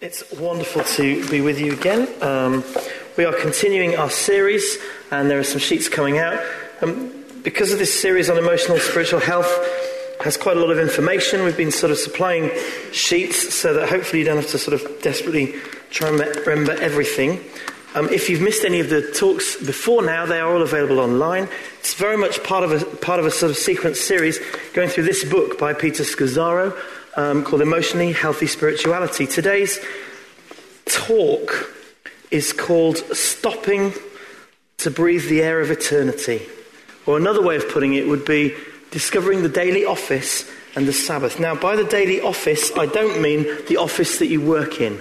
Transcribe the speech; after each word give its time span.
It's 0.00 0.32
wonderful 0.32 0.82
to 0.82 1.28
be 1.28 1.42
with 1.42 1.60
you 1.60 1.74
again. 1.74 2.08
Um, 2.22 2.64
we 3.18 3.26
are 3.26 3.34
continuing 3.34 3.96
our 3.96 4.08
series, 4.08 4.78
and 5.10 5.30
there 5.30 5.38
are 5.38 5.44
some 5.44 5.58
sheets 5.58 5.90
coming 5.90 6.16
out. 6.16 6.42
Um, 6.80 7.12
because 7.42 7.70
of 7.70 7.78
this 7.78 8.00
series 8.00 8.30
on 8.30 8.38
emotional 8.38 8.78
and 8.78 8.82
spiritual 8.82 9.20
health, 9.20 9.50
has 10.22 10.38
quite 10.38 10.56
a 10.56 10.60
lot 10.60 10.70
of 10.70 10.78
information. 10.78 11.44
We've 11.44 11.54
been 11.54 11.70
sort 11.70 11.92
of 11.92 11.98
supplying 11.98 12.50
sheets 12.92 13.52
so 13.52 13.74
that 13.74 13.90
hopefully 13.90 14.20
you 14.20 14.24
don't 14.24 14.36
have 14.36 14.48
to 14.52 14.58
sort 14.58 14.80
of 14.80 15.02
desperately 15.02 15.54
try 15.90 16.08
and 16.08 16.18
remember 16.46 16.72
everything. 16.80 17.38
Um, 17.94 18.08
if 18.08 18.30
you've 18.30 18.40
missed 18.40 18.64
any 18.64 18.80
of 18.80 18.88
the 18.88 19.02
talks 19.02 19.56
before 19.62 20.02
now, 20.02 20.24
they 20.24 20.40
are 20.40 20.50
all 20.50 20.62
available 20.62 20.98
online. 20.98 21.46
It's 21.80 21.92
very 21.92 22.16
much 22.16 22.42
part 22.42 22.64
of 22.64 22.72
a 22.72 22.86
part 22.96 23.20
of 23.20 23.26
a 23.26 23.30
sort 23.30 23.50
of 23.50 23.58
sequence 23.58 24.00
series 24.00 24.38
going 24.72 24.88
through 24.88 25.04
this 25.04 25.24
book 25.24 25.58
by 25.58 25.74
Peter 25.74 26.04
Scazzero 26.04 26.74
um, 27.16 27.44
called 27.44 27.62
Emotionally 27.62 28.12
Healthy 28.12 28.46
Spirituality. 28.46 29.26
Today's 29.26 29.78
talk 30.86 31.74
is 32.30 32.52
called 32.52 32.98
Stopping 33.14 33.92
to 34.78 34.90
Breathe 34.90 35.28
the 35.28 35.42
Air 35.42 35.60
of 35.60 35.70
Eternity. 35.70 36.42
Or 37.06 37.16
another 37.16 37.42
way 37.42 37.56
of 37.56 37.68
putting 37.68 37.94
it 37.94 38.06
would 38.06 38.24
be 38.24 38.54
Discovering 38.90 39.42
the 39.42 39.48
Daily 39.48 39.84
Office 39.84 40.50
and 40.74 40.86
the 40.86 40.92
Sabbath. 40.92 41.40
Now, 41.40 41.54
by 41.54 41.76
the 41.76 41.84
daily 41.84 42.20
office, 42.20 42.70
I 42.76 42.86
don't 42.86 43.20
mean 43.20 43.44
the 43.68 43.76
office 43.76 44.18
that 44.18 44.26
you 44.26 44.40
work 44.40 44.80
in. 44.80 45.00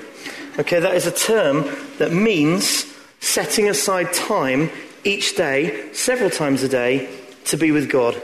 Okay, 0.58 0.80
that 0.80 0.96
is 0.96 1.06
a 1.06 1.12
term 1.12 1.66
that 2.00 2.12
means 2.12 2.86
setting 3.20 3.70
aside 3.70 4.12
time 4.14 4.70
each 5.04 5.36
day, 5.36 5.92
several 5.94 6.30
times 6.30 6.64
a 6.64 6.70
day, 6.70 7.10
to 7.46 7.58
be 7.58 7.72
with 7.72 7.90
God. 7.90 8.20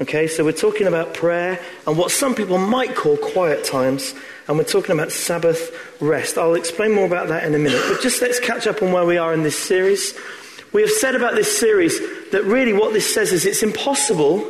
Okay, 0.00 0.28
so 0.28 0.44
we're 0.44 0.52
talking 0.52 0.86
about 0.86 1.12
prayer 1.12 1.58
and 1.84 1.98
what 1.98 2.12
some 2.12 2.32
people 2.32 2.56
might 2.56 2.94
call 2.94 3.16
quiet 3.16 3.64
times, 3.64 4.14
and 4.46 4.56
we're 4.56 4.62
talking 4.62 4.92
about 4.92 5.10
Sabbath 5.10 5.76
rest. 6.00 6.38
I'll 6.38 6.54
explain 6.54 6.92
more 6.94 7.04
about 7.04 7.26
that 7.28 7.42
in 7.42 7.52
a 7.52 7.58
minute, 7.58 7.82
but 7.88 8.00
just 8.00 8.22
let's 8.22 8.38
catch 8.38 8.68
up 8.68 8.80
on 8.80 8.92
where 8.92 9.04
we 9.04 9.18
are 9.18 9.34
in 9.34 9.42
this 9.42 9.58
series. 9.58 10.14
We 10.72 10.82
have 10.82 10.90
said 10.92 11.16
about 11.16 11.34
this 11.34 11.58
series 11.58 11.98
that 12.30 12.44
really 12.44 12.72
what 12.72 12.92
this 12.92 13.12
says 13.12 13.32
is 13.32 13.44
it's 13.44 13.64
impossible 13.64 14.48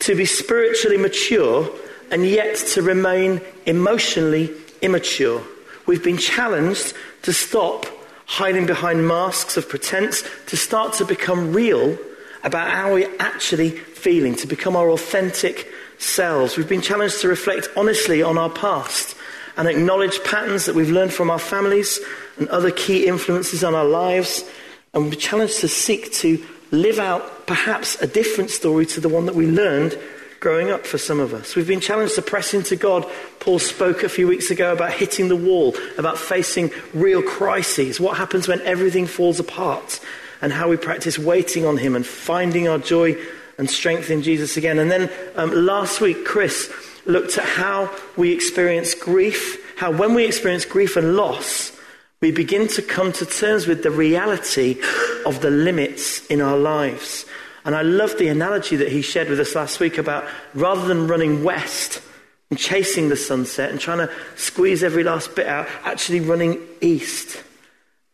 to 0.00 0.14
be 0.14 0.26
spiritually 0.26 0.98
mature 0.98 1.70
and 2.10 2.26
yet 2.26 2.56
to 2.74 2.82
remain 2.82 3.40
emotionally 3.64 4.52
immature. 4.82 5.40
We've 5.86 6.04
been 6.04 6.18
challenged 6.18 6.92
to 7.22 7.32
stop 7.32 7.86
hiding 8.26 8.66
behind 8.66 9.08
masks 9.08 9.56
of 9.56 9.66
pretense, 9.66 10.24
to 10.48 10.58
start 10.58 10.92
to 10.94 11.06
become 11.06 11.54
real 11.54 11.96
about 12.44 12.70
how 12.70 12.94
we're 12.94 13.10
actually 13.18 13.70
feeling, 13.70 14.34
to 14.36 14.46
become 14.46 14.76
our 14.76 14.90
authentic 14.90 15.70
selves. 15.98 16.56
We've 16.56 16.68
been 16.68 16.80
challenged 16.80 17.20
to 17.22 17.28
reflect 17.28 17.68
honestly 17.76 18.22
on 18.22 18.38
our 18.38 18.50
past 18.50 19.16
and 19.56 19.66
acknowledge 19.66 20.22
patterns 20.22 20.66
that 20.66 20.74
we've 20.74 20.90
learned 20.90 21.12
from 21.12 21.30
our 21.30 21.38
families 21.38 21.98
and 22.38 22.48
other 22.48 22.70
key 22.70 23.06
influences 23.06 23.64
on 23.64 23.74
our 23.74 23.84
lives. 23.84 24.44
And 24.94 25.02
we've 25.02 25.12
been 25.12 25.20
challenged 25.20 25.60
to 25.60 25.68
seek 25.68 26.12
to 26.14 26.44
live 26.70 26.98
out 26.98 27.46
perhaps 27.46 28.00
a 28.00 28.06
different 28.06 28.50
story 28.50 28.86
to 28.86 29.00
the 29.00 29.08
one 29.08 29.26
that 29.26 29.34
we 29.34 29.46
learned 29.46 29.98
growing 30.40 30.70
up 30.70 30.86
for 30.86 30.98
some 30.98 31.18
of 31.18 31.34
us. 31.34 31.56
We've 31.56 31.66
been 31.66 31.80
challenged 31.80 32.14
to 32.14 32.22
press 32.22 32.54
into 32.54 32.76
God. 32.76 33.04
Paul 33.40 33.58
spoke 33.58 34.04
a 34.04 34.08
few 34.08 34.28
weeks 34.28 34.50
ago 34.50 34.72
about 34.72 34.92
hitting 34.92 35.28
the 35.28 35.36
wall, 35.36 35.74
about 35.98 36.18
facing 36.18 36.70
real 36.94 37.22
crises. 37.22 37.98
What 37.98 38.16
happens 38.16 38.46
when 38.46 38.60
everything 38.60 39.06
falls 39.06 39.40
apart? 39.40 39.98
And 40.40 40.52
how 40.52 40.68
we 40.68 40.76
practice 40.76 41.18
waiting 41.18 41.66
on 41.66 41.76
Him 41.76 41.96
and 41.96 42.06
finding 42.06 42.68
our 42.68 42.78
joy 42.78 43.16
and 43.58 43.68
strength 43.68 44.10
in 44.10 44.22
Jesus 44.22 44.56
again. 44.56 44.78
And 44.78 44.90
then 44.90 45.10
um, 45.34 45.50
last 45.52 46.00
week, 46.00 46.24
Chris 46.24 46.72
looked 47.06 47.36
at 47.38 47.44
how 47.44 47.94
we 48.16 48.32
experience 48.32 48.94
grief, 48.94 49.76
how 49.76 49.90
when 49.90 50.14
we 50.14 50.24
experience 50.24 50.64
grief 50.64 50.96
and 50.96 51.16
loss, 51.16 51.72
we 52.20 52.30
begin 52.30 52.68
to 52.68 52.82
come 52.82 53.12
to 53.12 53.26
terms 53.26 53.66
with 53.66 53.82
the 53.82 53.90
reality 53.90 54.80
of 55.26 55.40
the 55.40 55.50
limits 55.50 56.24
in 56.26 56.40
our 56.40 56.56
lives. 56.56 57.24
And 57.64 57.74
I 57.74 57.82
love 57.82 58.16
the 58.18 58.28
analogy 58.28 58.76
that 58.76 58.90
he 58.90 59.02
shared 59.02 59.28
with 59.28 59.40
us 59.40 59.54
last 59.54 59.78
week 59.78 59.98
about 59.98 60.24
rather 60.54 60.86
than 60.86 61.06
running 61.06 61.44
west 61.44 62.00
and 62.50 62.58
chasing 62.58 63.08
the 63.08 63.16
sunset 63.16 63.70
and 63.70 63.78
trying 63.78 63.98
to 63.98 64.10
squeeze 64.36 64.82
every 64.82 65.04
last 65.04 65.34
bit 65.36 65.46
out, 65.46 65.68
actually 65.84 66.20
running 66.20 66.58
east 66.80 67.42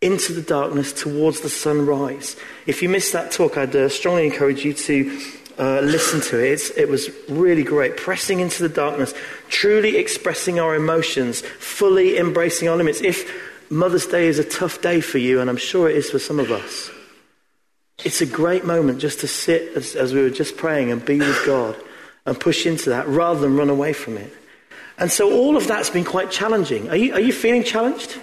into 0.05 0.35
the 0.35 0.43
darkness 0.43 0.93
towards 0.93 1.41
the 1.41 1.49
sunrise. 1.49 2.37
If 2.67 2.83
you 2.83 2.91
missed 2.91 3.15
that 3.15 3.33
talk, 3.33 3.57
I'd 3.57 3.75
uh, 3.75 3.89
strongly 3.89 4.27
encourage 4.27 4.63
you 4.63 4.75
to 4.75 5.21
uh, 5.59 5.81
listen 5.81 6.21
to 6.21 6.39
it. 6.45 6.53
It's, 6.53 6.71
it 6.71 6.89
was 6.91 7.09
really 7.29 7.63
great. 7.63 7.97
Pressing 7.97 8.41
into 8.41 8.63
the 8.63 8.69
darkness, 8.69 9.15
truly 9.49 9.97
expressing 9.97 10.61
our 10.61 10.75
emotions, 10.75 11.41
fully 11.41 12.19
embracing 12.19 12.69
our 12.69 12.77
limits. 12.77 13.01
If 13.01 13.71
Mother's 13.71 14.07
Day 14.07 14.27
is 14.27 14.39
a 14.39 14.45
tough 14.45 14.83
day 14.83 15.01
for 15.01 15.17
you, 15.17 15.41
and 15.41 15.49
I'm 15.49 15.57
sure 15.57 15.89
it 15.89 15.97
is 15.97 16.11
for 16.11 16.19
some 16.19 16.39
of 16.39 16.51
us, 16.51 16.91
it's 18.05 18.21
a 18.21 18.27
great 18.27 18.67
moment 18.67 19.01
just 19.01 19.21
to 19.21 19.27
sit 19.27 19.75
as, 19.75 19.95
as 19.97 20.13
we 20.13 20.21
were 20.21 20.29
just 20.29 20.59
praying 20.59 20.93
and 20.93 21.03
be 21.03 21.19
with 21.19 21.47
God 21.47 21.77
and 22.27 22.39
push 22.39 22.67
into 22.67 22.91
that 22.91 23.09
rather 23.09 23.41
than 23.41 23.57
run 23.57 23.71
away 23.71 23.95
from 23.95 24.19
it. 24.19 24.31
And 24.99 25.11
so 25.11 25.33
all 25.33 25.57
of 25.57 25.67
that's 25.67 25.89
been 25.89 26.05
quite 26.05 26.31
challenging. 26.31 26.91
Are 26.91 26.97
you, 26.97 27.15
are 27.15 27.21
you 27.21 27.33
feeling 27.33 27.65
challenged? 27.65 28.19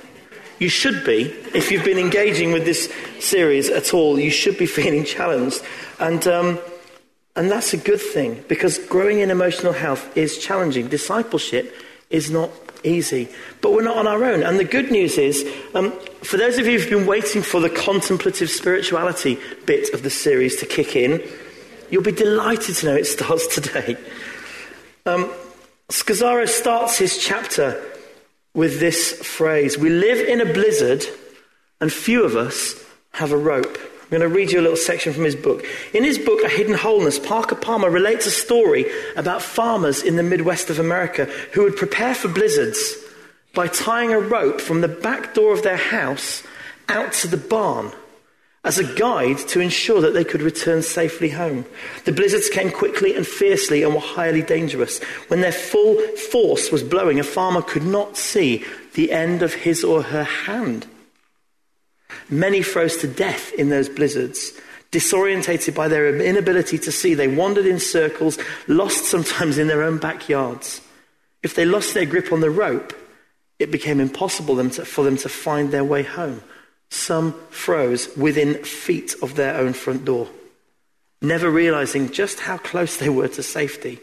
You 0.61 0.69
should 0.69 1.03
be. 1.03 1.23
If 1.55 1.71
you've 1.71 1.83
been 1.83 1.97
engaging 1.97 2.51
with 2.51 2.65
this 2.65 2.93
series 3.19 3.67
at 3.67 3.95
all, 3.95 4.19
you 4.19 4.29
should 4.29 4.59
be 4.59 4.65
feeling 4.77 5.03
challenged. 5.03 5.59
And, 5.99 6.25
um, 6.27 6.59
and 7.35 7.49
that's 7.49 7.73
a 7.73 7.77
good 7.77 7.99
thing 7.99 8.45
because 8.47 8.77
growing 8.77 9.21
in 9.21 9.31
emotional 9.31 9.73
health 9.73 10.15
is 10.15 10.37
challenging. 10.37 10.87
Discipleship 10.87 11.75
is 12.11 12.29
not 12.29 12.51
easy. 12.83 13.27
But 13.61 13.71
we're 13.71 13.81
not 13.81 13.97
on 13.97 14.05
our 14.05 14.23
own. 14.23 14.43
And 14.43 14.59
the 14.59 14.63
good 14.63 14.91
news 14.91 15.17
is, 15.17 15.51
um, 15.73 15.93
for 16.21 16.37
those 16.37 16.59
of 16.59 16.67
you 16.67 16.79
who've 16.79 16.91
been 16.91 17.07
waiting 17.07 17.41
for 17.41 17.59
the 17.59 17.69
contemplative 17.71 18.51
spirituality 18.51 19.39
bit 19.65 19.91
of 19.95 20.03
the 20.03 20.11
series 20.11 20.57
to 20.57 20.67
kick 20.67 20.95
in, 20.95 21.27
you'll 21.89 22.03
be 22.03 22.11
delighted 22.11 22.75
to 22.75 22.85
know 22.85 22.95
it 22.95 23.05
starts 23.07 23.47
today. 23.47 23.97
Um, 25.07 25.33
Scazzero 25.89 26.47
starts 26.47 26.99
his 26.99 27.17
chapter 27.17 27.83
with 28.53 28.79
this 28.79 29.13
phrase 29.13 29.77
We 29.77 29.89
live 29.89 30.19
in 30.19 30.41
a 30.41 30.53
blizzard, 30.53 31.05
and 31.79 31.91
few 31.91 32.23
of 32.23 32.35
us 32.35 32.75
have 33.13 33.31
a 33.31 33.37
rope. 33.37 33.77
I'm 34.03 34.17
going 34.17 34.29
to 34.29 34.35
read 34.35 34.51
you 34.51 34.59
a 34.59 34.61
little 34.61 34.77
section 34.77 35.13
from 35.13 35.23
his 35.23 35.37
book. 35.37 35.63
In 35.93 36.03
his 36.03 36.17
book, 36.17 36.43
A 36.43 36.49
Hidden 36.49 36.75
Wholeness, 36.75 37.17
Parker 37.17 37.55
Palmer 37.55 37.89
relates 37.89 38.25
a 38.25 38.31
story 38.31 38.85
about 39.15 39.41
farmers 39.41 40.03
in 40.03 40.17
the 40.17 40.23
Midwest 40.23 40.69
of 40.69 40.79
America 40.79 41.25
who 41.53 41.63
would 41.63 41.77
prepare 41.77 42.13
for 42.13 42.27
blizzards 42.27 42.95
by 43.53 43.67
tying 43.67 44.11
a 44.11 44.19
rope 44.19 44.59
from 44.59 44.81
the 44.81 44.87
back 44.87 45.33
door 45.33 45.53
of 45.53 45.63
their 45.63 45.77
house 45.77 46.43
out 46.89 47.13
to 47.13 47.27
the 47.27 47.37
barn 47.37 47.93
as 48.63 48.77
a 48.77 48.95
guide 48.95 49.39
to 49.39 49.59
ensure 49.59 50.01
that 50.01 50.13
they 50.13 50.23
could 50.23 50.41
return 50.41 50.83
safely 50.83 51.29
home. 51.29 51.65
The 52.05 52.11
blizzards 52.11 52.49
came 52.49 52.71
quickly 52.71 53.15
and 53.15 53.25
fiercely 53.25 53.81
and 53.81 53.93
were 53.93 53.99
highly 53.99 54.43
dangerous. 54.43 55.01
When 55.29 55.41
their 55.41 55.51
full 55.51 55.99
force 56.29 56.71
was 56.71 56.83
blowing, 56.83 57.19
a 57.19 57.23
farmer 57.23 57.63
could 57.63 57.83
not 57.83 58.17
see 58.17 58.63
the 58.93 59.11
end 59.11 59.41
of 59.41 59.53
his 59.53 59.83
or 59.83 60.03
her 60.03 60.23
hand. 60.23 60.85
Many 62.29 62.61
froze 62.61 62.97
to 62.97 63.07
death 63.07 63.51
in 63.53 63.69
those 63.69 63.89
blizzards. 63.89 64.53
Disorientated 64.91 65.73
by 65.73 65.87
their 65.87 66.19
inability 66.19 66.77
to 66.79 66.91
see, 66.91 67.13
they 67.13 67.29
wandered 67.29 67.65
in 67.65 67.79
circles, 67.79 68.37
lost 68.67 69.05
sometimes 69.05 69.57
in 69.57 69.67
their 69.67 69.81
own 69.81 69.97
backyards. 69.97 70.81
If 71.41 71.55
they 71.55 71.65
lost 71.65 71.93
their 71.93 72.05
grip 72.05 72.31
on 72.31 72.41
the 72.41 72.51
rope, 72.51 72.93
it 73.57 73.71
became 73.71 73.99
impossible 73.99 74.61
for 74.69 75.03
them 75.03 75.17
to 75.17 75.29
find 75.29 75.71
their 75.71 75.83
way 75.83 76.03
home. 76.03 76.43
Some 76.91 77.33
froze 77.49 78.15
within 78.17 78.63
feet 78.63 79.15
of 79.23 79.35
their 79.35 79.55
own 79.55 79.71
front 79.71 80.03
door, 80.03 80.27
never 81.21 81.49
realizing 81.49 82.11
just 82.11 82.41
how 82.41 82.57
close 82.57 82.97
they 82.97 83.09
were 83.09 83.29
to 83.29 83.41
safety. 83.41 83.99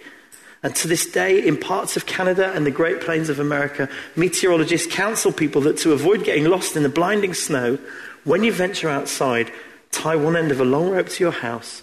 And 0.63 0.75
to 0.77 0.89
this 0.89 1.07
day, 1.07 1.47
in 1.47 1.59
parts 1.59 1.97
of 1.97 2.07
Canada 2.07 2.51
and 2.53 2.67
the 2.67 2.71
Great 2.71 3.03
Plains 3.03 3.29
of 3.29 3.39
America, 3.39 3.91
meteorologists 4.17 4.93
counsel 4.93 5.33
people 5.33 5.61
that 5.63 5.77
to 5.79 5.93
avoid 5.93 6.25
getting 6.25 6.47
lost 6.47 6.77
in 6.77 6.83
the 6.83 6.89
blinding 6.89 7.35
snow, 7.35 7.79
when 8.25 8.43
you 8.43 8.53
venture 8.53 8.89
outside, 8.89 9.53
tie 9.93 10.17
one 10.17 10.35
end 10.35 10.51
of 10.51 10.61
a 10.61 10.65
long 10.65 10.91
rope 10.91 11.11
to 11.11 11.23
your 11.23 11.33
house 11.33 11.83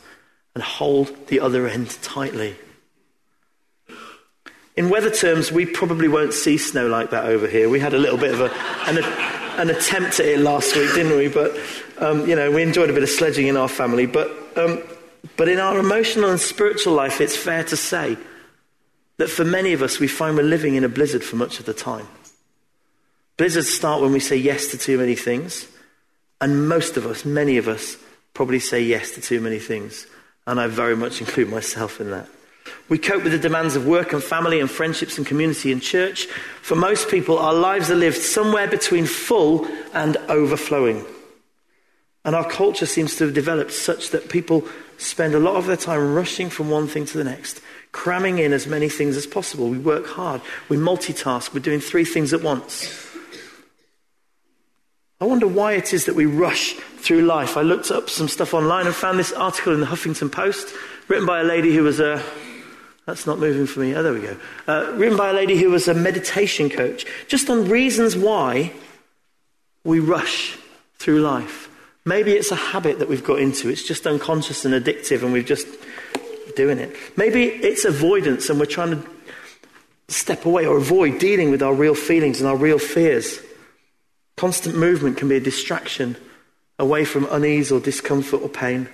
and 0.55 0.63
hold 0.63 1.27
the 1.27 1.39
other 1.39 1.67
end 1.67 1.97
tightly. 2.01 2.55
In 4.75 4.89
weather 4.89 5.11
terms, 5.11 5.51
we 5.51 5.67
probably 5.67 6.07
won't 6.07 6.33
see 6.33 6.57
snow 6.57 6.87
like 6.87 7.11
that 7.11 7.25
over 7.25 7.47
here. 7.47 7.69
We 7.69 7.79
had 7.79 7.93
a 7.93 7.99
little 7.99 8.17
bit 8.17 8.33
of 8.33 8.41
a, 8.41 8.51
an, 8.89 9.44
an 9.59 9.69
attempt 9.69 10.19
at 10.19 10.25
it 10.25 10.39
last 10.39 10.75
week, 10.75 10.93
didn't 10.93 11.17
we? 11.17 11.27
But, 11.27 11.57
um, 11.97 12.27
you 12.27 12.35
know, 12.35 12.51
we 12.51 12.61
enjoyed 12.61 12.89
a 12.89 12.93
bit 12.93 13.03
of 13.03 13.09
sledging 13.09 13.47
in 13.47 13.57
our 13.57 13.69
family. 13.69 14.05
But, 14.05 14.31
um, 14.55 14.81
but 15.37 15.47
in 15.47 15.59
our 15.59 15.77
emotional 15.79 16.29
and 16.29 16.39
spiritual 16.39 16.93
life, 16.93 17.21
it's 17.21 17.35
fair 17.35 17.63
to 17.65 17.77
say 17.77 18.17
that 19.17 19.29
for 19.29 19.45
many 19.45 19.73
of 19.73 19.81
us, 19.81 19.99
we 19.99 20.07
find 20.07 20.35
we're 20.35 20.43
living 20.43 20.75
in 20.75 20.83
a 20.83 20.89
blizzard 20.89 21.23
for 21.23 21.35
much 21.35 21.59
of 21.59 21.65
the 21.65 21.73
time. 21.73 22.07
Blizzards 23.37 23.69
start 23.69 24.01
when 24.01 24.11
we 24.11 24.19
say 24.19 24.35
yes 24.35 24.67
to 24.67 24.77
too 24.77 24.97
many 24.97 25.15
things. 25.15 25.67
And 26.41 26.67
most 26.67 26.97
of 26.97 27.05
us, 27.05 27.25
many 27.25 27.57
of 27.57 27.67
us, 27.67 27.97
probably 28.33 28.59
say 28.59 28.81
yes 28.81 29.11
to 29.11 29.21
too 29.21 29.39
many 29.39 29.59
things. 29.59 30.07
And 30.47 30.59
I 30.59 30.67
very 30.67 30.95
much 30.95 31.21
include 31.21 31.49
myself 31.49 31.99
in 31.99 32.11
that. 32.11 32.27
We 32.89 32.97
cope 32.97 33.23
with 33.23 33.31
the 33.31 33.39
demands 33.39 33.75
of 33.75 33.87
work 33.87 34.13
and 34.13 34.23
family 34.23 34.59
and 34.59 34.69
friendships 34.69 35.17
and 35.17 35.25
community 35.25 35.71
and 35.71 35.81
church. 35.81 36.25
For 36.61 36.75
most 36.75 37.09
people, 37.09 37.37
our 37.37 37.53
lives 37.53 37.89
are 37.89 37.95
lived 37.95 38.17
somewhere 38.17 38.67
between 38.67 39.05
full 39.05 39.67
and 39.93 40.17
overflowing. 40.29 41.05
And 42.23 42.35
our 42.35 42.47
culture 42.49 42.85
seems 42.85 43.15
to 43.17 43.25
have 43.25 43.33
developed 43.33 43.71
such 43.71 44.09
that 44.09 44.29
people 44.29 44.67
spend 44.97 45.35
a 45.35 45.39
lot 45.39 45.55
of 45.55 45.67
their 45.67 45.77
time 45.77 46.13
rushing 46.13 46.49
from 46.49 46.69
one 46.69 46.87
thing 46.87 47.05
to 47.05 47.17
the 47.17 47.23
next, 47.23 47.61
cramming 47.91 48.39
in 48.39 48.53
as 48.53 48.65
many 48.65 48.89
things 48.89 49.17
as 49.17 49.27
possible. 49.27 49.69
We 49.69 49.77
work 49.77 50.07
hard, 50.07 50.41
we 50.69 50.77
multitask, 50.77 51.53
we're 51.53 51.59
doing 51.59 51.79
three 51.79 52.05
things 52.05 52.33
at 52.33 52.41
once. 52.41 53.05
I 55.21 55.25
wonder 55.25 55.47
why 55.47 55.73
it 55.73 55.93
is 55.93 56.05
that 56.05 56.15
we 56.15 56.25
rush 56.25 56.73
through 56.73 57.21
life. 57.21 57.57
I 57.57 57.61
looked 57.61 57.89
up 57.89 58.09
some 58.09 58.27
stuff 58.27 58.53
online 58.53 58.85
and 58.85 58.95
found 58.95 59.17
this 59.17 59.31
article 59.31 59.73
in 59.73 59.79
the 59.79 59.85
Huffington 59.85 60.31
Post 60.31 60.73
written 61.07 61.25
by 61.25 61.39
a 61.39 61.43
lady 61.43 61.73
who 61.73 61.83
was 61.83 61.99
a 61.99 62.21
that's 63.05 63.27
not 63.27 63.39
moving 63.39 63.67
for 63.67 63.81
me. 63.81 63.95
Oh, 63.95 64.01
there 64.01 64.13
we 64.13 64.21
go. 64.21 64.37
Uh, 64.67 64.91
written 64.93 65.17
by 65.17 65.29
a 65.29 65.33
lady 65.33 65.57
who 65.57 65.69
was 65.69 65.87
a 65.87 65.93
meditation 65.93 66.69
coach, 66.69 67.05
just 67.27 67.49
on 67.49 67.69
reasons 67.69 68.15
why 68.15 68.73
we 69.83 69.99
rush 69.99 70.57
through 70.97 71.21
life. 71.21 71.69
Maybe 72.05 72.33
it's 72.33 72.51
a 72.51 72.55
habit 72.55 72.99
that 72.99 73.07
we've 73.07 73.23
got 73.23 73.39
into. 73.39 73.69
It's 73.69 73.83
just 73.83 74.07
unconscious 74.07 74.65
and 74.65 74.73
addictive, 74.73 75.23
and 75.23 75.33
we're 75.33 75.43
just 75.43 75.67
doing 76.55 76.79
it. 76.79 76.95
Maybe 77.15 77.45
it's 77.45 77.85
avoidance, 77.85 78.49
and 78.49 78.59
we're 78.59 78.65
trying 78.65 78.91
to 78.91 79.09
step 80.07 80.45
away 80.45 80.65
or 80.65 80.77
avoid 80.77 81.19
dealing 81.19 81.51
with 81.51 81.61
our 81.61 81.73
real 81.73 81.95
feelings 81.95 82.39
and 82.39 82.49
our 82.49 82.57
real 82.57 82.79
fears. 82.79 83.39
Constant 84.37 84.75
movement 84.75 85.17
can 85.17 85.29
be 85.29 85.35
a 85.35 85.39
distraction 85.39 86.15
away 86.77 87.05
from 87.05 87.27
unease 87.31 87.71
or 87.71 87.79
discomfort 87.79 88.41
or 88.41 88.49
pain. 88.49 88.89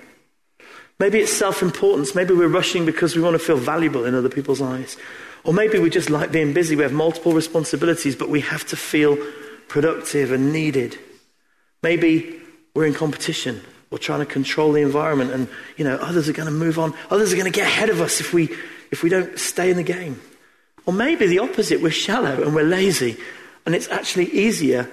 Maybe 1.01 1.17
it's 1.17 1.33
self 1.33 1.63
importance. 1.63 2.13
Maybe 2.13 2.35
we're 2.35 2.47
rushing 2.47 2.85
because 2.85 3.15
we 3.15 3.23
want 3.23 3.33
to 3.33 3.39
feel 3.39 3.57
valuable 3.57 4.05
in 4.05 4.13
other 4.13 4.29
people's 4.29 4.61
eyes. 4.61 4.97
Or 5.43 5.51
maybe 5.51 5.79
we 5.79 5.89
just 5.89 6.11
like 6.11 6.31
being 6.31 6.53
busy. 6.53 6.75
We 6.75 6.83
have 6.83 6.93
multiple 6.93 7.33
responsibilities, 7.33 8.15
but 8.15 8.29
we 8.29 8.41
have 8.41 8.67
to 8.67 8.75
feel 8.75 9.17
productive 9.67 10.31
and 10.31 10.53
needed. 10.53 10.99
Maybe 11.81 12.39
we're 12.75 12.85
in 12.85 12.93
competition. 12.93 13.61
We're 13.89 13.97
trying 13.97 14.19
to 14.19 14.27
control 14.27 14.73
the 14.73 14.83
environment, 14.83 15.31
and 15.31 15.47
you 15.75 15.83
know 15.85 15.95
others 15.95 16.29
are 16.29 16.33
going 16.33 16.45
to 16.45 16.53
move 16.53 16.77
on. 16.77 16.93
Others 17.09 17.33
are 17.33 17.35
going 17.35 17.51
to 17.51 17.59
get 17.59 17.65
ahead 17.65 17.89
of 17.89 17.99
us 17.99 18.21
if 18.21 18.31
we 18.31 18.55
if 18.91 19.01
we 19.01 19.09
don't 19.09 19.39
stay 19.39 19.71
in 19.71 19.77
the 19.77 19.83
game. 19.97 20.21
Or 20.85 20.93
maybe 20.93 21.25
the 21.25 21.39
opposite. 21.39 21.81
We're 21.81 21.89
shallow 21.89 22.43
and 22.43 22.53
we're 22.53 22.61
lazy, 22.61 23.17
and 23.65 23.73
it's 23.73 23.87
actually 23.87 24.25
easier 24.25 24.87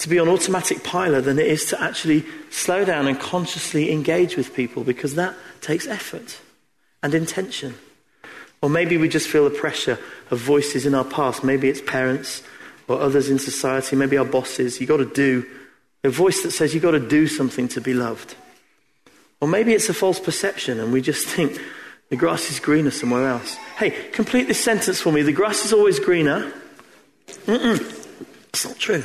to 0.00 0.08
be 0.08 0.18
on 0.18 0.28
automatic 0.28 0.82
pilot 0.82 1.22
than 1.22 1.38
it 1.38 1.46
is 1.46 1.66
to 1.66 1.80
actually 1.80 2.24
slow 2.50 2.86
down 2.86 3.06
and 3.06 3.20
consciously 3.20 3.92
engage 3.92 4.34
with 4.34 4.54
people 4.54 4.82
because 4.82 5.14
that 5.14 5.34
takes 5.60 5.86
effort 5.86 6.40
and 7.02 7.14
intention. 7.14 7.74
Or 8.62 8.70
maybe 8.70 8.96
we 8.96 9.10
just 9.10 9.28
feel 9.28 9.44
the 9.44 9.54
pressure 9.54 9.98
of 10.30 10.38
voices 10.38 10.86
in 10.86 10.94
our 10.94 11.04
past. 11.04 11.44
Maybe 11.44 11.68
it's 11.68 11.82
parents 11.82 12.42
or 12.88 12.98
others 12.98 13.28
in 13.28 13.38
society, 13.38 13.94
maybe 13.94 14.16
our 14.16 14.24
bosses. 14.24 14.80
You've 14.80 14.88
got 14.88 14.98
to 14.98 15.04
do 15.04 15.44
a 16.02 16.08
voice 16.08 16.42
that 16.44 16.52
says 16.52 16.72
you've 16.72 16.82
got 16.82 16.92
to 16.92 17.08
do 17.08 17.26
something 17.26 17.68
to 17.68 17.80
be 17.82 17.92
loved. 17.92 18.34
Or 19.38 19.48
maybe 19.48 19.74
it's 19.74 19.90
a 19.90 19.94
false 19.94 20.18
perception 20.18 20.80
and 20.80 20.94
we 20.94 21.02
just 21.02 21.26
think 21.26 21.60
the 22.08 22.16
grass 22.16 22.50
is 22.50 22.58
greener 22.58 22.90
somewhere 22.90 23.28
else. 23.28 23.54
Hey, 23.76 23.90
complete 24.12 24.48
this 24.48 24.64
sentence 24.64 24.98
for 24.98 25.12
me. 25.12 25.20
The 25.20 25.32
grass 25.32 25.66
is 25.66 25.74
always 25.74 26.00
greener. 26.00 26.50
Mm-mm. 27.44 28.06
It's 28.48 28.64
not 28.64 28.78
true. 28.78 29.04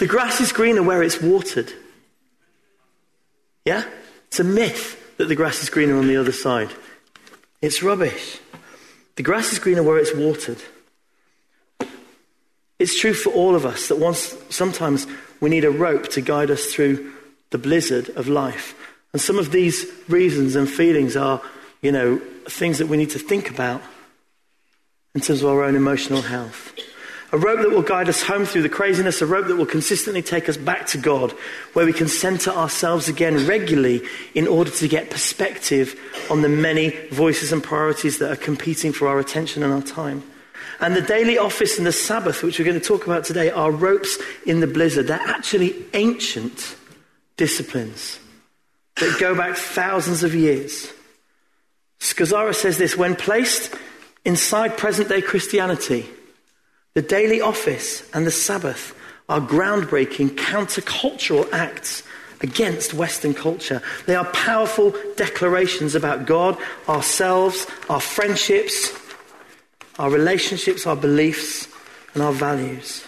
The 0.00 0.06
grass 0.06 0.40
is 0.40 0.50
greener 0.50 0.82
where 0.82 1.02
it's 1.02 1.20
watered. 1.20 1.70
Yeah? 3.66 3.84
It's 4.28 4.40
a 4.40 4.44
myth 4.44 5.18
that 5.18 5.26
the 5.26 5.34
grass 5.34 5.62
is 5.62 5.68
greener 5.68 5.98
on 5.98 6.06
the 6.06 6.16
other 6.16 6.32
side. 6.32 6.70
It's 7.60 7.82
rubbish. 7.82 8.40
The 9.16 9.22
grass 9.22 9.52
is 9.52 9.58
greener 9.58 9.82
where 9.82 9.98
it's 9.98 10.14
watered. 10.14 10.56
It's 12.78 12.98
true 12.98 13.12
for 13.12 13.28
all 13.34 13.54
of 13.54 13.66
us 13.66 13.88
that 13.88 13.98
once, 13.98 14.34
sometimes 14.48 15.06
we 15.38 15.50
need 15.50 15.66
a 15.66 15.70
rope 15.70 16.08
to 16.12 16.22
guide 16.22 16.50
us 16.50 16.64
through 16.72 17.12
the 17.50 17.58
blizzard 17.58 18.08
of 18.16 18.26
life. 18.26 18.74
And 19.12 19.20
some 19.20 19.38
of 19.38 19.52
these 19.52 19.84
reasons 20.08 20.56
and 20.56 20.66
feelings 20.66 21.14
are, 21.14 21.42
you 21.82 21.92
know, 21.92 22.22
things 22.46 22.78
that 22.78 22.88
we 22.88 22.96
need 22.96 23.10
to 23.10 23.18
think 23.18 23.50
about 23.50 23.82
in 25.14 25.20
terms 25.20 25.42
of 25.42 25.50
our 25.50 25.62
own 25.62 25.76
emotional 25.76 26.22
health. 26.22 26.72
A 27.32 27.38
rope 27.38 27.60
that 27.60 27.70
will 27.70 27.82
guide 27.82 28.08
us 28.08 28.22
home 28.22 28.44
through 28.44 28.62
the 28.62 28.68
craziness, 28.68 29.22
a 29.22 29.26
rope 29.26 29.46
that 29.46 29.56
will 29.56 29.66
consistently 29.66 30.20
take 30.20 30.48
us 30.48 30.56
back 30.56 30.86
to 30.88 30.98
God, 30.98 31.30
where 31.74 31.86
we 31.86 31.92
can 31.92 32.08
center 32.08 32.50
ourselves 32.50 33.08
again 33.08 33.46
regularly 33.46 34.02
in 34.34 34.48
order 34.48 34.70
to 34.72 34.88
get 34.88 35.10
perspective 35.10 35.98
on 36.28 36.42
the 36.42 36.48
many 36.48 36.90
voices 37.12 37.52
and 37.52 37.62
priorities 37.62 38.18
that 38.18 38.32
are 38.32 38.36
competing 38.36 38.92
for 38.92 39.06
our 39.06 39.20
attention 39.20 39.62
and 39.62 39.72
our 39.72 39.82
time. 39.82 40.24
And 40.80 40.96
the 40.96 41.02
daily 41.02 41.38
office 41.38 41.78
and 41.78 41.86
the 41.86 41.92
Sabbath, 41.92 42.42
which 42.42 42.58
we're 42.58 42.64
going 42.64 42.80
to 42.80 42.84
talk 42.84 43.06
about 43.06 43.24
today, 43.24 43.50
are 43.50 43.70
ropes 43.70 44.18
in 44.44 44.60
the 44.60 44.66
blizzard. 44.66 45.06
They're 45.06 45.20
actually 45.20 45.76
ancient 45.94 46.74
disciplines 47.36 48.18
that 48.96 49.20
go 49.20 49.36
back 49.36 49.56
thousands 49.56 50.24
of 50.24 50.34
years. 50.34 50.92
Scazzero 52.00 52.54
says 52.54 52.78
this 52.78 52.96
when 52.96 53.14
placed 53.14 53.74
inside 54.24 54.76
present 54.76 55.08
day 55.08 55.22
Christianity, 55.22 56.06
the 56.94 57.02
daily 57.02 57.40
office 57.40 58.08
and 58.12 58.26
the 58.26 58.30
Sabbath 58.30 58.94
are 59.28 59.40
groundbreaking 59.40 60.30
countercultural 60.30 61.50
acts 61.52 62.02
against 62.40 62.94
Western 62.94 63.34
culture. 63.34 63.82
They 64.06 64.16
are 64.16 64.24
powerful 64.32 64.94
declarations 65.16 65.94
about 65.94 66.26
God, 66.26 66.58
ourselves, 66.88 67.66
our 67.88 68.00
friendships, 68.00 68.92
our 69.98 70.10
relationships, 70.10 70.86
our 70.86 70.96
beliefs, 70.96 71.68
and 72.14 72.22
our 72.22 72.32
values. 72.32 73.06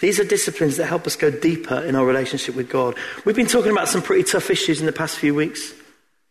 These 0.00 0.18
are 0.18 0.24
disciplines 0.24 0.76
that 0.76 0.86
help 0.86 1.06
us 1.06 1.14
go 1.14 1.30
deeper 1.30 1.76
in 1.76 1.94
our 1.94 2.04
relationship 2.04 2.56
with 2.56 2.68
God. 2.68 2.96
We've 3.24 3.36
been 3.36 3.46
talking 3.46 3.70
about 3.70 3.88
some 3.88 4.02
pretty 4.02 4.24
tough 4.24 4.50
issues 4.50 4.80
in 4.80 4.86
the 4.86 4.92
past 4.92 5.16
few 5.16 5.34
weeks 5.34 5.72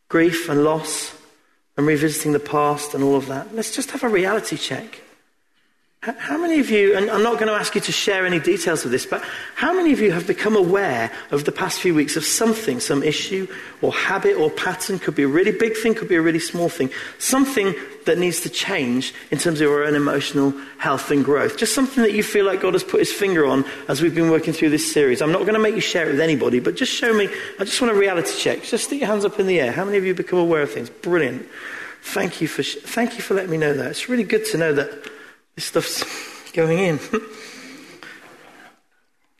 grief 0.10 0.50
and 0.50 0.66
loss, 0.66 1.16
and 1.78 1.88
revisiting 1.88 2.34
the 2.34 2.40
past 2.40 2.94
and 2.94 3.02
all 3.02 3.16
of 3.16 3.28
that. 3.28 3.56
Let's 3.56 3.74
just 3.74 3.92
have 3.92 4.04
a 4.04 4.10
reality 4.10 4.57
check. 4.57 5.02
How 6.03 6.36
many 6.36 6.59
of 6.59 6.71
you, 6.71 6.98
and 6.98 7.12
I'm 7.12 7.21
not 7.21 7.36
going 7.36 7.45
to 7.45 7.53
ask 7.53 7.75
you 7.75 7.81
to 7.81 7.92
share 7.92 8.25
any 8.25 8.39
details 8.39 8.83
of 8.86 8.89
this, 8.89 9.06
but 9.06 9.24
how 9.53 9.71
many 9.71 9.94
of 9.94 10.00
you 10.00 10.12
have 10.12 10.25
become 10.25 10.56
aware 10.56 11.12
of 11.30 11.45
the 11.45 11.51
past 11.51 11.80
few 11.80 11.94
weeks 11.94 12.15
of 12.18 12.25
something, 12.25 12.80
some 12.80 13.03
issue 13.03 13.48
or 13.83 13.94
habit 13.94 14.36
or 14.36 14.50
pattern? 14.50 14.98
Could 14.98 15.13
be 15.13 15.21
a 15.21 15.27
really 15.27 15.51
big 15.51 15.77
thing, 15.77 15.94
could 15.94 16.07
be 16.07 16.15
a 16.15 16.21
really 16.21 16.39
small 16.39 16.69
thing. 16.69 16.89
Something 17.19 17.75
that 18.07 18.18
needs 18.18 18.39
to 18.39 18.50
change 18.50 19.13
in 19.30 19.38
terms 19.38 19.62
of 19.62 19.68
your 19.68 19.83
own 19.83 19.94
emotional 19.94 20.56
health 20.80 21.12
and 21.12 21.24
growth. 21.24 21.56
Just 21.56 21.75
something 21.75 22.01
that 22.01 22.13
you 22.13 22.24
feel 22.24 22.47
like 22.47 22.62
God 22.62 22.74
has 22.74 22.83
put 22.83 23.01
his 23.01 23.13
finger 23.13 23.45
on 23.45 23.63
as 23.88 24.01
we've 24.01 24.15
been 24.15 24.31
working 24.31 24.54
through 24.54 24.71
this 24.71 24.92
series. 24.92 25.21
I'm 25.21 25.31
not 25.31 25.42
going 25.42 25.54
to 25.54 25.59
make 25.59 25.76
you 25.76 25.81
share 25.81 26.07
it 26.07 26.14
with 26.14 26.19
anybody, 26.19 26.59
but 26.59 26.76
just 26.76 26.92
show 26.92 27.14
me. 27.14 27.30
I 27.59 27.64
just 27.64 27.80
want 27.80 27.94
a 27.94 27.95
reality 27.95 28.35
check. 28.40 28.64
Just 28.64 28.85
stick 28.85 29.02
your 29.02 29.07
hands 29.07 29.23
up 29.23 29.40
in 29.40 29.45
the 29.45 29.59
air. 29.59 29.71
How 29.71 29.85
many 29.85 29.99
of 29.99 30.06
you 30.06 30.16
become 30.16 30.40
aware 30.40 30.64
of 30.64 30.71
things? 30.73 30.90
Brilliant. 30.90 31.47
Thank 32.02 32.42
you 32.42 32.47
for, 32.47 32.64
thank 32.64 33.18
you 33.18 33.21
for 33.21 33.35
letting 33.35 33.52
me 33.52 33.57
know 33.57 33.76
that. 33.76 33.92
It's 33.92 34.09
really 34.09 34.23
good 34.23 34.45
to 34.45 34.57
know 34.57 34.73
that 34.73 35.10
this 35.56 35.66
stuff's 35.66 36.52
going 36.52 36.80
in. 36.80 37.00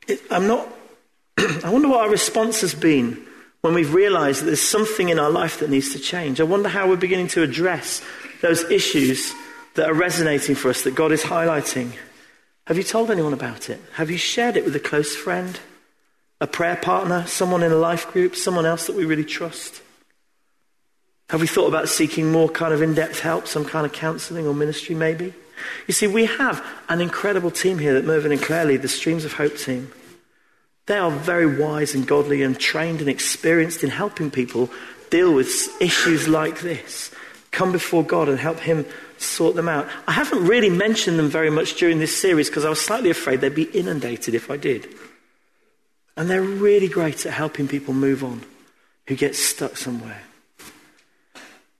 it, 0.08 0.20
I'm 0.30 0.46
not. 0.46 0.68
I 1.38 1.70
wonder 1.70 1.88
what 1.88 2.00
our 2.00 2.10
response 2.10 2.60
has 2.60 2.74
been 2.74 3.26
when 3.62 3.74
we've 3.74 3.94
realized 3.94 4.42
that 4.42 4.46
there's 4.46 4.60
something 4.60 5.08
in 5.08 5.18
our 5.18 5.30
life 5.30 5.60
that 5.60 5.70
needs 5.70 5.92
to 5.92 5.98
change. 5.98 6.40
I 6.40 6.44
wonder 6.44 6.68
how 6.68 6.88
we're 6.88 6.96
beginning 6.96 7.28
to 7.28 7.42
address 7.42 8.02
those 8.40 8.64
issues 8.64 9.32
that 9.74 9.88
are 9.88 9.94
resonating 9.94 10.54
for 10.54 10.68
us 10.68 10.82
that 10.82 10.94
God 10.94 11.12
is 11.12 11.22
highlighting. 11.22 11.92
Have 12.66 12.76
you 12.76 12.82
told 12.82 13.10
anyone 13.10 13.32
about 13.32 13.70
it? 13.70 13.80
Have 13.94 14.10
you 14.10 14.18
shared 14.18 14.56
it 14.56 14.64
with 14.64 14.76
a 14.76 14.80
close 14.80 15.16
friend, 15.16 15.58
a 16.40 16.46
prayer 16.46 16.76
partner, 16.76 17.26
someone 17.26 17.62
in 17.62 17.72
a 17.72 17.76
life 17.76 18.10
group, 18.12 18.36
someone 18.36 18.66
else 18.66 18.86
that 18.86 18.96
we 18.96 19.04
really 19.04 19.24
trust? 19.24 19.80
Have 21.30 21.40
we 21.40 21.46
thought 21.46 21.68
about 21.68 21.88
seeking 21.88 22.30
more 22.30 22.48
kind 22.48 22.74
of 22.74 22.82
in 22.82 22.94
depth 22.94 23.20
help, 23.20 23.46
some 23.46 23.64
kind 23.64 23.86
of 23.86 23.92
counseling 23.92 24.46
or 24.46 24.54
ministry 24.54 24.94
maybe? 24.94 25.32
You 25.86 25.94
see, 25.94 26.06
we 26.06 26.26
have 26.26 26.64
an 26.88 27.00
incredible 27.00 27.50
team 27.50 27.78
here 27.78 27.94
that 27.94 28.04
Mervyn 28.04 28.32
and 28.32 28.42
Claire 28.42 28.64
lead, 28.64 28.82
the 28.82 28.88
Streams 28.88 29.24
of 29.24 29.34
Hope 29.34 29.56
team. 29.56 29.92
They 30.86 30.98
are 30.98 31.10
very 31.10 31.58
wise 31.58 31.94
and 31.94 32.06
godly 32.06 32.42
and 32.42 32.58
trained 32.58 33.00
and 33.00 33.08
experienced 33.08 33.84
in 33.84 33.90
helping 33.90 34.30
people 34.30 34.70
deal 35.10 35.32
with 35.34 35.80
issues 35.80 36.26
like 36.26 36.60
this. 36.60 37.10
Come 37.50 37.70
before 37.70 38.02
God 38.02 38.28
and 38.28 38.38
help 38.38 38.58
Him 38.58 38.86
sort 39.18 39.54
them 39.54 39.68
out. 39.68 39.88
I 40.08 40.12
haven't 40.12 40.46
really 40.46 40.70
mentioned 40.70 41.18
them 41.18 41.28
very 41.28 41.50
much 41.50 41.74
during 41.74 41.98
this 41.98 42.16
series 42.16 42.48
because 42.48 42.64
I 42.64 42.70
was 42.70 42.80
slightly 42.80 43.10
afraid 43.10 43.40
they'd 43.40 43.54
be 43.54 43.64
inundated 43.64 44.34
if 44.34 44.50
I 44.50 44.56
did. 44.56 44.88
And 46.16 46.28
they're 46.28 46.42
really 46.42 46.88
great 46.88 47.24
at 47.26 47.32
helping 47.32 47.68
people 47.68 47.94
move 47.94 48.24
on 48.24 48.42
who 49.06 49.14
get 49.14 49.36
stuck 49.36 49.76
somewhere. 49.76 50.22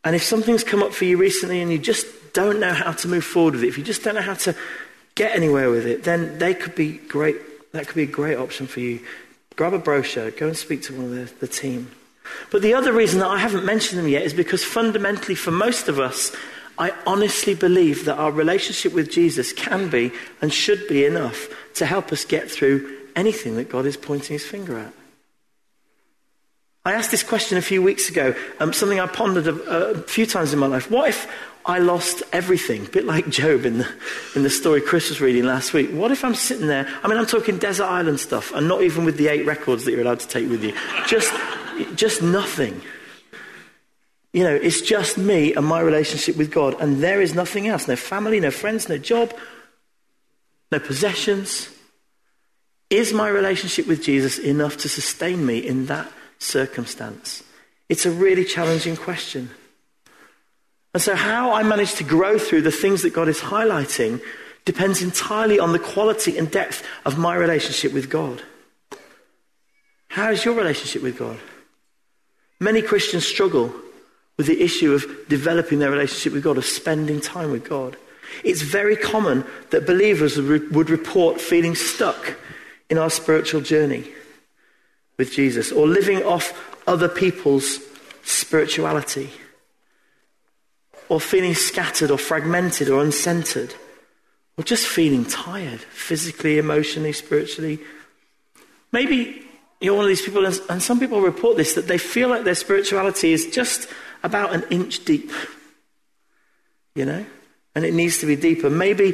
And 0.05 0.17
if 0.17 0.23
something's 0.23 0.65
come 0.65 0.83
up 0.83 0.93
for 0.93 1.05
you 1.05 1.17
recently 1.17 1.61
and 1.61 1.71
you 1.71 1.79
just 1.79 2.07
don't 2.35 2.61
know 2.61 2.73
how 2.73 2.93
to 2.93 3.09
move 3.09 3.25
forward 3.25 3.55
with 3.55 3.65
it, 3.65 3.69
if 3.69 3.79
you 3.79 3.85
just 3.85 4.03
don't 4.03 4.15
know 4.15 4.23
how 4.23 4.35
to 4.35 4.55
get 5.15 5.37
anywhere 5.37 5.71
with 5.71 5.87
it, 5.87 6.05
then 6.05 6.39
they 6.39 6.55
could 6.55 6.75
be 6.75 6.93
great. 6.93 7.37
That 7.73 7.87
could 7.87 7.97
be 7.97 8.03
a 8.03 8.07
great 8.07 8.37
option 8.37 8.67
for 8.67 8.81
you. 8.81 9.01
Grab 9.57 9.75
a 9.75 9.79
brochure, 9.79 10.31
go 10.31 10.49
and 10.49 10.57
speak 10.57 10.83
to 10.85 10.95
one 10.95 11.07
of 11.07 11.11
the, 11.11 11.47
the 11.47 11.49
team. 11.49 11.91
But 12.51 12.63
the 12.63 12.75
other 12.75 12.93
reason 12.93 13.21
that 13.21 13.29
I 13.29 13.39
haven't 13.39 13.65
mentioned 13.65 13.99
them 13.99 14.09
yet 14.09 14.23
is 14.23 14.35
because 14.35 14.65
fundamentally, 14.65 15.35
for 15.35 15.51
most 15.51 15.89
of 15.89 15.99
us, 15.99 16.35
I 16.79 16.93
honestly 17.07 17.55
believe 17.55 18.07
that 18.07 18.17
our 18.17 18.31
relationship 18.31 18.95
with 18.95 19.11
Jesus 19.11 19.53
can 19.53 19.91
be 19.91 20.11
and 20.41 20.53
should 20.53 20.89
be 20.89 21.05
enough 21.05 21.49
to 21.75 21.87
help 21.87 22.13
us 22.13 22.25
get 22.25 22.51
through 22.51 22.99
anything 23.15 23.57
that 23.57 23.69
God 23.69 23.87
is 23.87 23.97
pointing 23.97 24.35
his 24.35 24.47
finger 24.47 24.79
at. 24.79 24.93
I 26.85 26.95
asked 26.95 27.13
this 27.13 27.23
question 27.23 27.59
a 27.59 27.63
few 27.63 27.81
weeks 27.81 28.09
ago, 28.09 28.35
um, 28.59 28.73
something 28.73 28.99
I 28.99 29.07
pondered 29.07 29.47
a, 29.47 29.55
a, 29.55 30.03
few 30.03 30.27
times 30.27 30.53
in 30.53 30.59
my 30.59 30.67
life. 30.67 30.91
What 30.91 31.11
if 31.11 31.31
I 31.65 31.79
lost 31.79 32.23
everything? 32.33 32.87
A 32.87 32.89
bit 32.89 33.05
like 33.05 33.29
Job 33.29 33.65
in 33.65 33.79
the, 33.79 33.89
in 34.35 34.43
the 34.43 34.51
story 34.51 34.81
Chris 34.81 35.09
was 35.09 35.21
reading 35.21 35.45
last 35.45 35.73
week. 35.73 35.91
What 35.91 36.11
if 36.11 36.25
I'm 36.25 36.35
sitting 36.35 36.67
there? 36.67 36.89
I 37.03 37.09
mean, 37.09 37.19
I'm 37.19 37.27
talking 37.27 37.59
desert 37.59 37.85
island 37.85 38.19
stuff, 38.19 38.53
and 38.53 38.67
not 38.67 38.83
even 38.83 39.05
with 39.05 39.17
the 39.17 39.29
eight 39.29 39.47
records 39.47 39.85
that 39.85 39.93
you're 39.93 40.01
allowed 40.01 40.21
to 40.21 40.29
take 40.29 40.49
with 40.51 40.65
you. 40.65 40.75
Just, 41.07 41.33
just 41.95 42.21
nothing. 42.23 42.81
You 44.33 44.45
know, 44.45 44.55
it's 44.55 44.81
just 44.81 45.19
me 45.19 45.55
and 45.55 45.65
my 45.65 45.81
relationship 45.81 46.37
with 46.37 46.51
God, 46.51 46.81
and 46.81 47.03
there 47.03 47.21
is 47.21 47.35
nothing 47.35 47.69
else. 47.69 47.87
No 47.87 47.97
family, 47.97 48.41
no 48.41 48.51
friends, 48.51 48.89
no 48.89 48.99
job, 48.99 49.33
no 50.71 50.79
possessions. 50.81 51.69
Is 52.91 53.13
my 53.13 53.29
relationship 53.29 53.87
with 53.87 54.03
Jesus 54.03 54.39
enough 54.39 54.79
to 54.79 54.89
sustain 54.89 55.47
me 55.47 55.59
in 55.59 55.87
that 55.87 56.11
circumstance? 56.39 57.43
It's 57.89 58.05
a 58.05 58.11
really 58.11 58.45
challenging 58.45 58.97
question. 58.97 59.51
And 60.95 61.03
so, 61.03 61.15
how 61.15 61.53
I 61.53 61.63
manage 61.63 61.95
to 61.95 62.05
grow 62.05 62.39
through 62.39 62.63
the 62.63 62.71
things 62.71 63.03
that 63.03 63.15
God 63.15 63.29
is 63.29 63.41
highlighting 63.41 64.21
depends 64.65 65.03
entirely 65.03 65.59
on 65.59 65.73
the 65.73 65.79
quality 65.79 66.37
and 66.37 66.51
depth 66.51 66.87
of 67.05 67.19
my 67.19 67.35
relationship 67.35 67.93
with 67.93 68.11
God. 68.11 68.43
How 70.09 70.31
is 70.31 70.45
your 70.45 70.55
relationship 70.55 71.03
with 71.03 71.19
God? 71.19 71.39
Many 72.61 72.83
Christians 72.83 73.27
struggle 73.27 73.75
with 74.37 74.47
the 74.47 74.63
issue 74.63 74.93
of 74.93 75.07
developing 75.29 75.79
their 75.79 75.91
relationship 75.91 76.35
with 76.35 76.45
God, 76.45 76.59
of 76.59 76.65
spending 76.67 77.21
time 77.21 77.51
with 77.51 77.69
God. 77.69 77.97
It's 78.45 78.63
very 78.63 78.97
common 78.97 79.45
that 79.71 79.87
believers 79.87 80.39
would 80.39 80.91
report 80.91 81.41
feeling 81.41 81.75
stuck 81.75 82.37
in 82.89 82.99
our 82.99 83.11
spiritual 83.11 83.63
journey 83.63 84.05
with 85.19 85.33
Jesus 85.33 85.73
or 85.73 85.87
living 85.87 86.23
off 86.23 86.79
other 86.87 87.09
people's 87.09 87.79
spirituality 88.23 89.31
or 91.13 91.21
feeling 91.21 91.55
scattered 91.55 92.11
or 92.11 92.17
fragmented 92.17 92.89
or 92.89 93.05
uncentered 93.05 93.75
or 94.57 94.65
just 94.65 94.87
feeling 94.87 95.27
tired 95.27 95.81
physically, 95.81 96.57
emotionally, 96.57 97.13
spiritually. 97.13 97.79
Maybe 98.93 99.47
you're 99.79 99.95
one 99.95 100.07
of 100.07 100.09
these 100.09 100.23
people, 100.23 100.47
and 100.47 100.83
some 100.83 100.99
people 100.99 101.21
report 101.21 101.59
this, 101.59 101.75
that 101.75 101.87
they 101.87 101.99
feel 101.99 102.31
like 102.31 102.45
their 102.45 102.55
spirituality 102.55 103.35
is 103.35 103.45
just 103.49 103.91
about 104.23 104.55
an 104.55 104.65
inch 104.71 105.05
deep. 105.05 105.31
You 106.95 107.05
know? 107.05 107.27
And 107.75 107.85
it 107.85 107.93
needs 107.93 108.17
to 108.21 108.27
be 108.27 108.35
deeper. 108.35 108.71
Maybe 108.71 109.13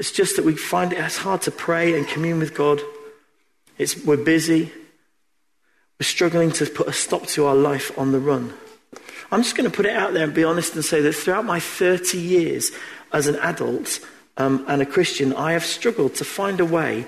it's 0.00 0.10
just 0.10 0.34
that 0.34 0.44
we 0.44 0.56
find 0.56 0.92
it 0.92 0.98
hard 0.98 1.42
to 1.42 1.52
pray 1.52 1.96
and 1.96 2.08
commune 2.08 2.40
with 2.40 2.54
God. 2.54 2.80
It's, 3.78 4.04
we're 4.04 4.16
busy. 4.16 4.72
We're 6.00 6.06
struggling 6.06 6.50
to 6.52 6.66
put 6.66 6.88
a 6.88 6.92
stop 6.92 7.28
to 7.28 7.46
our 7.46 7.54
life 7.54 7.96
on 7.96 8.10
the 8.10 8.18
run. 8.18 8.52
I'm 9.30 9.42
just 9.42 9.56
going 9.56 9.68
to 9.68 9.76
put 9.76 9.86
it 9.86 9.96
out 9.96 10.12
there 10.12 10.24
and 10.24 10.34
be 10.34 10.44
honest 10.44 10.74
and 10.74 10.84
say 10.84 11.00
that 11.00 11.14
throughout 11.14 11.44
my 11.44 11.60
30 11.60 12.18
years 12.18 12.70
as 13.12 13.26
an 13.26 13.36
adult 13.36 14.00
um, 14.36 14.64
and 14.68 14.82
a 14.82 14.86
Christian, 14.86 15.32
I 15.34 15.52
have 15.52 15.64
struggled 15.64 16.14
to 16.16 16.24
find 16.24 16.60
a 16.60 16.64
way 16.64 17.06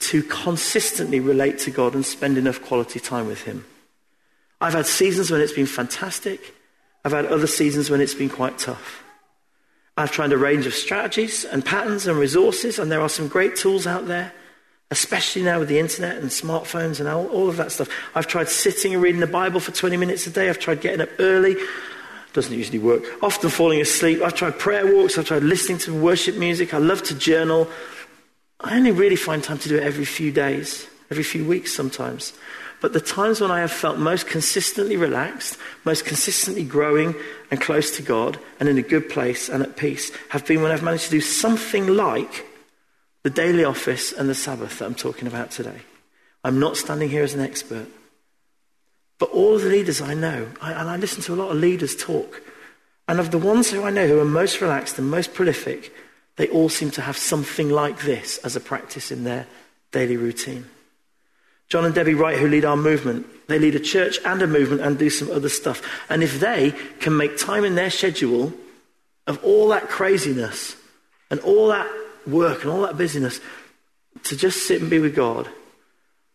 to 0.00 0.22
consistently 0.24 1.20
relate 1.20 1.58
to 1.60 1.70
God 1.70 1.94
and 1.94 2.04
spend 2.04 2.36
enough 2.36 2.60
quality 2.60 2.98
time 2.98 3.26
with 3.26 3.42
Him. 3.42 3.64
I've 4.60 4.74
had 4.74 4.86
seasons 4.86 5.30
when 5.30 5.40
it's 5.40 5.52
been 5.52 5.66
fantastic. 5.66 6.54
I've 7.04 7.12
had 7.12 7.26
other 7.26 7.46
seasons 7.46 7.90
when 7.90 8.00
it's 8.00 8.14
been 8.14 8.30
quite 8.30 8.58
tough. 8.58 9.02
I've 9.96 10.10
tried 10.10 10.32
a 10.32 10.38
range 10.38 10.66
of 10.66 10.74
strategies 10.74 11.44
and 11.44 11.64
patterns 11.64 12.06
and 12.06 12.18
resources, 12.18 12.78
and 12.78 12.90
there 12.90 13.00
are 13.00 13.08
some 13.08 13.28
great 13.28 13.56
tools 13.56 13.86
out 13.86 14.06
there, 14.06 14.32
especially 14.92 15.42
now 15.42 15.58
with 15.58 15.68
the 15.68 15.78
internet 15.78 16.18
and 16.18 16.28
smartphones 16.28 17.00
and 17.00 17.08
all, 17.08 17.26
all 17.28 17.48
of 17.48 17.56
that 17.56 17.72
stuff. 17.72 17.88
I've 18.14 18.26
tried 18.26 18.50
sitting 18.50 18.92
and 18.92 19.02
reading 19.02 19.22
the 19.22 19.26
Bible 19.26 19.58
for 19.58 19.72
20 19.72 19.96
minutes 19.96 20.26
a 20.26 20.30
day. 20.30 20.50
I've 20.50 20.58
tried 20.58 20.82
getting 20.82 21.00
up 21.00 21.08
early. 21.18 21.56
Doesn't 22.34 22.54
usually 22.56 22.78
work. 22.78 23.02
Often 23.22 23.50
falling 23.50 23.80
asleep. 23.80 24.20
I've 24.20 24.34
tried 24.34 24.58
prayer 24.58 24.94
walks. 24.94 25.16
I've 25.16 25.26
tried 25.26 25.42
listening 25.42 25.78
to 25.78 25.94
worship 25.94 26.36
music. 26.36 26.74
I 26.74 26.78
love 26.78 27.02
to 27.04 27.14
journal. 27.14 27.68
I 28.60 28.76
only 28.76 28.92
really 28.92 29.16
find 29.16 29.42
time 29.42 29.58
to 29.58 29.68
do 29.68 29.76
it 29.76 29.82
every 29.82 30.04
few 30.04 30.30
days, 30.30 30.86
every 31.10 31.24
few 31.24 31.44
weeks 31.44 31.74
sometimes. 31.74 32.34
But 32.82 32.92
the 32.92 33.00
times 33.00 33.40
when 33.40 33.50
I 33.50 33.60
have 33.60 33.72
felt 33.72 33.98
most 33.98 34.26
consistently 34.26 34.98
relaxed, 34.98 35.56
most 35.86 36.04
consistently 36.04 36.64
growing 36.64 37.14
and 37.50 37.60
close 37.60 37.96
to 37.96 38.02
God 38.02 38.38
and 38.60 38.68
in 38.68 38.76
a 38.76 38.82
good 38.82 39.08
place 39.08 39.48
and 39.48 39.62
at 39.62 39.76
peace 39.76 40.12
have 40.28 40.46
been 40.46 40.60
when 40.60 40.70
I've 40.70 40.82
managed 40.82 41.04
to 41.04 41.10
do 41.10 41.22
something 41.22 41.86
like 41.86 42.44
the 43.22 43.30
daily 43.30 43.64
office 43.64 44.12
and 44.12 44.28
the 44.28 44.34
Sabbath 44.34 44.78
that 44.78 44.86
I'm 44.86 44.94
talking 44.94 45.28
about 45.28 45.50
today. 45.50 45.80
I'm 46.44 46.58
not 46.58 46.76
standing 46.76 47.08
here 47.08 47.22
as 47.22 47.34
an 47.34 47.40
expert. 47.40 47.86
But 49.18 49.30
all 49.30 49.58
the 49.58 49.68
leaders 49.68 50.00
I 50.00 50.14
know, 50.14 50.48
I, 50.60 50.72
and 50.72 50.88
I 50.88 50.96
listen 50.96 51.22
to 51.22 51.34
a 51.34 51.36
lot 51.36 51.50
of 51.50 51.56
leaders 51.56 51.94
talk, 51.94 52.42
and 53.06 53.20
of 53.20 53.30
the 53.30 53.38
ones 53.38 53.70
who 53.70 53.84
I 53.84 53.90
know 53.90 54.08
who 54.08 54.18
are 54.18 54.24
most 54.24 54.60
relaxed 54.60 54.98
and 54.98 55.10
most 55.10 55.34
prolific, 55.34 55.94
they 56.36 56.48
all 56.48 56.68
seem 56.68 56.90
to 56.92 57.02
have 57.02 57.16
something 57.16 57.68
like 57.68 58.02
this 58.02 58.38
as 58.38 58.56
a 58.56 58.60
practice 58.60 59.12
in 59.12 59.22
their 59.22 59.46
daily 59.92 60.16
routine. 60.16 60.66
John 61.68 61.84
and 61.84 61.94
Debbie 61.94 62.14
Wright, 62.14 62.38
who 62.38 62.48
lead 62.48 62.64
our 62.64 62.76
movement, 62.76 63.26
they 63.46 63.58
lead 63.58 63.74
a 63.74 63.80
church 63.80 64.18
and 64.24 64.42
a 64.42 64.46
movement 64.46 64.80
and 64.80 64.98
do 64.98 65.08
some 65.08 65.30
other 65.30 65.48
stuff. 65.48 65.82
And 66.08 66.22
if 66.22 66.40
they 66.40 66.72
can 67.00 67.16
make 67.16 67.38
time 67.38 67.64
in 67.64 67.76
their 67.76 67.90
schedule 67.90 68.52
of 69.26 69.42
all 69.44 69.68
that 69.68 69.88
craziness 69.88 70.76
and 71.30 71.40
all 71.40 71.68
that 71.68 71.86
work 72.26 72.62
and 72.62 72.70
all 72.70 72.82
that 72.82 72.98
busyness 72.98 73.40
to 74.24 74.36
just 74.36 74.66
sit 74.66 74.80
and 74.80 74.90
be 74.90 74.98
with 74.98 75.14
God 75.14 75.48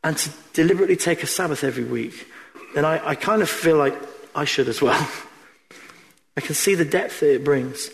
and 0.03 0.17
to 0.17 0.29
deliberately 0.53 0.95
take 0.95 1.23
a 1.23 1.27
Sabbath 1.27 1.63
every 1.63 1.83
week, 1.83 2.27
then 2.75 2.85
I, 2.85 3.09
I 3.09 3.15
kind 3.15 3.41
of 3.41 3.49
feel 3.49 3.77
like 3.77 3.95
I 4.35 4.45
should 4.45 4.67
as 4.67 4.81
well. 4.81 5.09
I 6.37 6.41
can 6.41 6.55
see 6.55 6.75
the 6.75 6.85
depth 6.85 7.21
that 7.21 7.33
it 7.33 7.43
brings. 7.43 7.89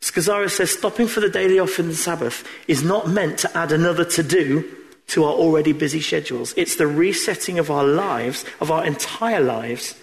Scazzero 0.00 0.50
says 0.50 0.70
stopping 0.70 1.06
for 1.06 1.20
the 1.20 1.30
daily 1.30 1.58
off 1.58 1.78
in 1.78 1.88
the 1.88 1.94
Sabbath 1.94 2.46
is 2.68 2.82
not 2.82 3.08
meant 3.08 3.38
to 3.38 3.56
add 3.56 3.72
another 3.72 4.04
to 4.04 4.22
do 4.22 4.68
to 5.08 5.24
our 5.24 5.32
already 5.32 5.72
busy 5.72 6.00
schedules. 6.00 6.52
It's 6.56 6.76
the 6.76 6.86
resetting 6.86 7.58
of 7.58 7.70
our 7.70 7.84
lives, 7.84 8.44
of 8.60 8.70
our 8.70 8.84
entire 8.84 9.40
lives, 9.40 9.98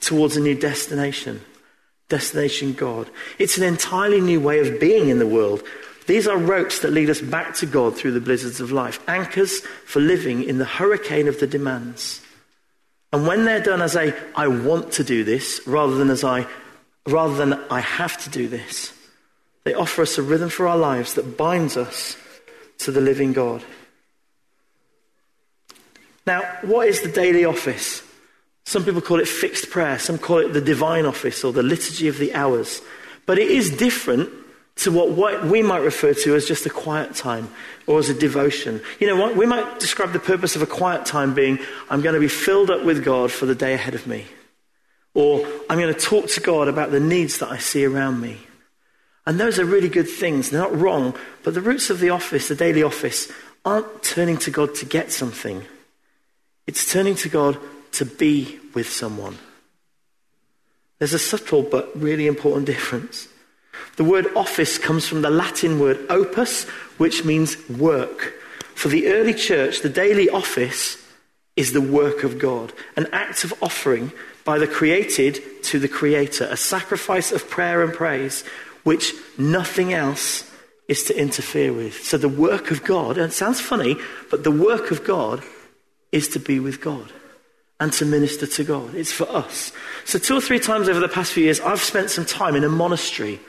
towards 0.00 0.36
a 0.36 0.40
new 0.40 0.54
destination. 0.54 1.42
Destination 2.08 2.72
God. 2.72 3.08
It's 3.38 3.58
an 3.58 3.64
entirely 3.64 4.20
new 4.20 4.40
way 4.40 4.58
of 4.60 4.80
being 4.80 5.10
in 5.10 5.18
the 5.18 5.26
world. 5.26 5.62
These 6.06 6.26
are 6.26 6.36
ropes 6.36 6.80
that 6.80 6.92
lead 6.92 7.10
us 7.10 7.20
back 7.20 7.54
to 7.56 7.66
God 7.66 7.96
through 7.96 8.12
the 8.12 8.20
blizzards 8.20 8.60
of 8.60 8.72
life, 8.72 9.00
anchors 9.08 9.60
for 9.60 10.00
living 10.00 10.42
in 10.42 10.58
the 10.58 10.64
hurricane 10.64 11.28
of 11.28 11.40
the 11.40 11.46
demands. 11.46 12.20
And 13.12 13.26
when 13.26 13.44
they're 13.44 13.62
done 13.62 13.82
as 13.82 13.96
a 13.96 14.14
I 14.34 14.46
want 14.46 14.92
to 14.92 15.04
do 15.04 15.24
this 15.24 15.60
rather 15.66 15.94
than 15.96 16.10
as 16.10 16.24
I 16.24 16.46
rather 17.06 17.34
than 17.34 17.54
I 17.70 17.80
have 17.80 18.22
to 18.24 18.30
do 18.30 18.48
this, 18.48 18.92
they 19.64 19.74
offer 19.74 20.02
us 20.02 20.18
a 20.18 20.22
rhythm 20.22 20.48
for 20.48 20.68
our 20.68 20.76
lives 20.76 21.14
that 21.14 21.36
binds 21.36 21.76
us 21.76 22.16
to 22.78 22.92
the 22.92 23.00
living 23.00 23.32
God. 23.32 23.64
Now, 26.26 26.42
what 26.62 26.88
is 26.88 27.00
the 27.00 27.10
daily 27.10 27.44
office? 27.44 28.02
Some 28.64 28.84
people 28.84 29.00
call 29.00 29.18
it 29.20 29.28
fixed 29.28 29.70
prayer, 29.70 29.98
some 29.98 30.18
call 30.18 30.38
it 30.38 30.52
the 30.52 30.60
divine 30.60 31.04
office 31.06 31.42
or 31.42 31.52
the 31.52 31.62
liturgy 31.62 32.08
of 32.08 32.18
the 32.18 32.34
hours. 32.34 32.80
But 33.26 33.38
it 33.38 33.50
is 33.50 33.76
different 33.76 34.30
to 34.80 34.90
what 34.90 35.44
we 35.44 35.62
might 35.62 35.82
refer 35.82 36.14
to 36.14 36.34
as 36.34 36.46
just 36.46 36.64
a 36.64 36.70
quiet 36.70 37.14
time 37.14 37.50
or 37.86 37.98
as 37.98 38.08
a 38.08 38.14
devotion. 38.14 38.80
You 38.98 39.06
know, 39.06 39.16
what? 39.16 39.36
we 39.36 39.44
might 39.44 39.78
describe 39.78 40.12
the 40.12 40.18
purpose 40.18 40.56
of 40.56 40.62
a 40.62 40.66
quiet 40.66 41.04
time 41.04 41.34
being 41.34 41.58
I'm 41.90 42.00
going 42.00 42.14
to 42.14 42.20
be 42.20 42.28
filled 42.28 42.70
up 42.70 42.84
with 42.84 43.04
God 43.04 43.30
for 43.30 43.44
the 43.44 43.54
day 43.54 43.74
ahead 43.74 43.94
of 43.94 44.06
me. 44.06 44.26
Or 45.12 45.46
I'm 45.68 45.78
going 45.78 45.92
to 45.92 46.00
talk 46.00 46.28
to 46.28 46.40
God 46.40 46.66
about 46.68 46.92
the 46.92 47.00
needs 47.00 47.38
that 47.38 47.50
I 47.50 47.58
see 47.58 47.84
around 47.84 48.20
me. 48.20 48.38
And 49.26 49.38
those 49.38 49.58
are 49.58 49.64
really 49.64 49.90
good 49.90 50.08
things. 50.08 50.48
They're 50.48 50.60
not 50.60 50.76
wrong. 50.76 51.14
But 51.42 51.54
the 51.54 51.60
roots 51.60 51.90
of 51.90 52.00
the 52.00 52.10
office, 52.10 52.48
the 52.48 52.54
daily 52.54 52.82
office, 52.82 53.30
aren't 53.64 54.02
turning 54.02 54.38
to 54.38 54.50
God 54.50 54.74
to 54.76 54.86
get 54.86 55.12
something. 55.12 55.62
It's 56.66 56.90
turning 56.90 57.16
to 57.16 57.28
God 57.28 57.58
to 57.92 58.06
be 58.06 58.58
with 58.72 58.88
someone. 58.88 59.36
There's 60.98 61.12
a 61.12 61.18
subtle 61.18 61.64
but 61.64 61.90
really 62.00 62.26
important 62.26 62.66
difference. 62.74 63.28
The 63.96 64.04
word 64.04 64.26
office 64.34 64.78
comes 64.78 65.06
from 65.06 65.22
the 65.22 65.30
Latin 65.30 65.78
word 65.78 65.98
opus, 66.08 66.64
which 66.98 67.24
means 67.24 67.56
work. 67.68 68.34
For 68.74 68.88
the 68.88 69.08
early 69.08 69.34
church, 69.34 69.80
the 69.80 69.88
daily 69.88 70.28
office 70.30 70.96
is 71.56 71.72
the 71.72 71.80
work 71.80 72.24
of 72.24 72.38
God, 72.38 72.72
an 72.96 73.06
act 73.12 73.44
of 73.44 73.52
offering 73.62 74.12
by 74.44 74.58
the 74.58 74.66
created 74.66 75.62
to 75.64 75.78
the 75.78 75.88
creator, 75.88 76.48
a 76.50 76.56
sacrifice 76.56 77.32
of 77.32 77.50
prayer 77.50 77.82
and 77.82 77.92
praise, 77.92 78.42
which 78.84 79.12
nothing 79.36 79.92
else 79.92 80.50
is 80.88 81.04
to 81.04 81.18
interfere 81.18 81.72
with. 81.72 82.02
So 82.02 82.16
the 82.16 82.28
work 82.28 82.70
of 82.70 82.82
God, 82.82 83.18
and 83.18 83.30
it 83.30 83.34
sounds 83.34 83.60
funny, 83.60 83.96
but 84.30 84.44
the 84.44 84.50
work 84.50 84.90
of 84.90 85.04
God 85.04 85.42
is 86.10 86.28
to 86.28 86.40
be 86.40 86.58
with 86.58 86.80
God. 86.80 87.12
and 87.80 87.92
to 87.94 88.04
minister 88.04 88.46
to 88.46 88.62
God. 88.62 88.94
It's 88.94 89.10
for 89.10 89.28
us. 89.28 89.72
So, 90.04 90.18
two 90.18 90.36
or 90.36 90.40
three 90.40 90.60
times 90.60 90.88
over 90.88 91.00
the 91.00 91.08
past 91.08 91.32
few 91.32 91.44
years, 91.44 91.60
I've 91.60 91.80
spent 91.80 92.10
some 92.10 92.26
time 92.26 92.54
in 92.54 92.62
a 92.62 92.68
monastery 92.68 93.40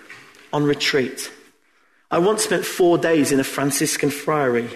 on 0.54 0.64
retreat. 0.64 1.32
I 2.10 2.20
once 2.20 2.44
spent 2.44 2.66
four 2.66 2.98
days 2.98 3.32
in 3.32 3.40
a 3.40 3.44
Franciscan 3.44 4.10
friary. 4.10 4.70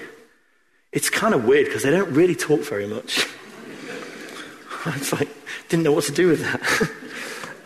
It's 0.94 1.10
kind 1.10 1.34
of 1.34 1.44
weird 1.46 1.66
because 1.66 1.84
they 1.84 1.92
don't 1.92 2.14
really 2.14 2.36
talk 2.36 2.62
very 2.62 2.88
much. 2.88 3.28
it's 4.86 5.12
like, 5.12 5.28
didn't 5.68 5.84
know 5.84 5.92
what 5.92 6.06
to 6.06 6.14
do 6.14 6.30
with 6.30 6.42
that. 6.42 6.92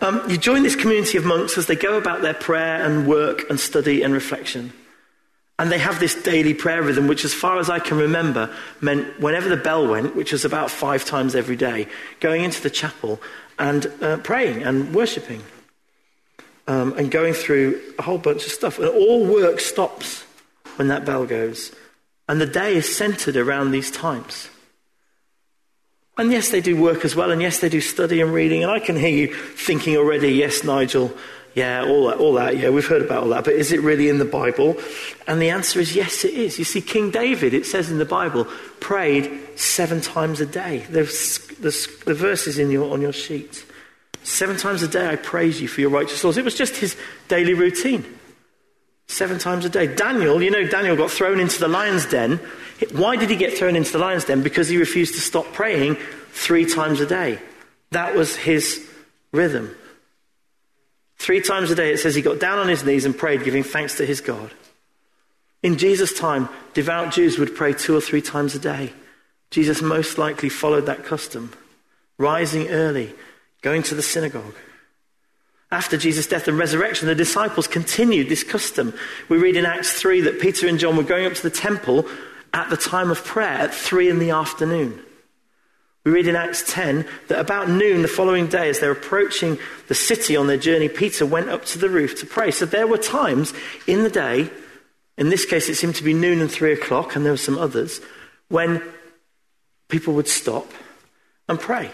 um, 0.00 0.28
you 0.28 0.36
join 0.36 0.64
this 0.64 0.74
community 0.74 1.18
of 1.18 1.24
monks 1.24 1.56
as 1.56 1.66
they 1.66 1.76
go 1.76 1.96
about 1.96 2.22
their 2.22 2.34
prayer 2.34 2.84
and 2.84 3.06
work 3.06 3.48
and 3.48 3.60
study 3.60 4.02
and 4.02 4.12
reflection. 4.12 4.72
And 5.60 5.70
they 5.70 5.78
have 5.78 6.00
this 6.00 6.20
daily 6.20 6.54
prayer 6.54 6.82
rhythm, 6.82 7.06
which, 7.06 7.24
as 7.24 7.34
far 7.34 7.58
as 7.58 7.70
I 7.70 7.78
can 7.78 7.98
remember, 7.98 8.50
meant 8.80 9.20
whenever 9.20 9.48
the 9.48 9.58
bell 9.58 9.86
went, 9.86 10.16
which 10.16 10.32
was 10.32 10.44
about 10.44 10.70
five 10.70 11.04
times 11.04 11.34
every 11.34 11.56
day, 11.56 11.86
going 12.18 12.42
into 12.42 12.62
the 12.62 12.70
chapel 12.70 13.20
and 13.58 13.86
uh, 14.00 14.16
praying 14.16 14.62
and 14.62 14.94
worshipping 14.94 15.42
um, 16.70 16.92
and 16.96 17.10
going 17.10 17.34
through 17.34 17.80
a 17.98 18.02
whole 18.02 18.18
bunch 18.18 18.46
of 18.46 18.52
stuff. 18.52 18.78
And 18.78 18.86
all 18.86 19.26
work 19.26 19.58
stops 19.58 20.22
when 20.76 20.86
that 20.86 21.04
bell 21.04 21.26
goes. 21.26 21.72
And 22.28 22.40
the 22.40 22.46
day 22.46 22.76
is 22.76 22.96
centered 22.96 23.36
around 23.36 23.72
these 23.72 23.90
times. 23.90 24.48
And 26.16 26.30
yes, 26.30 26.50
they 26.50 26.60
do 26.60 26.80
work 26.80 27.04
as 27.04 27.16
well, 27.16 27.32
and 27.32 27.42
yes, 27.42 27.58
they 27.58 27.68
do 27.68 27.80
study 27.80 28.20
and 28.20 28.32
reading. 28.32 28.62
And 28.62 28.70
I 28.70 28.78
can 28.78 28.94
hear 28.94 29.08
you 29.08 29.34
thinking 29.34 29.96
already, 29.96 30.28
yes, 30.28 30.62
Nigel, 30.62 31.12
yeah, 31.54 31.82
all 31.82 32.06
that, 32.06 32.18
all 32.18 32.34
that, 32.34 32.56
yeah, 32.56 32.68
we've 32.68 32.86
heard 32.86 33.02
about 33.02 33.24
all 33.24 33.30
that, 33.30 33.42
but 33.44 33.54
is 33.54 33.72
it 33.72 33.80
really 33.80 34.08
in 34.08 34.18
the 34.18 34.24
Bible? 34.24 34.76
And 35.26 35.42
the 35.42 35.50
answer 35.50 35.80
is 35.80 35.96
yes, 35.96 36.24
it 36.24 36.34
is. 36.34 36.56
You 36.56 36.64
see, 36.64 36.80
King 36.80 37.10
David, 37.10 37.52
it 37.52 37.66
says 37.66 37.90
in 37.90 37.98
the 37.98 38.04
Bible, 38.04 38.44
prayed 38.78 39.58
seven 39.58 40.00
times 40.00 40.40
a 40.40 40.46
day. 40.46 40.86
There's, 40.88 41.38
there's 41.58 41.88
the 42.04 42.14
verses 42.14 42.58
in 42.60 42.70
your, 42.70 42.92
on 42.92 43.00
your 43.00 43.12
sheet. 43.12 43.64
Seven 44.22 44.56
times 44.56 44.82
a 44.82 44.88
day 44.88 45.08
I 45.08 45.16
praise 45.16 45.60
you 45.60 45.68
for 45.68 45.80
your 45.80 45.90
righteous 45.90 46.22
laws. 46.22 46.36
It 46.36 46.44
was 46.44 46.54
just 46.54 46.76
his 46.76 46.96
daily 47.28 47.54
routine. 47.54 48.04
Seven 49.06 49.38
times 49.38 49.64
a 49.64 49.68
day. 49.68 49.92
Daniel, 49.92 50.42
you 50.42 50.50
know, 50.50 50.66
Daniel 50.66 50.96
got 50.96 51.10
thrown 51.10 51.40
into 51.40 51.58
the 51.58 51.68
lion's 51.68 52.06
den. 52.06 52.38
Why 52.92 53.16
did 53.16 53.28
he 53.28 53.36
get 53.36 53.58
thrown 53.58 53.76
into 53.76 53.92
the 53.92 53.98
lion's 53.98 54.24
den? 54.24 54.42
Because 54.42 54.68
he 54.68 54.76
refused 54.76 55.14
to 55.14 55.20
stop 55.20 55.52
praying 55.52 55.96
three 56.30 56.64
times 56.64 57.00
a 57.00 57.06
day. 57.06 57.40
That 57.90 58.14
was 58.14 58.36
his 58.36 58.88
rhythm. 59.32 59.74
Three 61.18 61.40
times 61.40 61.70
a 61.70 61.74
day, 61.74 61.92
it 61.92 61.98
says 61.98 62.14
he 62.14 62.22
got 62.22 62.40
down 62.40 62.58
on 62.58 62.68
his 62.68 62.84
knees 62.84 63.04
and 63.04 63.16
prayed, 63.16 63.44
giving 63.44 63.62
thanks 63.62 63.96
to 63.96 64.06
his 64.06 64.20
God. 64.20 64.50
In 65.62 65.76
Jesus' 65.76 66.18
time, 66.18 66.48
devout 66.72 67.12
Jews 67.12 67.38
would 67.38 67.54
pray 67.54 67.72
two 67.72 67.96
or 67.96 68.00
three 68.00 68.22
times 68.22 68.54
a 68.54 68.58
day. 68.58 68.92
Jesus 69.50 69.82
most 69.82 70.16
likely 70.16 70.48
followed 70.48 70.86
that 70.86 71.04
custom, 71.04 71.52
rising 72.16 72.68
early, 72.68 73.12
going 73.62 73.82
to 73.84 73.94
the 73.94 74.02
synagogue. 74.02 74.54
After 75.72 75.96
Jesus' 75.96 76.26
death 76.26 76.48
and 76.48 76.58
resurrection, 76.58 77.06
the 77.06 77.14
disciples 77.14 77.68
continued 77.68 78.28
this 78.28 78.42
custom. 78.42 78.92
We 79.28 79.38
read 79.38 79.56
in 79.56 79.66
Acts 79.66 79.92
3 79.92 80.22
that 80.22 80.40
Peter 80.40 80.66
and 80.66 80.78
John 80.78 80.96
were 80.96 81.04
going 81.04 81.26
up 81.26 81.34
to 81.34 81.42
the 81.42 81.50
temple 81.50 82.06
at 82.52 82.70
the 82.70 82.76
time 82.76 83.10
of 83.10 83.24
prayer 83.24 83.46
at 83.46 83.74
3 83.74 84.08
in 84.08 84.18
the 84.18 84.30
afternoon. 84.30 85.00
We 86.04 86.12
read 86.12 86.26
in 86.26 86.34
Acts 86.34 86.64
10 86.72 87.06
that 87.28 87.38
about 87.38 87.68
noon 87.68 88.02
the 88.02 88.08
following 88.08 88.46
day, 88.46 88.70
as 88.70 88.80
they're 88.80 88.90
approaching 88.90 89.58
the 89.86 89.94
city 89.94 90.34
on 90.34 90.46
their 90.46 90.56
journey, 90.56 90.88
Peter 90.88 91.26
went 91.26 91.50
up 91.50 91.64
to 91.66 91.78
the 91.78 91.90
roof 91.90 92.18
to 92.20 92.26
pray. 92.26 92.50
So 92.50 92.64
there 92.64 92.86
were 92.86 92.98
times 92.98 93.52
in 93.86 94.02
the 94.02 94.10
day, 94.10 94.50
in 95.18 95.28
this 95.28 95.44
case 95.44 95.68
it 95.68 95.74
seemed 95.74 95.96
to 95.96 96.04
be 96.04 96.14
noon 96.14 96.40
and 96.40 96.50
three 96.50 96.72
o'clock, 96.72 97.14
and 97.14 97.24
there 97.24 97.32
were 97.32 97.36
some 97.36 97.58
others, 97.58 98.00
when 98.48 98.82
people 99.88 100.14
would 100.14 100.28
stop 100.28 100.66
and 101.48 101.60
pray. 101.60 101.90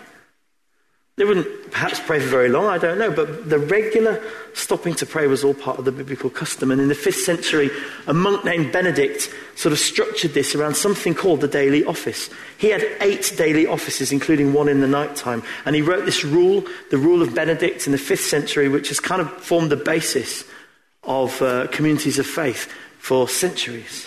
They 1.16 1.24
wouldn't 1.24 1.70
perhaps 1.70 1.98
pray 1.98 2.20
for 2.20 2.26
very 2.26 2.50
long, 2.50 2.66
I 2.66 2.76
don't 2.76 2.98
know, 2.98 3.10
but 3.10 3.48
the 3.48 3.58
regular 3.58 4.22
stopping 4.52 4.94
to 4.96 5.06
pray 5.06 5.26
was 5.26 5.42
all 5.42 5.54
part 5.54 5.78
of 5.78 5.86
the 5.86 5.92
biblical 5.92 6.28
custom. 6.28 6.70
And 6.70 6.78
in 6.78 6.88
the 6.88 6.94
fifth 6.94 7.20
century, 7.20 7.70
a 8.06 8.12
monk 8.12 8.44
named 8.44 8.70
Benedict 8.70 9.32
sort 9.54 9.72
of 9.72 9.78
structured 9.78 10.34
this 10.34 10.54
around 10.54 10.74
something 10.76 11.14
called 11.14 11.40
the 11.40 11.48
daily 11.48 11.86
office. 11.86 12.28
He 12.58 12.68
had 12.68 12.86
eight 13.00 13.32
daily 13.38 13.66
offices, 13.66 14.12
including 14.12 14.52
one 14.52 14.68
in 14.68 14.82
the 14.82 14.86
night 14.86 15.16
time. 15.16 15.42
And 15.64 15.74
he 15.74 15.80
wrote 15.80 16.04
this 16.04 16.22
rule, 16.22 16.62
the 16.90 16.98
rule 16.98 17.22
of 17.22 17.34
Benedict, 17.34 17.86
in 17.86 17.92
the 17.92 17.98
fifth 17.98 18.26
century, 18.26 18.68
which 18.68 18.88
has 18.88 19.00
kind 19.00 19.22
of 19.22 19.32
formed 19.38 19.70
the 19.70 19.76
basis 19.76 20.44
of 21.04 21.40
uh, 21.40 21.66
communities 21.68 22.18
of 22.18 22.26
faith 22.26 22.70
for 22.98 23.26
centuries. 23.26 24.06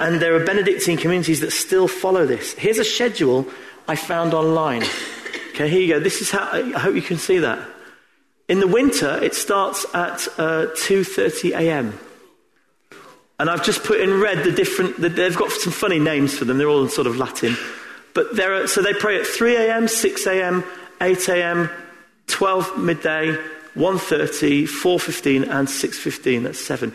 And 0.00 0.20
there 0.20 0.34
are 0.34 0.44
Benedictine 0.44 0.96
communities 0.96 1.38
that 1.40 1.52
still 1.52 1.86
follow 1.86 2.26
this. 2.26 2.54
Here's 2.54 2.78
a 2.78 2.84
schedule 2.84 3.46
I 3.86 3.94
found 3.94 4.34
online. 4.34 4.82
Okay, 5.50 5.68
here 5.68 5.80
you 5.80 5.94
go. 5.94 6.00
This 6.00 6.20
is 6.20 6.30
how, 6.30 6.48
I 6.52 6.78
hope 6.78 6.94
you 6.94 7.02
can 7.02 7.18
see 7.18 7.38
that. 7.38 7.58
In 8.48 8.60
the 8.60 8.66
winter, 8.66 9.22
it 9.22 9.34
starts 9.34 9.84
at 9.94 10.26
uh, 10.38 10.66
2.30 10.74 11.52
a.m. 11.52 11.98
And 13.38 13.48
I've 13.48 13.64
just 13.64 13.84
put 13.84 14.00
in 14.00 14.20
red 14.20 14.44
the 14.44 14.52
different, 14.52 15.00
the, 15.00 15.08
they've 15.08 15.36
got 15.36 15.50
some 15.50 15.72
funny 15.72 15.98
names 15.98 16.36
for 16.36 16.44
them. 16.44 16.58
They're 16.58 16.68
all 16.68 16.82
in 16.82 16.90
sort 16.90 17.06
of 17.06 17.16
Latin. 17.16 17.56
But 18.12 18.36
there 18.36 18.54
are, 18.54 18.66
so 18.66 18.82
they 18.82 18.92
pray 18.92 19.20
at 19.20 19.26
3 19.26 19.56
a.m., 19.56 19.88
6 19.88 20.26
a.m., 20.26 20.64
8 21.00 21.28
a.m., 21.28 21.70
12 22.26 22.78
midday, 22.78 23.36
1.30, 23.74 24.64
4.15 24.64 25.48
and 25.48 25.68
6.15. 25.68 26.42
That's 26.42 26.58
seven. 26.58 26.92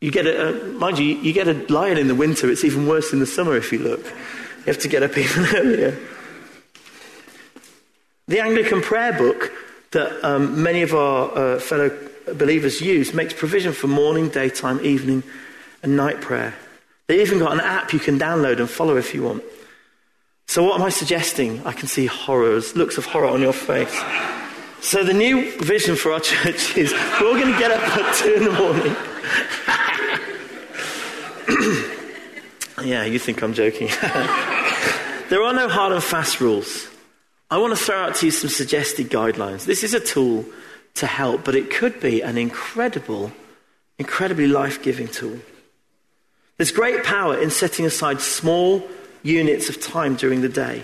You 0.00 0.10
get 0.10 0.26
a, 0.26 0.48
uh, 0.48 0.66
mind 0.72 0.98
you, 0.98 1.06
you 1.06 1.32
get 1.32 1.48
a 1.48 1.54
lion 1.72 1.98
in 1.98 2.08
the 2.08 2.14
winter. 2.14 2.50
It's 2.50 2.64
even 2.64 2.86
worse 2.86 3.12
in 3.12 3.20
the 3.20 3.26
summer 3.26 3.56
if 3.56 3.72
you 3.72 3.78
look. 3.78 4.04
You 4.04 4.72
have 4.72 4.78
to 4.78 4.88
get 4.88 5.02
up 5.02 5.16
even 5.16 5.46
earlier. 5.56 5.98
The 8.28 8.40
Anglican 8.40 8.82
prayer 8.82 9.12
book 9.12 9.52
that 9.92 10.24
um, 10.24 10.60
many 10.60 10.82
of 10.82 10.92
our 10.94 11.30
uh, 11.30 11.60
fellow 11.60 11.96
believers 12.34 12.80
use 12.80 13.14
makes 13.14 13.32
provision 13.32 13.72
for 13.72 13.86
morning, 13.86 14.30
daytime, 14.30 14.84
evening, 14.84 15.22
and 15.84 15.96
night 15.96 16.20
prayer. 16.20 16.52
They 17.06 17.20
even 17.22 17.38
got 17.38 17.52
an 17.52 17.60
app 17.60 17.92
you 17.92 18.00
can 18.00 18.18
download 18.18 18.58
and 18.58 18.68
follow 18.68 18.96
if 18.96 19.14
you 19.14 19.22
want. 19.22 19.44
So, 20.48 20.64
what 20.64 20.80
am 20.80 20.82
I 20.84 20.88
suggesting? 20.88 21.64
I 21.64 21.72
can 21.72 21.86
see 21.86 22.06
horrors, 22.06 22.74
looks 22.74 22.98
of 22.98 23.06
horror 23.06 23.28
on 23.28 23.40
your 23.40 23.52
face. 23.52 23.96
So, 24.80 25.04
the 25.04 25.14
new 25.14 25.52
vision 25.60 25.94
for 25.94 26.10
our 26.10 26.20
church 26.32 26.76
is 26.76 26.92
we're 27.20 27.28
all 27.28 27.34
going 27.34 27.52
to 27.52 27.58
get 27.60 27.70
up 27.70 27.80
at 27.96 28.14
two 28.16 28.34
in 28.34 28.42
the 28.42 28.50
morning. 28.50 28.96
yeah, 32.90 33.04
you 33.04 33.20
think 33.20 33.40
I'm 33.40 33.54
joking. 33.54 33.86
there 35.30 35.44
are 35.44 35.52
no 35.52 35.68
hard 35.68 35.92
and 35.92 36.02
fast 36.02 36.40
rules. 36.40 36.88
I 37.50 37.58
want 37.58 37.76
to 37.76 37.82
throw 37.82 37.96
out 37.96 38.16
to 38.16 38.26
you 38.26 38.32
some 38.32 38.50
suggested 38.50 39.08
guidelines. 39.08 39.64
This 39.64 39.84
is 39.84 39.94
a 39.94 40.00
tool 40.00 40.44
to 40.94 41.06
help, 41.06 41.44
but 41.44 41.54
it 41.54 41.70
could 41.70 42.00
be 42.00 42.22
an 42.22 42.38
incredible, 42.38 43.30
incredibly 43.98 44.48
life 44.48 44.82
giving 44.82 45.06
tool. 45.06 45.38
There's 46.56 46.72
great 46.72 47.04
power 47.04 47.38
in 47.38 47.50
setting 47.50 47.86
aside 47.86 48.20
small 48.20 48.86
units 49.22 49.68
of 49.68 49.80
time 49.80 50.16
during 50.16 50.40
the 50.40 50.48
day 50.48 50.82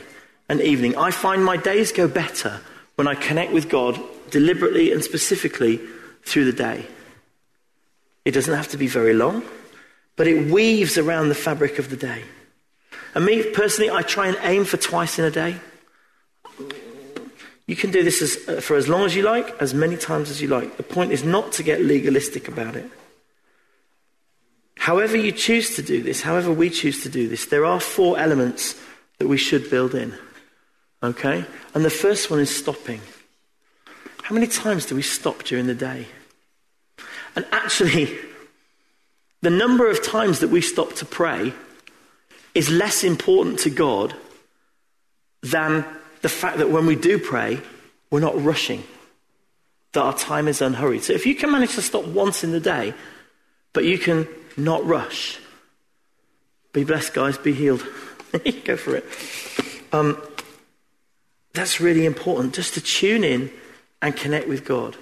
and 0.48 0.60
evening. 0.60 0.96
I 0.96 1.10
find 1.10 1.44
my 1.44 1.56
days 1.56 1.92
go 1.92 2.06
better 2.06 2.60
when 2.94 3.08
I 3.08 3.14
connect 3.14 3.52
with 3.52 3.68
God 3.68 3.98
deliberately 4.30 4.92
and 4.92 5.02
specifically 5.02 5.80
through 6.22 6.44
the 6.44 6.52
day. 6.52 6.86
It 8.24 8.32
doesn't 8.32 8.54
have 8.54 8.68
to 8.68 8.76
be 8.76 8.86
very 8.86 9.14
long, 9.14 9.42
but 10.14 10.28
it 10.28 10.50
weaves 10.52 10.96
around 10.96 11.28
the 11.28 11.34
fabric 11.34 11.78
of 11.78 11.90
the 11.90 11.96
day. 11.96 12.22
And 13.14 13.24
me 13.24 13.42
personally, 13.50 13.90
I 13.90 14.02
try 14.02 14.28
and 14.28 14.38
aim 14.42 14.64
for 14.64 14.76
twice 14.76 15.18
in 15.18 15.24
a 15.24 15.30
day. 15.30 15.56
You 17.66 17.76
can 17.76 17.90
do 17.90 18.02
this 18.02 18.20
as, 18.20 18.48
uh, 18.48 18.60
for 18.60 18.76
as 18.76 18.88
long 18.88 19.04
as 19.04 19.14
you 19.14 19.22
like, 19.22 19.54
as 19.60 19.72
many 19.72 19.96
times 19.96 20.30
as 20.30 20.42
you 20.42 20.48
like. 20.48 20.76
The 20.76 20.82
point 20.82 21.12
is 21.12 21.24
not 21.24 21.52
to 21.52 21.62
get 21.62 21.80
legalistic 21.80 22.48
about 22.48 22.76
it. 22.76 22.90
However, 24.76 25.16
you 25.16 25.30
choose 25.30 25.76
to 25.76 25.82
do 25.82 26.02
this, 26.02 26.22
however, 26.22 26.52
we 26.52 26.68
choose 26.68 27.02
to 27.04 27.08
do 27.08 27.28
this, 27.28 27.46
there 27.46 27.64
are 27.64 27.78
four 27.78 28.18
elements 28.18 28.80
that 29.18 29.28
we 29.28 29.36
should 29.36 29.70
build 29.70 29.94
in. 29.94 30.12
Okay? 31.02 31.44
And 31.74 31.84
the 31.84 31.90
first 31.90 32.30
one 32.30 32.40
is 32.40 32.54
stopping. 32.54 33.00
How 34.22 34.34
many 34.34 34.48
times 34.48 34.86
do 34.86 34.96
we 34.96 35.02
stop 35.02 35.44
during 35.44 35.66
the 35.66 35.74
day? 35.74 36.06
And 37.36 37.46
actually, 37.52 38.18
the 39.40 39.50
number 39.50 39.88
of 39.88 40.04
times 40.04 40.40
that 40.40 40.50
we 40.50 40.60
stop 40.60 40.94
to 40.94 41.04
pray 41.04 41.52
is 42.54 42.68
less 42.68 43.04
important 43.04 43.60
to 43.60 43.70
God 43.70 44.14
than 45.42 45.84
the 46.22 46.28
fact 46.28 46.58
that 46.58 46.70
when 46.70 46.86
we 46.86 46.96
do 46.96 47.18
pray, 47.18 47.60
we're 48.10 48.20
not 48.20 48.40
rushing, 48.42 48.84
that 49.92 50.00
our 50.00 50.16
time 50.16 50.48
is 50.48 50.62
unhurried. 50.62 51.02
So 51.02 51.12
if 51.12 51.26
you 51.26 51.34
can 51.34 51.50
manage 51.50 51.74
to 51.74 51.82
stop 51.82 52.06
once 52.06 52.42
in 52.42 52.52
the 52.52 52.60
day, 52.60 52.94
but 53.72 53.84
you 53.84 53.98
can 53.98 54.26
not 54.56 54.84
rush, 54.84 55.38
be 56.72 56.84
blessed, 56.84 57.12
guys, 57.12 57.36
be 57.36 57.52
healed. 57.52 57.84
Go 58.64 58.76
for 58.76 58.96
it. 58.96 59.04
Um, 59.92 60.20
that's 61.52 61.80
really 61.80 62.06
important, 62.06 62.54
just 62.54 62.74
to 62.74 62.80
tune 62.80 63.24
in 63.24 63.50
and 64.00 64.16
connect 64.16 64.48
with 64.48 64.64
God. 64.64 64.96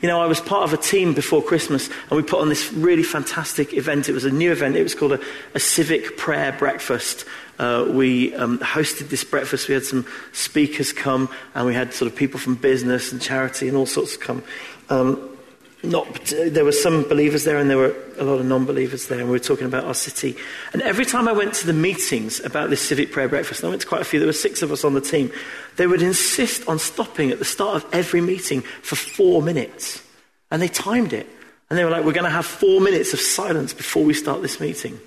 You 0.00 0.08
know, 0.08 0.20
I 0.20 0.26
was 0.26 0.40
part 0.40 0.64
of 0.64 0.72
a 0.72 0.76
team 0.76 1.14
before 1.14 1.42
Christmas 1.42 1.88
and 2.10 2.16
we 2.16 2.22
put 2.22 2.40
on 2.40 2.48
this 2.48 2.72
really 2.72 3.02
fantastic 3.02 3.74
event. 3.74 4.08
It 4.08 4.12
was 4.12 4.24
a 4.24 4.30
new 4.30 4.52
event. 4.52 4.76
It 4.76 4.82
was 4.82 4.94
called 4.94 5.12
a, 5.12 5.20
a 5.54 5.60
civic 5.60 6.16
prayer 6.16 6.52
breakfast. 6.52 7.24
Uh, 7.58 7.86
we 7.88 8.34
um, 8.34 8.58
hosted 8.58 9.08
this 9.08 9.24
breakfast. 9.24 9.68
We 9.68 9.74
had 9.74 9.84
some 9.84 10.06
speakers 10.32 10.92
come 10.92 11.28
and 11.54 11.66
we 11.66 11.74
had 11.74 11.94
sort 11.94 12.10
of 12.10 12.16
people 12.16 12.38
from 12.38 12.54
business 12.56 13.12
and 13.12 13.20
charity 13.20 13.68
and 13.68 13.76
all 13.76 13.86
sorts 13.86 14.16
come. 14.16 14.42
Um, 14.90 15.35
not, 15.82 16.24
there 16.26 16.64
were 16.64 16.72
some 16.72 17.02
believers 17.08 17.44
there 17.44 17.58
and 17.58 17.68
there 17.68 17.76
were 17.76 17.94
a 18.18 18.24
lot 18.24 18.40
of 18.40 18.46
non-believers 18.46 19.08
there. 19.08 19.20
And 19.20 19.28
we 19.28 19.32
were 19.32 19.38
talking 19.38 19.66
about 19.66 19.84
our 19.84 19.94
city. 19.94 20.36
And 20.72 20.82
every 20.82 21.04
time 21.04 21.28
i 21.28 21.32
went 21.32 21.54
to 21.54 21.66
the 21.66 21.72
meetings 21.72 22.40
about 22.40 22.70
this 22.70 22.86
civic 22.86 23.12
prayer 23.12 23.28
breakfast 23.28 23.62
i 23.62 23.68
went 23.68 23.80
to 23.82 23.86
quite 23.86 24.00
a 24.00 24.04
few 24.04 24.18
there 24.18 24.26
were 24.26 24.32
six 24.32 24.62
of 24.62 24.72
us 24.72 24.84
on 24.84 24.94
the 24.94 25.00
team 25.00 25.30
they 25.76 25.86
would 25.86 26.02
insist 26.02 26.66
on 26.68 26.78
stopping 26.78 27.30
at 27.30 27.38
the 27.38 27.44
start 27.44 27.76
of 27.76 27.94
every 27.94 28.20
meeting 28.20 28.62
for 28.62 28.96
four 28.96 29.42
minutes. 29.42 30.02
And 30.50 30.62
they 30.62 30.68
timed 30.68 31.12
it. 31.12 31.28
And 31.68 31.78
they 31.78 31.84
were 31.84 31.90
like 31.90 32.04
we're 32.04 32.12
going 32.12 32.24
to 32.24 32.30
have 32.30 32.46
four 32.46 32.80
minutes 32.80 33.12
of 33.12 33.20
silence 33.20 33.72
before 33.72 34.04
we 34.04 34.14
start 34.14 34.42
this 34.42 34.60
meeting. 34.60 34.98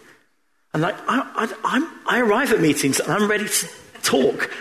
And 0.74 0.84
like 0.84 0.96
I, 1.08 1.52
I, 1.64 1.98
I 2.06 2.20
arrive 2.20 2.52
at 2.52 2.62
meetings 2.62 3.00
and 3.00 3.12
i'm 3.12 3.30
ready 3.30 3.48
to 3.48 3.70
talk 4.04 4.52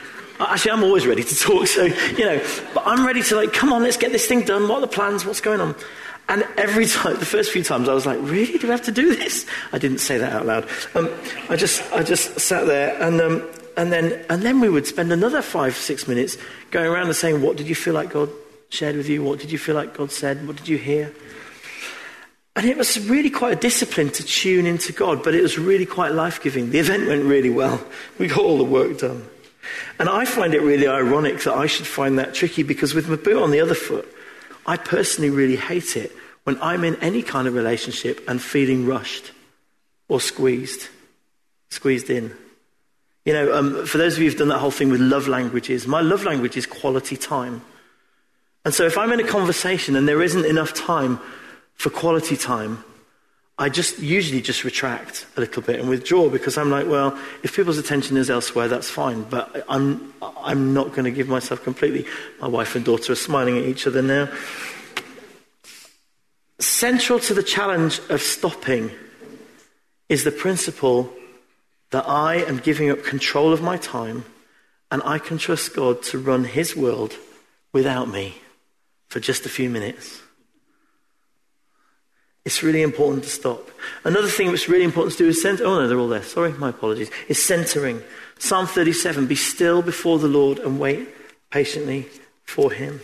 Actually, 0.41 0.71
I'm 0.71 0.85
always 0.85 1.07
ready 1.07 1.25
to 1.25 1.35
talk, 1.35 1.67
so, 1.67 1.85
you 1.85 2.25
know, 2.25 2.41
but 2.75 2.85
I'm 2.87 3.05
ready 3.05 3.23
to, 3.23 3.37
like, 3.37 3.53
come 3.53 3.73
on, 3.73 3.83
let's 3.83 3.97
get 3.97 4.13
this 4.13 4.27
thing 4.27 4.43
done. 4.43 4.69
What 4.69 4.79
are 4.79 4.81
the 4.83 4.87
plans? 4.87 5.25
What's 5.25 5.41
going 5.41 5.61
on? 5.61 5.75
And 6.29 6.47
every 6.57 6.87
time, 6.87 7.19
the 7.19 7.27
first 7.27 7.51
few 7.51 7.65
times, 7.65 7.89
I 7.89 7.95
was 7.95 8.07
like, 8.07 8.19
really? 8.21 8.59
Do 8.59 8.67
we 8.67 8.71
have 8.71 8.83
to 8.83 8.93
do 8.93 9.17
this? 9.17 9.47
I 9.73 9.79
didn't 9.79 9.99
say 9.99 10.19
that 10.19 10.33
out 10.33 10.47
loud. 10.47 10.69
Um, 10.95 11.11
I, 11.49 11.57
just, 11.57 11.83
I 11.93 12.03
just 12.03 12.39
sat 12.39 12.67
there, 12.67 13.01
and, 13.03 13.21
um, 13.21 13.49
and, 13.77 13.93
then, 13.93 14.25
and 14.29 14.43
then 14.43 14.61
we 14.61 14.69
would 14.69 14.87
spend 14.87 15.11
another 15.11 15.43
five, 15.43 15.77
six 15.77 16.07
minutes 16.07 16.37
going 16.71 16.87
around 16.87 17.07
and 17.07 17.17
saying, 17.17 17.43
what 17.43 17.57
did 17.57 17.67
you 17.67 17.75
feel 17.75 17.95
like 17.95 18.11
God 18.11 18.31
shared 18.69 18.97
with 18.97 19.09
you? 19.09 19.23
What 19.25 19.41
did 19.41 19.51
you 19.51 19.59
feel 19.59 19.75
like 19.75 19.95
God 19.95 20.13
said? 20.13 20.47
What 20.47 20.57
did 20.57 20.69
you 20.69 20.79
hear? 20.79 21.13
And 22.55 22.67
it 22.67 22.77
was 22.77 23.09
really 23.09 23.31
quite 23.31 23.53
a 23.53 23.61
discipline 23.61 24.11
to 24.11 24.25
tune 24.25 24.67
into 24.67 24.93
God, 24.93 25.23
but 25.23 25.35
it 25.35 25.43
was 25.43 25.59
really 25.59 25.87
quite 25.87 26.13
life 26.13 26.43
giving. 26.43 26.71
The 26.71 26.81
event 26.81 27.07
went 27.07 27.25
really 27.25 27.51
well. 27.51 27.83
We 28.19 28.27
got 28.27 28.41
all 28.41 28.59
the 28.59 28.65
work 28.65 28.99
done. 28.99 29.25
And 29.99 30.09
I 30.09 30.25
find 30.25 30.55
it 30.55 30.63
really 30.63 30.87
ironic 30.87 31.43
that 31.43 31.55
I 31.55 31.67
should 31.67 31.87
find 31.87 32.19
that 32.19 32.35
tricky 32.35 32.63
because 32.63 32.95
with 32.95 33.09
boot 33.25 33.43
on 33.43 33.51
the 33.51 33.61
other 33.61 33.75
foot, 33.75 34.09
I 34.67 34.77
personally 34.77 35.31
really 35.31 35.57
hate 35.57 35.97
it 35.97 36.13
when 36.45 36.61
I'm 36.63 36.85
in 36.85 36.97
any 36.97 37.23
kind 37.23 37.49
of 37.49 37.55
relationship 37.55 38.23
and 38.29 38.41
feeling 38.41 38.87
rushed 38.87 39.33
or 40.09 40.21
squeezed, 40.21 40.89
squeezed 41.71 42.11
in. 42.11 42.35
You 43.25 43.35
know, 43.35 43.55
um, 43.55 43.87
for 43.87 43.99
those 43.99 44.15
of 44.15 44.21
you 44.21 44.31
who've 44.31 44.39
done 44.39 44.49
that 44.49 44.59
whole 44.59 44.71
thing 44.71 44.89
with 44.89 45.01
love 45.01 45.29
languages, 45.29 45.87
my 45.87 46.01
love 46.01 46.25
language 46.25 46.57
is 46.57 46.65
quality 46.65 47.17
time. 47.17 47.63
And 48.65 48.73
so 48.73 48.85
if 48.87 48.97
I'm 48.97 49.13
in 49.13 49.21
a 49.21 49.27
conversation 49.27 49.97
and 49.97 50.09
there 50.09 50.23
isn't 50.23 50.47
enough 50.47 50.73
time 50.75 51.21
for 51.75 51.91
quality 51.91 52.37
time, 52.37 52.85
I 53.61 53.69
just 53.69 53.99
usually 53.99 54.41
just 54.41 54.63
retract 54.63 55.27
a 55.37 55.41
little 55.41 55.63
bit 55.63 55.81
and 55.81 55.89
withdraw 55.89 56.29
because 56.29 56.57
I'm 56.57 56.71
like, 56.71 56.87
well, 56.87 57.19
if 57.43 57.57
people's 57.57 57.79
attention 57.79 58.17
is 58.17 58.31
elsewhere, 58.31 58.69
that's 58.69 58.89
fine. 58.89 59.25
But 59.25 59.65
I'm, 59.69 60.15
I'm 60.23 60.73
not 60.73 60.91
going 60.91 61.05
to 61.05 61.11
give 61.11 61.29
myself 61.29 61.65
completely. 61.65 62.07
My 62.41 62.47
wife 62.47 62.77
and 62.77 62.85
daughter 62.85 63.13
are 63.13 63.17
smiling 63.17 63.59
at 63.59 63.65
each 63.65 63.87
other 63.87 64.01
now. 64.01 64.29
Central 66.61 67.19
to 67.19 67.35
the 67.35 67.43
challenge 67.43 68.01
of 68.09 68.23
stopping 68.23 68.93
is 70.09 70.23
the 70.23 70.31
principle 70.31 71.13
that 71.91 72.09
I 72.09 72.37
am 72.37 72.59
giving 72.59 72.91
up 72.91 73.03
control 73.03 73.53
of 73.53 73.61
my 73.61 73.77
time 73.77 74.25
and 74.91 75.03
I 75.05 75.19
can 75.19 75.37
trust 75.37 75.75
God 75.75 76.03
to 76.05 76.19
run 76.19 76.45
His 76.45 76.77
world 76.77 77.15
without 77.73 78.09
me 78.09 78.37
for 79.09 79.19
just 79.19 79.47
a 79.47 79.49
few 79.49 79.69
minutes. 79.69 80.23
It's 82.49 82.63
really 82.63 82.81
important 82.81 83.25
to 83.25 83.29
stop. 83.29 83.71
Another 84.05 84.27
thing 84.27 84.47
that's 84.47 84.71
really 84.71 84.87
important 84.87 85.15
to 85.15 85.23
do 85.23 85.29
is 85.29 85.43
center. 85.43 85.67
Oh 85.67 85.81
no, 85.81 85.87
they're 85.87 85.99
all 85.99 86.09
there. 86.09 86.23
Sorry, 86.23 86.51
my 86.55 86.71
apologies. 86.71 87.11
Is 87.29 87.45
centering. 87.45 88.03
Psalm 88.39 88.67
37 88.67 89.27
Be 89.27 89.35
still 89.35 89.83
before 89.83 90.19
the 90.19 90.29
Lord 90.29 90.59
and 90.59 90.81
wait 90.81 91.11
patiently 91.51 92.09
for 92.45 92.73
him. 92.73 93.03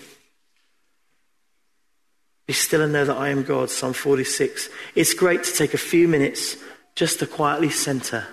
Be 2.47 2.55
still 2.55 2.81
and 2.81 2.95
know 2.95 3.05
that 3.05 3.19
I 3.19 3.29
am 3.29 3.43
God. 3.43 3.69
Psalm 3.69 3.93
46. 3.93 4.71
It's 4.95 5.13
great 5.13 5.45
to 5.45 5.53
take 5.53 5.75
a 5.75 5.79
few 5.93 6.09
minutes 6.09 6.57
just 6.95 7.19
to 7.19 7.27
quietly 7.27 7.69
center 7.69 8.25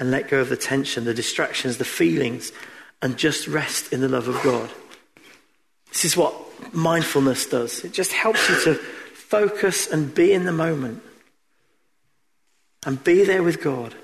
and 0.00 0.10
let 0.10 0.28
go 0.28 0.40
of 0.40 0.48
the 0.48 0.56
tension, 0.56 1.04
the 1.04 1.14
distractions, 1.14 1.76
the 1.76 1.84
feelings, 1.84 2.50
and 3.00 3.16
just 3.16 3.46
rest 3.46 3.92
in 3.92 4.00
the 4.00 4.08
love 4.08 4.26
of 4.26 4.42
God. 4.42 4.70
This 5.90 6.04
is 6.04 6.16
what 6.16 6.34
mindfulness 6.74 7.46
does. 7.46 7.84
It 7.84 7.92
just 7.92 8.12
helps 8.12 8.48
you 8.48 8.60
to 8.64 8.80
focus 9.28 9.86
and 9.90 10.14
be 10.14 10.32
in 10.32 10.44
the 10.44 10.52
moment 10.52 11.02
and 12.86 13.02
be 13.04 13.24
there 13.24 13.42
with 13.42 13.62
God. 13.62 13.94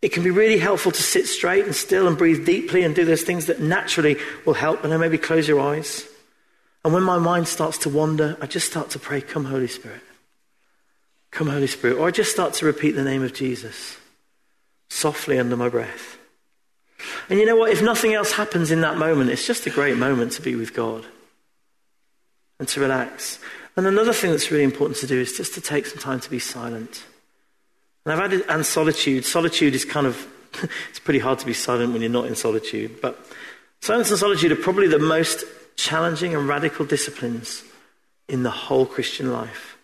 It 0.00 0.10
can 0.10 0.22
be 0.22 0.30
really 0.30 0.58
helpful 0.58 0.92
to 0.92 1.02
sit 1.02 1.26
straight 1.26 1.64
and 1.64 1.74
still 1.74 2.06
and 2.06 2.16
breathe 2.16 2.46
deeply 2.46 2.84
and 2.84 2.94
do 2.94 3.04
those 3.04 3.22
things 3.22 3.46
that 3.46 3.60
naturally 3.60 4.16
will 4.44 4.54
help. 4.54 4.84
And 4.84 4.92
then 4.92 5.00
maybe 5.00 5.18
close 5.18 5.48
your 5.48 5.60
eyes. 5.60 6.06
And 6.84 6.92
when 6.94 7.02
my 7.02 7.18
mind 7.18 7.48
starts 7.48 7.78
to 7.78 7.88
wander, 7.88 8.36
I 8.40 8.46
just 8.46 8.70
start 8.70 8.90
to 8.90 8.98
pray, 8.98 9.20
Come, 9.20 9.46
Holy 9.46 9.66
Spirit. 9.66 10.02
Come, 11.30 11.48
Holy 11.48 11.66
Spirit. 11.66 11.98
Or 11.98 12.06
I 12.06 12.10
just 12.10 12.30
start 12.30 12.54
to 12.54 12.66
repeat 12.66 12.92
the 12.92 13.02
name 13.02 13.22
of 13.22 13.34
Jesus 13.34 13.96
softly 14.88 15.38
under 15.38 15.56
my 15.56 15.68
breath. 15.68 16.18
And 17.28 17.38
you 17.38 17.46
know 17.46 17.56
what? 17.56 17.70
If 17.70 17.82
nothing 17.82 18.14
else 18.14 18.32
happens 18.32 18.70
in 18.70 18.82
that 18.82 18.98
moment, 18.98 19.30
it's 19.30 19.46
just 19.46 19.66
a 19.66 19.70
great 19.70 19.96
moment 19.96 20.32
to 20.32 20.42
be 20.42 20.54
with 20.54 20.74
God 20.74 21.04
and 22.58 22.68
to 22.68 22.80
relax. 22.80 23.38
And 23.78 23.86
another 23.86 24.12
thing 24.12 24.32
that's 24.32 24.50
really 24.50 24.64
important 24.64 24.98
to 24.98 25.06
do 25.06 25.20
is 25.20 25.36
just 25.36 25.54
to 25.54 25.60
take 25.60 25.86
some 25.86 25.98
time 25.98 26.18
to 26.18 26.28
be 26.28 26.40
silent. 26.40 27.04
And 28.04 28.12
I've 28.12 28.18
added, 28.18 28.44
and 28.48 28.66
solitude. 28.66 29.24
Solitude 29.24 29.72
is 29.72 29.84
kind 29.84 30.04
of, 30.04 30.26
it's 30.90 30.98
pretty 30.98 31.20
hard 31.20 31.38
to 31.38 31.46
be 31.46 31.54
silent 31.54 31.92
when 31.92 32.02
you're 32.02 32.10
not 32.10 32.26
in 32.26 32.34
solitude. 32.34 33.00
But 33.00 33.24
silence 33.80 34.10
and 34.10 34.18
solitude 34.18 34.50
are 34.50 34.56
probably 34.56 34.88
the 34.88 34.98
most 34.98 35.44
challenging 35.76 36.34
and 36.34 36.48
radical 36.48 36.86
disciplines 36.86 37.62
in 38.28 38.42
the 38.42 38.50
whole 38.50 38.84
Christian 38.84 39.32
life. 39.32 39.76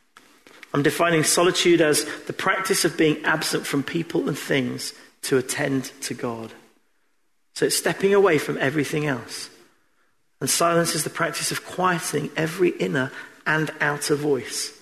I'm 0.72 0.83
defining 0.83 1.22
solitude 1.22 1.80
as 1.80 2.04
the 2.26 2.33
practice 2.33 2.85
of 2.85 2.96
being 2.96 3.24
absent 3.24 3.64
from 3.64 3.85
people 3.85 4.28
and 4.28 4.37
things 4.37 4.92
to 5.22 5.38
attend 5.38 5.92
to 6.00 6.14
God. 6.14 6.52
So 7.54 7.66
it's 7.66 7.76
stepping 7.76 8.12
away 8.12 8.38
from 8.38 8.59
everything 8.59 9.07
else. 9.07 9.50
And 10.40 10.50
silence 10.50 10.96
is 10.96 11.04
the 11.04 11.11
practice 11.11 11.52
of 11.52 11.64
quieting 11.64 12.30
every 12.37 12.70
inner 12.70 13.12
and 13.46 13.70
outer 13.80 14.14
voice 14.14 14.72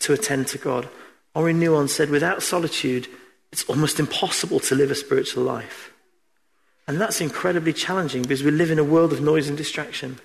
to 0.00 0.12
attend 0.12 0.48
to 0.48 0.58
God. 0.58 0.88
Henri 1.34 1.54
Nouwen 1.54 1.88
said, 1.88 2.10
without 2.10 2.42
solitude, 2.42 3.08
it's 3.52 3.64
almost 3.64 4.00
impossible 4.00 4.60
to 4.60 4.74
live 4.74 4.90
a 4.90 4.94
spiritual 4.94 5.44
life. 5.44 5.92
And 6.86 7.00
that's 7.00 7.20
incredibly 7.20 7.72
challenging 7.72 8.22
because 8.22 8.42
we 8.42 8.50
live 8.50 8.70
in 8.70 8.78
a 8.78 8.84
world 8.84 9.12
of 9.12 9.20
noise 9.20 9.48
and 9.48 9.56
distraction. 9.56 10.18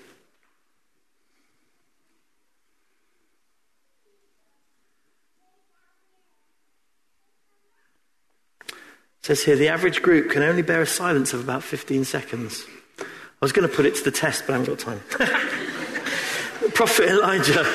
Says 9.22 9.44
here 9.44 9.58
the 9.58 9.68
average 9.68 10.02
group 10.02 10.32
can 10.32 10.42
only 10.42 10.62
bear 10.62 10.82
a 10.82 10.88
silence 10.88 11.34
of 11.34 11.42
about 11.42 11.62
15 11.62 12.06
seconds. 12.06 12.66
I 13.00 13.04
was 13.42 13.52
going 13.52 13.68
to 13.70 13.76
put 13.76 13.86
it 13.86 13.96
to 13.96 14.04
the 14.04 14.12
test, 14.12 14.46
but 14.48 14.54
I 14.54 14.58
haven't 14.58 14.78
got 14.78 15.00
time. 15.20 15.58
prophet 16.70 17.10
Elijah. 17.10 17.66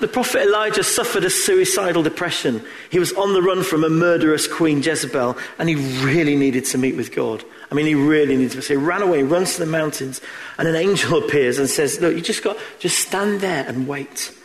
The 0.00 0.08
prophet 0.08 0.42
Elijah 0.42 0.82
suffered 0.82 1.24
a 1.24 1.30
suicidal 1.30 2.02
depression. 2.02 2.62
He 2.90 2.98
was 2.98 3.12
on 3.12 3.32
the 3.32 3.42
run 3.42 3.62
from 3.62 3.84
a 3.84 3.88
murderous 3.88 4.46
queen, 4.46 4.82
Jezebel, 4.82 5.36
and 5.58 5.68
he 5.68 5.76
really 6.04 6.36
needed 6.36 6.64
to 6.66 6.78
meet 6.78 6.96
with 6.96 7.14
God. 7.14 7.44
I 7.70 7.74
mean, 7.74 7.86
he 7.86 7.94
really 7.94 8.36
needed 8.36 8.52
to. 8.52 8.62
So 8.62 8.74
he 8.74 8.84
ran 8.84 9.02
away, 9.02 9.22
runs 9.22 9.54
to 9.54 9.60
the 9.60 9.66
mountains, 9.70 10.20
and 10.58 10.68
an 10.68 10.74
angel 10.74 11.18
appears 11.24 11.58
and 11.58 11.68
says, 11.68 12.00
Look, 12.00 12.14
you 12.14 12.20
just 12.20 12.42
got, 12.42 12.56
just 12.80 12.98
stand 12.98 13.40
there 13.40 13.66
and 13.66 13.86
wait. 13.86 14.36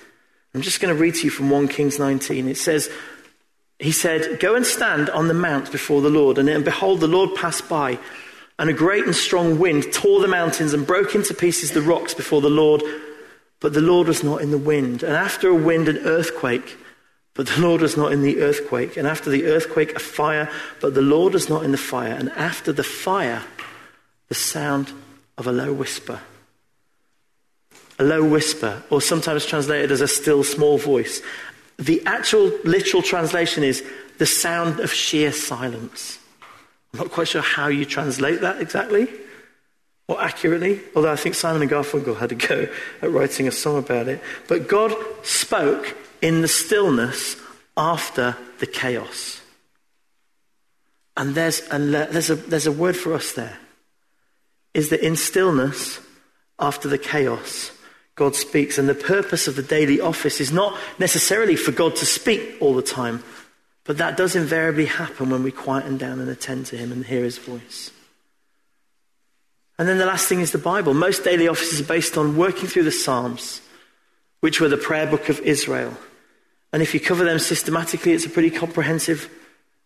I'm 0.53 0.61
just 0.61 0.81
going 0.81 0.95
to 0.95 1.01
read 1.01 1.15
to 1.15 1.23
you 1.25 1.29
from 1.29 1.49
1 1.49 1.67
Kings 1.67 1.99
19. 1.99 2.47
It 2.47 2.57
says, 2.57 2.89
He 3.79 3.91
said, 3.91 4.39
Go 4.39 4.55
and 4.55 4.65
stand 4.65 5.09
on 5.09 5.27
the 5.27 5.33
mount 5.33 5.71
before 5.71 6.01
the 6.01 6.09
Lord. 6.09 6.37
And, 6.37 6.47
and 6.47 6.63
behold, 6.63 7.01
the 7.01 7.07
Lord 7.07 7.35
passed 7.35 7.67
by, 7.67 7.99
and 8.59 8.69
a 8.69 8.73
great 8.73 9.05
and 9.05 9.15
strong 9.15 9.57
wind 9.57 9.91
tore 9.91 10.21
the 10.21 10.27
mountains 10.27 10.73
and 10.73 10.85
broke 10.85 11.15
into 11.15 11.33
pieces 11.33 11.71
the 11.71 11.81
rocks 11.81 12.13
before 12.13 12.41
the 12.41 12.49
Lord 12.49 12.83
but 13.59 13.73
the 13.73 13.81
Lord 13.81 14.07
was 14.07 14.23
not 14.23 14.41
in 14.41 14.51
the 14.51 14.57
wind. 14.57 15.03
And 15.03 15.13
after 15.13 15.49
a 15.49 15.55
wind, 15.55 15.87
an 15.87 15.97
earthquake. 15.99 16.77
But 17.33 17.47
the 17.47 17.61
Lord 17.61 17.81
was 17.81 17.97
not 17.97 18.11
in 18.11 18.21
the 18.21 18.41
earthquake. 18.41 18.97
And 18.97 19.07
after 19.07 19.29
the 19.29 19.45
earthquake, 19.45 19.95
a 19.95 19.99
fire. 19.99 20.49
But 20.79 20.93
the 20.93 21.01
Lord 21.01 21.33
was 21.33 21.49
not 21.49 21.63
in 21.63 21.71
the 21.71 21.77
fire. 21.77 22.13
And 22.13 22.29
after 22.31 22.71
the 22.71 22.83
fire, 22.83 23.43
the 24.29 24.35
sound 24.35 24.93
of 25.37 25.47
a 25.47 25.51
low 25.51 25.73
whisper. 25.73 26.19
A 27.97 28.03
low 28.03 28.23
whisper, 28.23 28.81
or 28.89 29.01
sometimes 29.01 29.45
translated 29.45 29.91
as 29.91 29.99
a 29.99 30.07
still 30.07 30.43
small 30.43 30.77
voice. 30.77 31.21
The 31.77 32.01
actual 32.05 32.51
literal 32.63 33.03
translation 33.03 33.63
is 33.63 33.83
the 34.19 34.25
sound 34.25 34.79
of 34.79 34.93
sheer 34.93 35.33
silence. 35.33 36.17
I'm 36.93 36.99
not 36.99 37.11
quite 37.11 37.27
sure 37.27 37.41
how 37.41 37.67
you 37.67 37.85
translate 37.85 38.41
that 38.41 38.61
exactly. 38.61 39.07
Or 40.09 40.19
accurately, 40.19 40.81
although 40.95 41.11
I 41.11 41.15
think 41.15 41.35
Simon 41.35 41.61
and 41.61 41.69
Garfunkel 41.69 42.17
had 42.17 42.31
a 42.31 42.35
go 42.35 42.67
at 43.03 43.11
writing 43.11 43.47
a 43.47 43.51
song 43.51 43.77
about 43.77 44.07
it. 44.07 44.19
But 44.47 44.67
God 44.67 44.91
spoke 45.21 45.95
in 46.19 46.41
the 46.41 46.47
stillness 46.47 47.35
after 47.77 48.35
the 48.57 48.65
chaos. 48.65 49.39
And 51.15 51.35
there's 51.35 51.61
a, 51.71 51.77
there's 51.77 52.31
a, 52.31 52.35
there's 52.35 52.65
a 52.65 52.71
word 52.71 52.97
for 52.97 53.13
us 53.13 53.33
there. 53.33 53.59
Is 54.73 54.89
that 54.89 55.05
in 55.05 55.15
stillness, 55.15 55.99
after 56.57 56.87
the 56.87 56.97
chaos, 56.97 57.71
God 58.15 58.35
speaks. 58.35 58.79
And 58.79 58.89
the 58.89 58.95
purpose 58.95 59.47
of 59.47 59.55
the 59.55 59.63
daily 59.63 60.01
office 60.01 60.41
is 60.41 60.51
not 60.51 60.75
necessarily 60.97 61.55
for 61.55 61.71
God 61.71 61.95
to 61.97 62.05
speak 62.07 62.57
all 62.59 62.73
the 62.73 62.81
time, 62.81 63.23
but 63.83 63.99
that 63.99 64.17
does 64.17 64.35
invariably 64.35 64.85
happen 64.85 65.29
when 65.29 65.43
we 65.43 65.51
quieten 65.51 65.97
down 65.97 66.19
and 66.19 66.29
attend 66.29 66.65
to 66.67 66.77
Him 66.77 66.91
and 66.91 67.05
hear 67.05 67.23
His 67.23 67.37
voice. 67.37 67.91
And 69.79 69.87
then 69.87 69.97
the 69.97 70.05
last 70.05 70.27
thing 70.27 70.41
is 70.41 70.51
the 70.51 70.57
Bible. 70.57 70.93
Most 70.93 71.23
daily 71.23 71.47
offices 71.47 71.79
are 71.79 71.85
based 71.85 72.17
on 72.17 72.35
working 72.35 72.67
through 72.67 72.83
the 72.83 72.91
Psalms, 72.91 73.61
which 74.41 74.59
were 74.59 74.67
the 74.67 74.75
prayer 74.75 75.07
book 75.07 75.29
of 75.29 75.39
Israel. 75.39 75.97
And 76.73 76.83
if 76.83 76.93
you 76.93 76.99
cover 76.99 77.23
them 77.23 77.39
systematically, 77.39 78.11
it's 78.11 78.25
a 78.25 78.29
pretty 78.29 78.49
comprehensive 78.49 79.29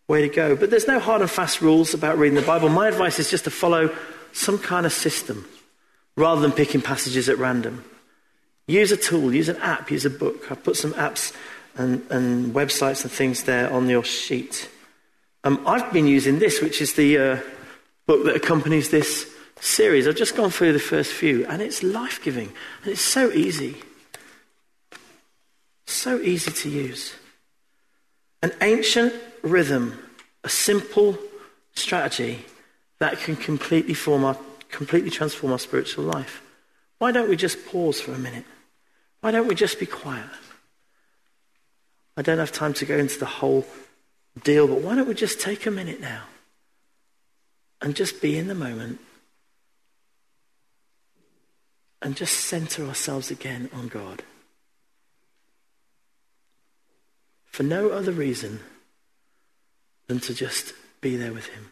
way 0.08 0.28
to 0.28 0.34
go. 0.34 0.56
But 0.56 0.72
there's 0.72 0.88
no 0.88 1.00
hard 1.00 1.22
and 1.22 1.30
fast 1.30 1.62
rules 1.62 1.94
about 1.94 2.18
reading 2.18 2.36
the 2.36 2.42
Bible. 2.42 2.70
My 2.70 2.88
advice 2.88 3.20
is 3.20 3.30
just 3.30 3.44
to 3.44 3.52
follow 3.52 3.96
some 4.32 4.58
kind 4.58 4.88
of 4.88 4.92
system 4.92 5.48
rather 6.18 6.42
than 6.42 6.52
picking 6.52 6.82
passages 6.82 7.30
at 7.30 7.38
random. 7.38 7.86
Use 8.66 8.92
a 8.92 8.98
tool, 8.98 9.32
use 9.32 9.48
an 9.48 9.58
app, 9.58 9.92
use 9.92 10.06
a 10.06 10.10
book. 10.10 10.52
I've 10.52 10.64
put 10.64 10.76
some 10.76 10.94
apps 10.94 11.36
and, 11.76 12.04
and 12.10 12.56
websites 12.56 13.04
and 13.04 13.12
things 13.12 13.44
there 13.44 13.72
on 13.72 13.88
your 13.88 14.04
sheet. 14.04 14.70
Um, 15.44 15.62
I've 15.68 15.94
been 15.94 16.08
using 16.08 16.40
this, 16.40 16.62
which 16.62 16.82
is 16.82 16.94
the 16.94 17.18
uh, 17.18 17.40
book 18.08 18.26
that 18.26 18.36
accompanies 18.36 18.90
this 18.90 19.30
series. 19.60 20.08
I've 20.08 20.16
just 20.16 20.36
gone 20.36 20.50
through 20.50 20.74
the 20.74 20.80
first 20.80 21.12
few, 21.12 21.46
and 21.46 21.62
it's 21.62 21.84
life 21.84 22.22
giving. 22.24 22.52
And 22.84 22.92
it's 22.92 23.02
so 23.02 23.32
easy. 23.32 23.78
So 25.86 26.20
easy 26.20 26.52
to 26.52 26.70
use. 26.70 27.16
An 28.42 28.52
ancient 28.62 29.14
rhythm, 29.42 30.00
a 30.44 30.50
simple 30.50 31.18
strategy 31.76 32.46
that 33.00 33.20
can 33.20 33.36
completely, 33.36 33.94
form 33.94 34.24
our, 34.24 34.38
completely 34.70 35.10
transform 35.10 35.54
our 35.54 35.60
spiritual 35.60 36.06
life. 36.06 36.42
Why 37.00 37.12
don't 37.12 37.30
we 37.30 37.36
just 37.36 37.66
pause 37.66 38.00
for 38.00 38.14
a 38.14 38.18
minute? 38.18 38.46
Why 39.22 39.32
don't 39.32 39.48
we 39.48 39.56
just 39.56 39.80
be 39.80 39.86
quiet? 39.86 40.26
I 42.16 42.22
don't 42.22 42.38
have 42.38 42.52
time 42.52 42.74
to 42.76 42.86
go 42.86 42.98
into 42.98 43.18
the 43.18 43.26
whole 43.26 43.66
deal, 44.44 44.68
but 44.68 44.82
why 44.82 44.96
don't 44.96 45.08
we 45.08 45.14
just 45.14 45.40
take 45.40 45.66
a 45.66 45.72
minute 45.72 46.00
now 46.00 46.24
and 47.82 47.96
just 47.96 48.22
be 48.22 48.38
in 48.38 48.48
the 48.48 48.56
moment 48.56 49.00
and 52.04 52.16
just 52.16 52.34
center 52.34 52.86
ourselves 52.86 53.32
again 53.32 53.70
on 53.74 53.88
God? 53.88 54.22
For 57.46 57.64
no 57.64 57.90
other 57.90 58.12
reason 58.12 58.60
than 60.08 60.20
to 60.20 60.34
just 60.34 60.74
be 61.02 61.16
there 61.16 61.34
with 61.34 61.48
Him. 61.48 61.72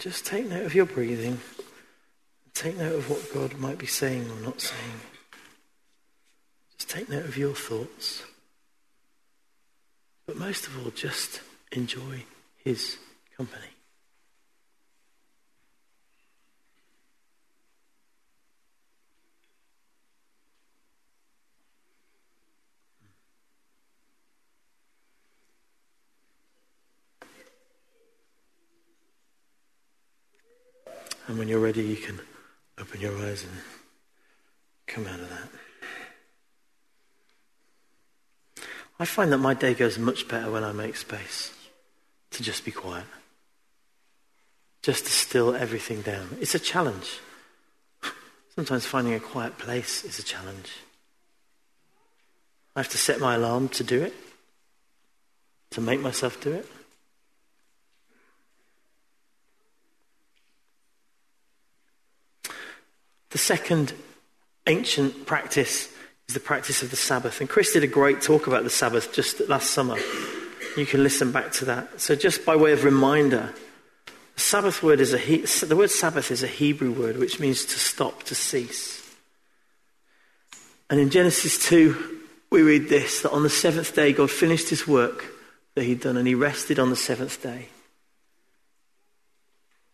Just 0.00 0.24
take 0.24 0.48
note 0.48 0.64
of 0.64 0.74
your 0.74 0.86
breathing. 0.86 1.38
Take 2.54 2.78
note 2.78 2.94
of 2.94 3.10
what 3.10 3.32
God 3.34 3.58
might 3.60 3.78
be 3.78 3.86
saying 3.86 4.30
or 4.30 4.40
not 4.40 4.60
saying. 4.60 5.00
Just 6.78 6.88
take 6.88 7.08
note 7.10 7.26
of 7.26 7.36
your 7.36 7.54
thoughts. 7.54 8.22
But 10.26 10.36
most 10.36 10.66
of 10.66 10.82
all, 10.82 10.90
just 10.90 11.42
enjoy 11.72 12.24
His 12.64 12.96
company. 13.36 13.62
And 31.30 31.38
when 31.38 31.46
you're 31.46 31.60
ready, 31.60 31.84
you 31.84 31.94
can 31.94 32.18
open 32.76 33.00
your 33.00 33.16
eyes 33.16 33.44
and 33.44 33.52
come 34.88 35.06
out 35.06 35.20
of 35.20 35.30
that. 35.30 35.48
I 38.98 39.04
find 39.04 39.30
that 39.30 39.38
my 39.38 39.54
day 39.54 39.74
goes 39.74 39.96
much 39.96 40.26
better 40.26 40.50
when 40.50 40.64
I 40.64 40.72
make 40.72 40.96
space 40.96 41.52
to 42.32 42.42
just 42.42 42.64
be 42.64 42.72
quiet, 42.72 43.04
just 44.82 45.04
to 45.04 45.12
still 45.12 45.54
everything 45.54 46.02
down. 46.02 46.36
It's 46.40 46.56
a 46.56 46.58
challenge. 46.58 47.20
Sometimes 48.56 48.84
finding 48.84 49.14
a 49.14 49.20
quiet 49.20 49.56
place 49.56 50.02
is 50.02 50.18
a 50.18 50.24
challenge. 50.24 50.72
I 52.74 52.80
have 52.80 52.88
to 52.88 52.98
set 52.98 53.20
my 53.20 53.36
alarm 53.36 53.68
to 53.68 53.84
do 53.84 54.02
it, 54.02 54.14
to 55.70 55.80
make 55.80 56.00
myself 56.00 56.40
do 56.40 56.50
it. 56.50 56.66
The 63.30 63.38
second 63.38 63.94
ancient 64.66 65.26
practice 65.26 65.88
is 66.28 66.34
the 66.34 66.40
practice 66.40 66.82
of 66.82 66.90
the 66.90 66.96
Sabbath. 66.96 67.40
And 67.40 67.48
Chris 67.48 67.72
did 67.72 67.84
a 67.84 67.88
great 67.88 68.20
talk 68.20 68.46
about 68.46 68.64
the 68.64 68.70
Sabbath 68.70 69.12
just 69.12 69.40
last 69.48 69.70
summer. 69.70 69.96
You 70.76 70.86
can 70.86 71.02
listen 71.02 71.32
back 71.32 71.52
to 71.54 71.64
that. 71.66 72.00
So, 72.00 72.14
just 72.14 72.44
by 72.44 72.56
way 72.56 72.72
of 72.72 72.84
reminder, 72.84 73.52
the 74.34 74.40
Sabbath 74.40 74.82
word 74.82 75.00
is 75.00 75.12
a 75.12 75.18
he- 75.18 75.38
the 75.38 75.76
word 75.76 75.90
Sabbath 75.90 76.30
is 76.30 76.42
a 76.42 76.48
Hebrew 76.48 76.92
word 76.92 77.18
which 77.18 77.40
means 77.40 77.64
to 77.64 77.78
stop, 77.78 78.22
to 78.24 78.34
cease. 78.34 79.02
And 80.88 80.98
in 81.00 81.10
Genesis 81.10 81.58
2, 81.66 82.20
we 82.50 82.62
read 82.62 82.88
this 82.88 83.22
that 83.22 83.30
on 83.30 83.42
the 83.42 83.50
seventh 83.50 83.94
day, 83.94 84.12
God 84.12 84.30
finished 84.30 84.70
his 84.70 84.86
work 84.86 85.24
that 85.74 85.84
he'd 85.84 86.00
done 86.00 86.16
and 86.16 86.26
he 86.26 86.34
rested 86.34 86.78
on 86.78 86.90
the 86.90 86.96
seventh 86.96 87.42
day. 87.42 87.68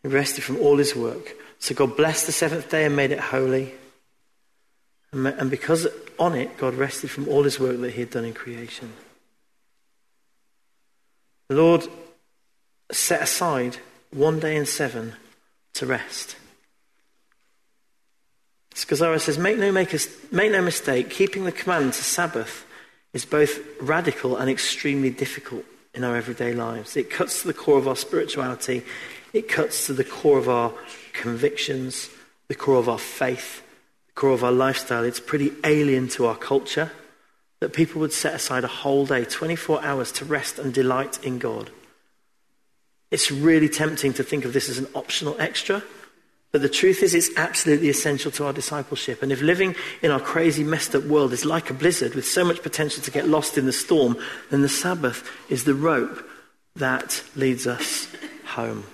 He 0.02 0.08
rested 0.08 0.42
from 0.42 0.58
all 0.58 0.78
his 0.78 0.94
work. 0.94 1.36
So 1.58 1.74
God 1.74 1.96
blessed 1.96 2.26
the 2.26 2.32
seventh 2.32 2.70
day 2.70 2.84
and 2.84 2.94
made 2.94 3.10
it 3.10 3.20
holy. 3.20 3.74
And 5.12 5.50
because 5.50 5.86
on 6.18 6.34
it, 6.34 6.56
God 6.58 6.74
rested 6.74 7.10
from 7.10 7.28
all 7.28 7.42
his 7.42 7.58
work 7.58 7.80
that 7.80 7.92
he 7.92 8.00
had 8.00 8.10
done 8.10 8.24
in 8.24 8.34
creation. 8.34 8.92
The 11.48 11.56
Lord 11.56 11.86
set 12.92 13.22
aside 13.22 13.78
one 14.10 14.40
day 14.40 14.56
in 14.56 14.66
seven 14.66 15.14
to 15.74 15.86
rest. 15.86 16.36
Scazzero 18.74 19.18
says, 19.18 19.38
make 19.38 19.56
no, 19.56 19.72
make, 19.72 19.92
make 20.32 20.52
no 20.52 20.60
mistake, 20.60 21.08
keeping 21.08 21.44
the 21.44 21.52
command 21.52 21.94
to 21.94 22.04
Sabbath 22.04 22.66
is 23.14 23.24
both 23.24 23.58
radical 23.80 24.36
and 24.36 24.50
extremely 24.50 25.08
difficult 25.08 25.64
in 25.94 26.04
our 26.04 26.14
everyday 26.14 26.52
lives. 26.52 26.96
It 26.96 27.08
cuts 27.08 27.40
to 27.40 27.46
the 27.46 27.54
core 27.54 27.78
of 27.78 27.88
our 27.88 27.96
spirituality, 27.96 28.82
it 29.32 29.48
cuts 29.48 29.86
to 29.86 29.94
the 29.94 30.04
core 30.04 30.38
of 30.38 30.48
our 30.48 30.72
convictions, 31.16 32.10
the 32.48 32.54
core 32.54 32.78
of 32.78 32.88
our 32.88 32.98
faith, 32.98 33.62
the 34.08 34.12
core 34.12 34.32
of 34.32 34.44
our 34.44 34.52
lifestyle. 34.52 35.04
It's 35.04 35.20
pretty 35.20 35.52
alien 35.64 36.08
to 36.08 36.26
our 36.26 36.36
culture 36.36 36.92
that 37.60 37.72
people 37.72 38.00
would 38.00 38.12
set 38.12 38.34
aside 38.34 38.64
a 38.64 38.68
whole 38.68 39.06
day, 39.06 39.24
24 39.24 39.82
hours, 39.82 40.12
to 40.12 40.24
rest 40.24 40.58
and 40.58 40.72
delight 40.72 41.24
in 41.24 41.38
God. 41.38 41.70
It's 43.10 43.30
really 43.30 43.68
tempting 43.68 44.12
to 44.14 44.22
think 44.22 44.44
of 44.44 44.52
this 44.52 44.68
as 44.68 44.78
an 44.78 44.88
optional 44.94 45.36
extra, 45.38 45.82
but 46.52 46.62
the 46.62 46.68
truth 46.68 47.02
is, 47.02 47.14
it's 47.14 47.36
absolutely 47.36 47.88
essential 47.88 48.30
to 48.32 48.46
our 48.46 48.52
discipleship. 48.52 49.22
And 49.22 49.30
if 49.30 49.42
living 49.42 49.74
in 50.00 50.10
our 50.10 50.20
crazy, 50.20 50.64
messed 50.64 50.94
up 50.94 51.04
world 51.04 51.32
is 51.32 51.44
like 51.44 51.70
a 51.70 51.74
blizzard 51.74 52.14
with 52.14 52.26
so 52.26 52.44
much 52.44 52.62
potential 52.62 53.02
to 53.02 53.10
get 53.10 53.28
lost 53.28 53.58
in 53.58 53.66
the 53.66 53.72
storm, 53.72 54.16
then 54.50 54.62
the 54.62 54.68
Sabbath 54.68 55.28
is 55.50 55.64
the 55.64 55.74
rope 55.74 56.26
that 56.76 57.22
leads 57.34 57.66
us 57.66 58.08
home. 58.44 58.84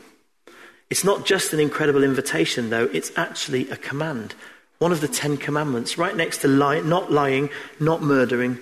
It's 0.93 1.05
not 1.05 1.25
just 1.25 1.55
an 1.55 1.59
incredible 1.59 2.05
invitation, 2.05 2.69
though, 2.69 2.85
it's 2.93 3.13
actually 3.17 3.67
a 3.71 3.79
command. 3.79 4.35
One 4.79 4.93
of 4.93 5.01
the 5.01 5.09
Ten 5.09 5.39
Commandments, 5.39 5.97
right 5.97 6.15
next 6.15 6.43
to 6.43 6.49
lie, 6.49 6.81
not 6.81 7.11
lying, 7.11 7.49
not 7.81 8.03
murdering, 8.03 8.59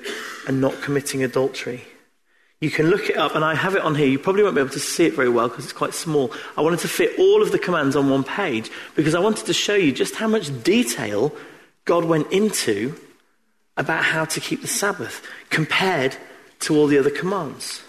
and 0.47 0.61
not 0.61 0.81
committing 0.81 1.25
adultery. 1.25 1.83
You 2.61 2.71
can 2.71 2.88
look 2.88 3.11
it 3.11 3.16
up, 3.16 3.35
and 3.35 3.45
I 3.45 3.57
have 3.57 3.75
it 3.75 3.83
on 3.83 3.97
here. 3.97 4.07
You 4.07 4.21
probably 4.21 4.45
won't 4.45 4.55
be 4.55 4.61
able 4.61 4.71
to 4.71 4.79
see 4.79 5.07
it 5.07 5.14
very 5.14 5.29
well 5.29 5.49
because 5.49 5.64
it's 5.64 5.73
quite 5.73 5.93
small. 5.93 6.33
I 6.57 6.61
wanted 6.61 6.79
to 6.79 6.88
fit 6.88 7.19
all 7.19 7.43
of 7.43 7.51
the 7.51 7.59
commands 7.59 7.97
on 7.97 8.09
one 8.09 8.23
page 8.23 8.71
because 8.95 9.16
I 9.16 9.19
wanted 9.19 9.47
to 9.47 9.53
show 9.53 9.75
you 9.75 9.90
just 9.90 10.14
how 10.14 10.29
much 10.29 10.62
detail 10.62 11.35
God 11.85 12.05
went 12.05 12.31
into 12.31 12.95
about 13.77 14.05
how 14.05 14.25
to 14.27 14.38
keep 14.38 14.61
the 14.61 14.69
Sabbath 14.69 15.27
compared 15.49 16.16
to 16.61 16.77
all 16.77 16.87
the 16.87 16.99
other 17.01 17.11
commands. 17.11 17.83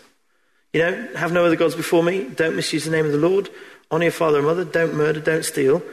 You 0.73 0.79
know, 0.79 1.07
have 1.15 1.31
no 1.31 1.45
other 1.45 1.57
gods 1.57 1.75
before 1.75 2.01
me, 2.01 2.23
don't 2.23 2.55
misuse 2.55 2.85
the 2.85 2.91
name 2.91 3.05
of 3.05 3.11
the 3.11 3.19
Lord, 3.19 3.51
honor 3.91 4.05
your 4.05 4.11
father 4.11 4.37
and 4.37 4.47
mother, 4.47 4.65
don't 4.65 4.95
murder, 4.95 5.19
don't 5.19 5.45
steal, 5.45 5.83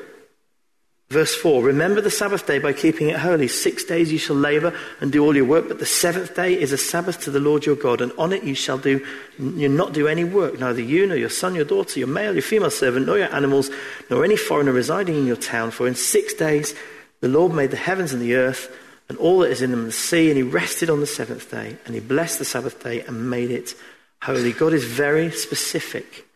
Verse 1.10 1.34
4 1.34 1.62
Remember 1.62 2.00
the 2.02 2.10
Sabbath 2.10 2.46
day 2.46 2.58
by 2.58 2.72
keeping 2.74 3.08
it 3.08 3.16
holy. 3.16 3.48
Six 3.48 3.84
days 3.84 4.12
you 4.12 4.18
shall 4.18 4.36
labor 4.36 4.74
and 5.00 5.10
do 5.10 5.24
all 5.24 5.34
your 5.34 5.46
work, 5.46 5.66
but 5.68 5.78
the 5.78 5.86
seventh 5.86 6.36
day 6.36 6.58
is 6.60 6.72
a 6.72 6.78
Sabbath 6.78 7.22
to 7.22 7.30
the 7.30 7.40
Lord 7.40 7.64
your 7.64 7.76
God, 7.76 8.02
and 8.02 8.12
on 8.18 8.32
it 8.32 8.44
you 8.44 8.54
shall 8.54 8.76
do, 8.76 9.04
you 9.38 9.68
not 9.68 9.94
do 9.94 10.06
any 10.06 10.24
work, 10.24 10.58
neither 10.58 10.82
you, 10.82 11.06
nor 11.06 11.16
your 11.16 11.30
son, 11.30 11.54
your 11.54 11.64
daughter, 11.64 11.98
your 11.98 12.08
male, 12.08 12.34
your 12.34 12.42
female 12.42 12.70
servant, 12.70 13.06
nor 13.06 13.16
your 13.16 13.34
animals, 13.34 13.70
nor 14.10 14.22
any 14.22 14.36
foreigner 14.36 14.72
residing 14.72 15.14
in 15.14 15.26
your 15.26 15.36
town. 15.36 15.70
For 15.70 15.88
in 15.88 15.94
six 15.94 16.34
days 16.34 16.74
the 17.20 17.28
Lord 17.28 17.54
made 17.54 17.70
the 17.70 17.76
heavens 17.76 18.12
and 18.12 18.20
the 18.20 18.34
earth, 18.34 18.70
and 19.08 19.16
all 19.16 19.38
that 19.38 19.50
is 19.50 19.62
in 19.62 19.70
them, 19.70 19.86
the 19.86 19.92
sea, 19.92 20.28
and 20.28 20.36
he 20.36 20.42
rested 20.42 20.90
on 20.90 21.00
the 21.00 21.06
seventh 21.06 21.50
day, 21.50 21.78
and 21.86 21.94
he 21.94 22.00
blessed 22.00 22.38
the 22.38 22.44
Sabbath 22.44 22.84
day 22.84 23.00
and 23.00 23.30
made 23.30 23.50
it 23.50 23.74
holy. 24.22 24.52
God 24.52 24.74
is 24.74 24.84
very 24.84 25.30
specific 25.30 26.27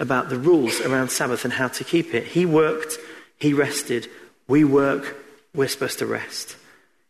about 0.00 0.28
the 0.28 0.38
rules 0.38 0.80
around 0.80 1.10
Sabbath 1.10 1.44
and 1.44 1.52
how 1.52 1.68
to 1.68 1.84
keep 1.84 2.14
it. 2.14 2.24
He 2.24 2.44
worked, 2.44 2.96
he 3.38 3.52
rested 3.52 4.08
we 4.50 4.64
work, 4.64 5.16
we're 5.54 5.68
supposed 5.68 6.00
to 6.00 6.06
rest. 6.06 6.56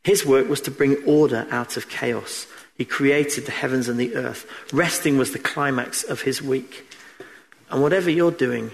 His 0.04 0.26
work 0.26 0.46
was 0.46 0.60
to 0.62 0.70
bring 0.70 1.02
order 1.06 1.46
out 1.50 1.78
of 1.78 1.88
chaos. 1.88 2.46
He 2.76 2.84
created 2.84 3.46
the 3.46 3.50
heavens 3.50 3.88
and 3.88 3.98
the 3.98 4.14
earth. 4.14 4.46
Resting 4.74 5.16
was 5.16 5.32
the 5.32 5.38
climax 5.38 6.04
of 6.04 6.20
his 6.20 6.42
week. 6.42 6.86
And 7.70 7.80
whatever 7.80 8.10
you're 8.10 8.30
doing, 8.30 8.70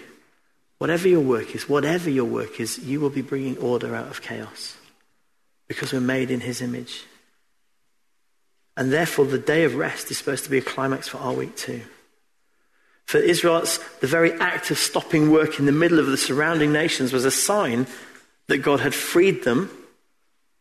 whatever 0.78 1.06
your 1.06 1.20
work 1.20 1.54
is, 1.54 1.68
whatever 1.68 2.10
your 2.10 2.24
work 2.24 2.58
is, 2.58 2.78
you 2.80 2.98
will 2.98 3.10
be 3.10 3.22
bringing 3.22 3.56
order 3.58 3.94
out 3.94 4.08
of 4.08 4.20
chaos 4.20 4.76
because 5.68 5.92
we're 5.92 6.00
made 6.00 6.32
in 6.32 6.40
his 6.40 6.60
image. 6.60 7.04
And 8.76 8.92
therefore, 8.92 9.26
the 9.26 9.38
day 9.38 9.62
of 9.62 9.76
rest 9.76 10.10
is 10.10 10.18
supposed 10.18 10.42
to 10.42 10.50
be 10.50 10.58
a 10.58 10.62
climax 10.62 11.06
for 11.06 11.18
our 11.18 11.32
week 11.32 11.56
too. 11.56 11.82
For 13.06 13.18
Israelites, 13.18 13.78
the 14.00 14.06
very 14.06 14.32
act 14.40 14.70
of 14.70 14.78
stopping 14.78 15.30
work 15.30 15.58
in 15.58 15.66
the 15.66 15.72
middle 15.72 15.98
of 15.98 16.06
the 16.06 16.16
surrounding 16.16 16.72
nations 16.72 17.12
was 17.12 17.24
a 17.24 17.30
sign 17.30 17.86
that 18.48 18.58
God 18.58 18.80
had 18.80 18.94
freed 18.94 19.44
them 19.44 19.70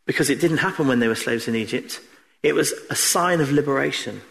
because 0.06 0.30
it 0.30 0.40
didn't 0.40 0.58
happen 0.58 0.86
when 0.86 1.00
they 1.00 1.08
were 1.08 1.14
slaves 1.16 1.48
in 1.48 1.56
Egypt. 1.56 2.00
It 2.42 2.54
was 2.54 2.72
a 2.88 2.94
sign 2.94 3.40
of 3.40 3.50
liberation 3.50 4.22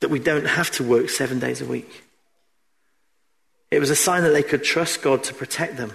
that 0.00 0.10
we 0.10 0.18
don't 0.18 0.46
have 0.46 0.70
to 0.72 0.84
work 0.84 1.08
seven 1.08 1.38
days 1.38 1.62
a 1.62 1.66
week. 1.66 2.04
It 3.70 3.80
was 3.80 3.90
a 3.90 3.96
sign 3.96 4.22
that 4.24 4.30
they 4.30 4.42
could 4.42 4.62
trust 4.62 5.02
God 5.02 5.24
to 5.24 5.34
protect 5.34 5.78
them 5.78 5.92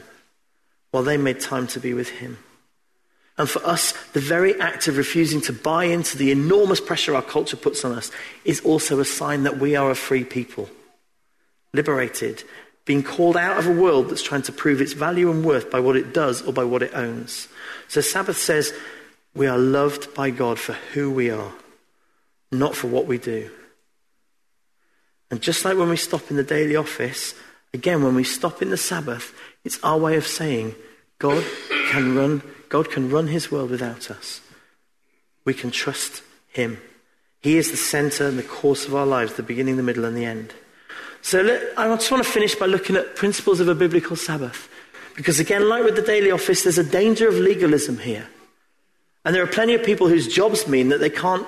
while 0.91 1.03
they 1.03 1.17
made 1.17 1.39
time 1.39 1.67
to 1.67 1.79
be 1.79 1.93
with 1.93 2.09
Him. 2.09 2.39
And 3.37 3.49
for 3.49 3.65
us, 3.65 3.93
the 4.13 4.19
very 4.19 4.59
act 4.59 4.87
of 4.87 4.97
refusing 4.97 5.39
to 5.41 5.53
buy 5.53 5.85
into 5.85 6.17
the 6.17 6.31
enormous 6.31 6.81
pressure 6.81 7.15
our 7.15 7.21
culture 7.21 7.55
puts 7.55 7.85
on 7.85 7.93
us 7.93 8.11
is 8.43 8.59
also 8.61 8.99
a 8.99 9.05
sign 9.05 9.43
that 9.43 9.59
we 9.59 9.75
are 9.75 9.91
a 9.91 9.95
free 9.95 10.25
people, 10.25 10.69
liberated 11.73 12.43
being 12.89 13.03
called 13.03 13.37
out 13.37 13.59
of 13.59 13.67
a 13.67 13.71
world 13.71 14.09
that's 14.09 14.23
trying 14.23 14.41
to 14.41 14.51
prove 14.51 14.81
its 14.81 14.93
value 14.93 15.29
and 15.29 15.45
worth 15.45 15.69
by 15.69 15.79
what 15.79 15.95
it 15.95 16.11
does 16.11 16.41
or 16.41 16.51
by 16.51 16.63
what 16.63 16.81
it 16.81 16.91
owns. 16.95 17.47
So 17.87 18.01
Sabbath 18.01 18.39
says 18.39 18.73
we 19.35 19.45
are 19.45 19.59
loved 19.59 20.11
by 20.15 20.31
God 20.31 20.57
for 20.57 20.73
who 20.73 21.11
we 21.11 21.29
are, 21.29 21.51
not 22.51 22.75
for 22.75 22.87
what 22.87 23.05
we 23.05 23.19
do. 23.19 23.51
And 25.29 25.39
just 25.39 25.63
like 25.63 25.77
when 25.77 25.89
we 25.89 25.97
stop 25.97 26.31
in 26.31 26.37
the 26.37 26.43
daily 26.43 26.75
office, 26.75 27.35
again, 27.75 28.03
when 28.03 28.15
we 28.15 28.23
stop 28.23 28.59
in 28.63 28.71
the 28.71 28.75
Sabbath, 28.75 29.35
it's 29.63 29.79
our 29.83 29.99
way 29.99 30.17
of 30.17 30.25
saying 30.25 30.73
God 31.19 31.45
can 31.91 32.15
run, 32.15 32.41
God 32.69 32.89
can 32.89 33.11
run 33.11 33.27
his 33.27 33.51
world 33.51 33.69
without 33.69 34.09
us. 34.09 34.41
We 35.45 35.53
can 35.53 35.69
trust 35.69 36.23
him. 36.47 36.79
He 37.39 37.57
is 37.57 37.69
the 37.69 37.77
center 37.77 38.27
and 38.27 38.39
the 38.39 38.41
course 38.41 38.87
of 38.87 38.95
our 38.95 39.05
lives, 39.05 39.35
the 39.35 39.43
beginning, 39.43 39.77
the 39.77 39.83
middle, 39.83 40.05
and 40.05 40.17
the 40.17 40.25
end. 40.25 40.55
So 41.21 41.41
let, 41.41 41.77
I 41.77 41.87
just 41.95 42.11
want 42.11 42.23
to 42.23 42.29
finish 42.29 42.55
by 42.55 42.65
looking 42.65 42.95
at 42.95 43.15
principles 43.15 43.59
of 43.59 43.67
a 43.67 43.75
biblical 43.75 44.15
Sabbath. 44.15 44.69
Because 45.15 45.39
again, 45.39 45.67
like 45.67 45.83
with 45.83 45.95
the 45.95 46.01
daily 46.01 46.31
office, 46.31 46.63
there's 46.63 46.77
a 46.77 46.83
danger 46.83 47.27
of 47.27 47.35
legalism 47.35 47.97
here. 47.97 48.27
And 49.25 49.35
there 49.35 49.43
are 49.43 49.47
plenty 49.47 49.75
of 49.75 49.83
people 49.83 50.07
whose 50.07 50.33
jobs 50.33 50.67
mean 50.67 50.89
that 50.89 50.99
they 50.99 51.09
can't 51.09 51.45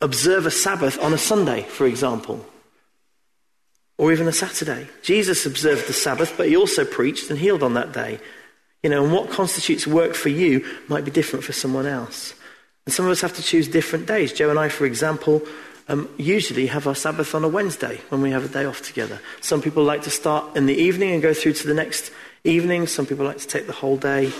observe 0.00 0.46
a 0.46 0.50
Sabbath 0.50 1.02
on 1.02 1.14
a 1.14 1.18
Sunday, 1.18 1.62
for 1.62 1.86
example, 1.86 2.44
or 3.96 4.12
even 4.12 4.28
a 4.28 4.32
Saturday. 4.32 4.88
Jesus 5.02 5.46
observed 5.46 5.88
the 5.88 5.92
Sabbath, 5.92 6.34
but 6.36 6.48
he 6.48 6.56
also 6.56 6.84
preached 6.84 7.30
and 7.30 7.38
healed 7.38 7.62
on 7.62 7.74
that 7.74 7.92
day. 7.92 8.20
You 8.82 8.90
know, 8.90 9.04
and 9.04 9.12
what 9.12 9.30
constitutes 9.30 9.86
work 9.86 10.14
for 10.14 10.28
you 10.28 10.66
might 10.88 11.04
be 11.04 11.10
different 11.10 11.44
for 11.44 11.52
someone 11.52 11.86
else. 11.86 12.34
And 12.84 12.92
some 12.92 13.06
of 13.06 13.12
us 13.12 13.20
have 13.20 13.34
to 13.36 13.42
choose 13.42 13.68
different 13.68 14.06
days. 14.06 14.32
Joe 14.32 14.50
and 14.50 14.58
I, 14.58 14.68
for 14.68 14.86
example, 14.86 15.40
um, 15.92 16.08
usually 16.16 16.66
have 16.66 16.86
our 16.86 16.94
Sabbath 16.94 17.34
on 17.34 17.44
a 17.44 17.48
Wednesday 17.48 18.00
when 18.08 18.22
we 18.22 18.30
have 18.30 18.44
a 18.44 18.48
day 18.48 18.64
off 18.64 18.82
together. 18.82 19.20
Some 19.42 19.60
people 19.60 19.84
like 19.84 20.02
to 20.02 20.10
start 20.10 20.56
in 20.56 20.66
the 20.66 20.74
evening 20.74 21.12
and 21.12 21.22
go 21.22 21.34
through 21.34 21.52
to 21.54 21.66
the 21.66 21.74
next 21.74 22.10
evening. 22.44 22.86
Some 22.86 23.04
people 23.04 23.26
like 23.26 23.38
to 23.38 23.46
take 23.46 23.66
the 23.66 23.72
whole 23.72 23.98
day. 23.98 24.32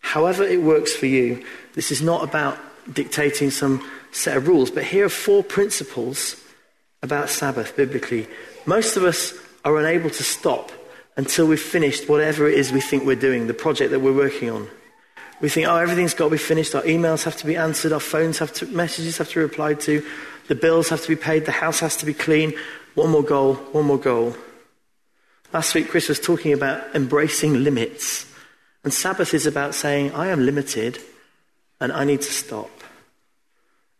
However, 0.00 0.42
it 0.42 0.60
works 0.60 0.94
for 0.94 1.06
you, 1.06 1.44
this 1.74 1.92
is 1.92 2.02
not 2.02 2.24
about 2.24 2.58
dictating 2.92 3.50
some 3.50 3.88
set 4.10 4.36
of 4.36 4.48
rules, 4.48 4.70
but 4.70 4.84
here 4.84 5.04
are 5.04 5.10
four 5.10 5.44
principles 5.44 6.42
about 7.02 7.28
Sabbath 7.28 7.76
biblically. 7.76 8.26
Most 8.66 8.96
of 8.96 9.04
us 9.04 9.34
are 9.64 9.78
unable 9.78 10.10
to 10.10 10.22
stop 10.24 10.72
until 11.16 11.46
we've 11.46 11.60
finished 11.60 12.08
whatever 12.08 12.48
it 12.48 12.54
is 12.54 12.72
we 12.72 12.80
think 12.80 13.04
we're 13.04 13.16
doing, 13.16 13.46
the 13.46 13.54
project 13.54 13.90
that 13.90 14.00
we're 14.00 14.12
working 14.12 14.50
on. 14.50 14.68
We 15.40 15.48
think, 15.48 15.68
oh, 15.68 15.76
everything's 15.76 16.14
got 16.14 16.24
to 16.26 16.30
be 16.30 16.38
finished. 16.38 16.74
Our 16.74 16.82
emails 16.82 17.22
have 17.24 17.36
to 17.36 17.46
be 17.46 17.56
answered. 17.56 17.92
Our 17.92 18.00
phones 18.00 18.38
have 18.38 18.52
to, 18.54 18.66
messages 18.66 19.18
have 19.18 19.28
to 19.28 19.34
be 19.36 19.40
replied 19.40 19.78
to. 19.80 20.04
The 20.48 20.54
bills 20.54 20.88
have 20.88 21.02
to 21.02 21.08
be 21.08 21.16
paid. 21.16 21.44
The 21.44 21.52
house 21.52 21.80
has 21.80 21.96
to 21.98 22.06
be 22.06 22.14
clean. 22.14 22.54
One 22.94 23.10
more 23.10 23.22
goal, 23.22 23.54
one 23.54 23.84
more 23.84 23.98
goal. 23.98 24.34
Last 25.52 25.74
week, 25.74 25.88
Chris 25.88 26.08
was 26.08 26.18
talking 26.18 26.52
about 26.52 26.94
embracing 26.94 27.62
limits. 27.62 28.26
And 28.82 28.92
Sabbath 28.92 29.34
is 29.34 29.46
about 29.46 29.74
saying, 29.74 30.12
I 30.12 30.28
am 30.28 30.44
limited 30.44 30.98
and 31.80 31.92
I 31.92 32.04
need 32.04 32.22
to 32.22 32.32
stop. 32.32 32.70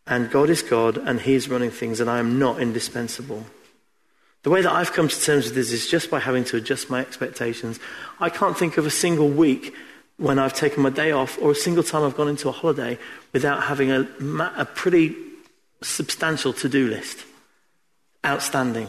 And 0.06 0.30
God 0.30 0.50
is 0.50 0.62
God 0.62 0.96
and 0.96 1.20
He 1.20 1.34
is 1.34 1.48
running 1.48 1.70
things 1.70 2.00
and 2.00 2.08
I 2.08 2.18
am 2.18 2.38
not 2.38 2.60
indispensable. 2.60 3.44
The 4.42 4.50
way 4.50 4.62
that 4.62 4.72
I've 4.72 4.92
come 4.92 5.08
to 5.08 5.20
terms 5.20 5.46
with 5.46 5.54
this 5.54 5.72
is 5.72 5.88
just 5.88 6.10
by 6.10 6.20
having 6.20 6.44
to 6.44 6.56
adjust 6.56 6.88
my 6.88 7.00
expectations. 7.00 7.78
I 8.20 8.30
can't 8.30 8.56
think 8.56 8.78
of 8.78 8.86
a 8.86 8.90
single 8.90 9.28
week 9.28 9.74
when 10.16 10.38
I've 10.38 10.54
taken 10.54 10.82
my 10.82 10.90
day 10.90 11.12
off 11.12 11.38
or 11.40 11.50
a 11.50 11.54
single 11.54 11.82
time 11.82 12.04
I've 12.04 12.16
gone 12.16 12.28
into 12.28 12.48
a 12.48 12.52
holiday 12.52 12.98
without 13.32 13.64
having 13.64 13.90
a, 13.90 14.08
a 14.56 14.64
pretty 14.64 15.14
substantial 15.82 16.52
to 16.54 16.68
do 16.68 16.88
list. 16.88 17.24
Outstanding. 18.24 18.88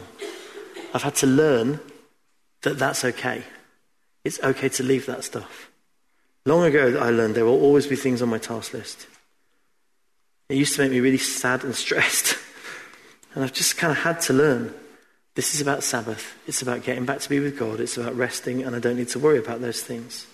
I've 0.93 1.03
had 1.03 1.15
to 1.15 1.27
learn 1.27 1.79
that 2.61 2.79
that's 2.79 3.05
okay. 3.05 3.43
It's 4.23 4.39
okay 4.41 4.69
to 4.69 4.83
leave 4.83 5.05
that 5.05 5.23
stuff. 5.23 5.69
Long 6.45 6.63
ago, 6.63 6.97
I 6.99 7.09
learned 7.11 7.35
there 7.35 7.45
will 7.45 7.61
always 7.61 7.87
be 7.87 7.95
things 7.95 8.21
on 8.21 8.29
my 8.29 8.37
task 8.37 8.73
list. 8.73 9.07
It 10.49 10.57
used 10.57 10.75
to 10.75 10.81
make 10.81 10.91
me 10.91 10.99
really 10.99 11.17
sad 11.17 11.63
and 11.63 11.75
stressed. 11.83 12.37
and 13.33 13.43
I've 13.43 13.53
just 13.53 13.77
kind 13.77 13.91
of 13.91 13.99
had 13.99 14.21
to 14.21 14.33
learn 14.33 14.73
this 15.35 15.55
is 15.55 15.61
about 15.61 15.83
Sabbath. 15.83 16.35
It's 16.47 16.61
about 16.61 16.83
getting 16.83 17.05
back 17.05 17.19
to 17.19 17.29
be 17.29 17.39
with 17.39 17.57
God. 17.57 17.79
It's 17.79 17.97
about 17.97 18.15
resting, 18.15 18.63
and 18.63 18.75
I 18.75 18.79
don't 18.79 18.97
need 18.97 19.07
to 19.09 19.19
worry 19.19 19.37
about 19.37 19.61
those 19.61 19.81
things. 19.81 20.27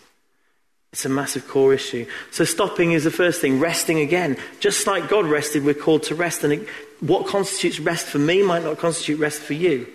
It's 0.96 1.04
a 1.04 1.10
massive 1.10 1.46
core 1.50 1.74
issue. 1.74 2.06
So 2.32 2.46
stopping 2.46 2.94
is 2.94 3.04
the 3.04 3.12
first 3.12 3.42
thing. 3.42 3.60
Resting 3.60 4.00
again. 4.00 4.38
Just 4.62 4.88
like 4.88 5.10
God 5.10 5.26
rested, 5.26 5.66
we're 5.66 5.74
called 5.74 6.04
to 6.04 6.16
rest. 6.16 6.46
And 6.46 6.54
it, 6.54 6.70
what 7.02 7.28
constitutes 7.28 7.82
rest 7.82 8.06
for 8.06 8.18
me 8.18 8.42
might 8.42 8.64
not 8.64 8.78
constitute 8.78 9.20
rest 9.20 9.42
for 9.42 9.56
you. 9.56 9.88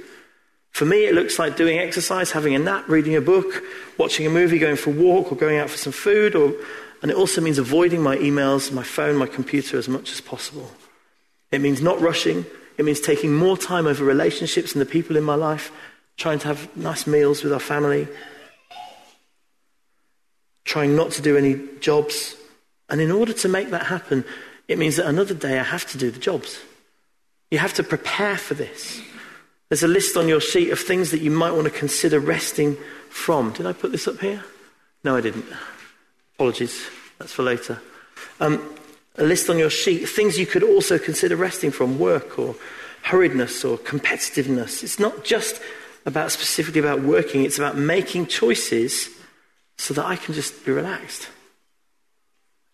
For 0.73 0.85
me, 0.85 1.07
it 1.07 1.15
looks 1.15 1.39
like 1.39 1.57
doing 1.57 1.79
exercise, 1.79 2.33
having 2.33 2.55
a 2.55 2.59
nap, 2.59 2.87
reading 2.87 3.17
a 3.17 3.23
book, 3.23 3.65
watching 3.97 4.27
a 4.27 4.29
movie, 4.29 4.59
going 4.59 4.77
for 4.77 4.91
a 4.91 4.93
walk, 4.93 5.33
or 5.33 5.37
going 5.37 5.57
out 5.57 5.71
for 5.71 5.79
some 5.79 5.95
food. 5.95 6.35
Or, 6.35 6.53
and 7.01 7.11
it 7.11 7.17
also 7.17 7.41
means 7.41 7.57
avoiding 7.57 8.03
my 8.03 8.19
emails, 8.19 8.71
my 8.71 8.83
phone, 8.83 9.17
my 9.17 9.27
computer 9.27 9.79
as 9.79 9.89
much 9.89 10.13
as 10.13 10.21
possible. 10.21 10.71
It 11.51 11.63
means 11.63 11.81
not 11.81 11.99
rushing. 12.03 12.45
It 12.77 12.85
means 12.85 13.01
taking 13.01 13.35
more 13.35 13.57
time 13.57 13.87
over 13.87 14.05
relationships 14.05 14.75
and 14.75 14.83
the 14.83 14.87
people 14.87 15.17
in 15.17 15.25
my 15.25 15.35
life, 15.35 15.73
trying 16.19 16.41
to 16.41 16.49
have 16.49 16.77
nice 16.77 17.07
meals 17.07 17.43
with 17.43 17.55
our 17.55 17.59
family, 17.59 18.07
trying 20.71 20.95
not 20.95 21.11
to 21.11 21.21
do 21.21 21.37
any 21.37 21.61
jobs. 21.81 22.37
And 22.89 23.01
in 23.01 23.11
order 23.11 23.33
to 23.33 23.49
make 23.49 23.71
that 23.71 23.87
happen, 23.87 24.25
it 24.69 24.79
means 24.79 24.95
that 24.97 25.09
another 25.09 25.35
day 25.35 25.59
I 25.59 25.65
have 25.65 25.85
to 25.91 25.99
do 25.99 26.13
the 26.13 26.21
jobs. 26.21 26.61
You 27.51 27.59
have 27.59 27.75
to 27.75 27.83
prepare 27.83 28.37
for 28.37 28.55
this. 28.55 29.03
There's 29.69 29.83
a 29.83 29.89
list 29.89 30.17
on 30.17 30.29
your 30.29 30.41
sheet 30.41 30.71
of 30.71 30.79
things 30.79 31.11
that 31.11 31.23
you 31.23 31.33
might 31.33 31.51
want 31.51 31.65
to 31.65 31.71
consider 31.71 32.21
resting 32.21 32.77
from. 33.09 33.53
Did 33.53 33.67
I 33.67 33.73
put 33.73 33.91
this 33.91 34.07
up 34.07 34.21
here? 34.21 34.45
No, 35.03 35.17
I 35.17 35.21
didn't. 35.21 35.45
Apologies. 36.37 36.87
That's 37.19 37.33
for 37.33 37.43
later. 37.43 37.81
Um, 38.39 38.63
a 39.17 39.25
list 39.25 39.51
on 39.51 39.59
your 39.59 39.71
sheet, 39.71 40.09
things 40.09 40.39
you 40.39 40.47
could 40.47 40.63
also 40.63 41.01
consider 41.01 41.35
resting 41.35 41.73
from 41.73 41.99
work 41.99 42.39
or 42.39 42.55
hurriedness 43.05 43.69
or 43.69 43.77
competitiveness. 43.77 44.85
It's 44.85 45.01
not 45.01 45.25
just 45.25 45.61
about 46.07 46.31
specifically 46.31 46.81
about 46.81 47.01
working, 47.03 47.43
it's 47.43 47.59
about 47.59 47.77
making 47.77 48.29
choices 48.29 49.11
so 49.81 49.95
that 49.95 50.05
I 50.05 50.15
can 50.15 50.35
just 50.35 50.67
be 50.67 50.73
relaxed. 50.73 51.31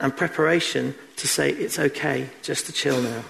And 0.00 0.14
preparation 0.14 0.96
to 1.16 1.28
say 1.28 1.50
it's 1.50 1.78
okay 1.78 2.28
just 2.42 2.66
to 2.66 2.72
chill 2.72 3.00
now. 3.00 3.22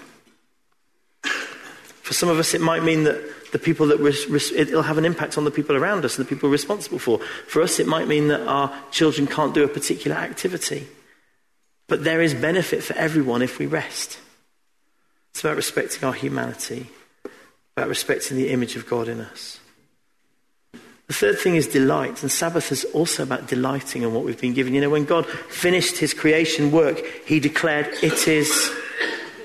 For 2.01 2.13
some 2.13 2.27
of 2.27 2.39
us, 2.39 2.55
it 2.55 2.61
might 2.61 2.81
mean 2.81 3.03
that 3.03 3.51
the 3.51 3.59
people 3.59 3.85
that 3.87 3.99
res- 3.99 4.51
it'll 4.51 4.81
have 4.81 4.97
an 4.97 5.05
impact 5.05 5.37
on 5.37 5.43
the 5.43 5.51
people 5.51 5.75
around 5.75 6.05
us 6.05 6.17
and 6.17 6.25
the 6.25 6.29
people 6.29 6.49
responsible 6.49 6.97
for. 6.97 7.19
For 7.47 7.61
us, 7.61 7.79
it 7.79 7.85
might 7.85 8.07
mean 8.07 8.29
that 8.29 8.41
our 8.47 8.73
children 8.89 9.27
can't 9.27 9.53
do 9.53 9.63
a 9.63 9.67
particular 9.67 10.17
activity. 10.17 10.87
But 11.85 12.03
there 12.03 12.21
is 12.21 12.33
benefit 12.33 12.83
for 12.83 12.95
everyone 12.95 13.43
if 13.43 13.59
we 13.59 13.67
rest. 13.67 14.17
It's 15.29 15.41
about 15.41 15.55
respecting 15.55 16.03
our 16.03 16.13
humanity, 16.13 16.89
about 17.75 17.89
respecting 17.89 18.37
the 18.37 18.49
image 18.49 18.75
of 18.75 18.87
God 18.87 19.07
in 19.07 19.21
us. 19.21 19.59
The 21.07 21.13
third 21.13 21.39
thing 21.39 21.55
is 21.55 21.67
delight, 21.67 22.21
and 22.21 22.31
Sabbath 22.31 22.71
is 22.71 22.83
also 22.85 23.23
about 23.23 23.47
delighting 23.47 24.01
in 24.01 24.13
what 24.13 24.23
we've 24.23 24.39
been 24.39 24.53
given. 24.53 24.73
You 24.73 24.81
know, 24.81 24.89
when 24.89 25.05
God 25.05 25.25
finished 25.25 25.97
his 25.97 26.13
creation 26.13 26.71
work, 26.71 27.01
he 27.25 27.39
declared, 27.39 27.87
It 28.03 28.27
is 28.27 28.71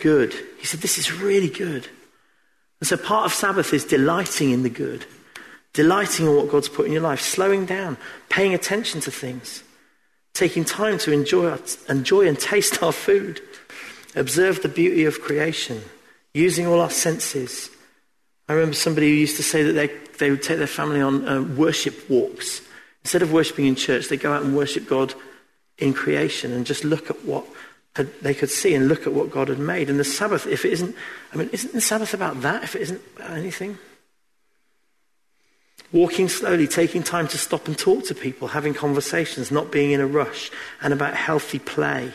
good. 0.00 0.34
He 0.58 0.66
said, 0.66 0.80
This 0.80 0.98
is 0.98 1.12
really 1.12 1.48
good. 1.48 1.88
And 2.80 2.88
so 2.88 2.96
part 2.96 3.26
of 3.26 3.32
Sabbath 3.32 3.72
is 3.72 3.84
delighting 3.84 4.50
in 4.50 4.64
the 4.64 4.70
good, 4.70 5.06
delighting 5.72 6.26
in 6.26 6.34
what 6.34 6.50
God's 6.50 6.68
put 6.68 6.86
in 6.86 6.92
your 6.92 7.02
life, 7.02 7.20
slowing 7.20 7.64
down, 7.64 7.96
paying 8.28 8.54
attention 8.54 9.00
to 9.02 9.12
things 9.12 9.62
taking 10.34 10.64
time 10.64 10.98
to 10.98 11.12
enjoy, 11.12 11.58
enjoy 11.88 12.26
and 12.26 12.38
taste 12.38 12.82
our 12.82 12.92
food, 12.92 13.40
observe 14.14 14.62
the 14.62 14.68
beauty 14.68 15.04
of 15.04 15.20
creation, 15.20 15.82
using 16.34 16.66
all 16.66 16.80
our 16.80 16.90
senses. 16.90 17.70
I 18.48 18.54
remember 18.54 18.74
somebody 18.74 19.08
who 19.08 19.16
used 19.16 19.36
to 19.36 19.42
say 19.42 19.62
that 19.62 19.72
they, 19.72 19.88
they 20.18 20.30
would 20.30 20.42
take 20.42 20.58
their 20.58 20.66
family 20.66 21.00
on 21.00 21.28
uh, 21.28 21.42
worship 21.42 22.08
walks. 22.10 22.60
Instead 23.02 23.22
of 23.22 23.32
worshipping 23.32 23.66
in 23.66 23.74
church, 23.74 24.08
they 24.08 24.16
go 24.16 24.32
out 24.32 24.42
and 24.42 24.56
worship 24.56 24.86
God 24.88 25.14
in 25.78 25.92
creation 25.92 26.52
and 26.52 26.66
just 26.66 26.84
look 26.84 27.10
at 27.10 27.24
what 27.24 27.44
had, 27.96 28.12
they 28.20 28.34
could 28.34 28.50
see 28.50 28.74
and 28.74 28.88
look 28.88 29.06
at 29.06 29.12
what 29.12 29.30
God 29.30 29.48
had 29.48 29.58
made. 29.58 29.90
And 29.90 29.98
the 29.98 30.04
Sabbath, 30.04 30.46
if 30.46 30.64
it 30.64 30.72
isn't, 30.72 30.94
I 31.32 31.36
mean, 31.36 31.50
isn't 31.52 31.72
the 31.72 31.80
Sabbath 31.80 32.14
about 32.14 32.40
that? 32.42 32.62
If 32.62 32.76
it 32.76 32.82
isn't 32.82 33.02
about 33.16 33.30
anything? 33.32 33.78
Walking 35.92 36.28
slowly, 36.28 36.66
taking 36.66 37.02
time 37.02 37.28
to 37.28 37.38
stop 37.38 37.66
and 37.66 37.76
talk 37.76 38.06
to 38.06 38.14
people, 38.14 38.48
having 38.48 38.72
conversations, 38.72 39.50
not 39.50 39.70
being 39.70 39.92
in 39.92 40.00
a 40.00 40.06
rush, 40.06 40.50
and 40.80 40.92
about 40.92 41.14
healthy 41.14 41.58
play. 41.58 42.12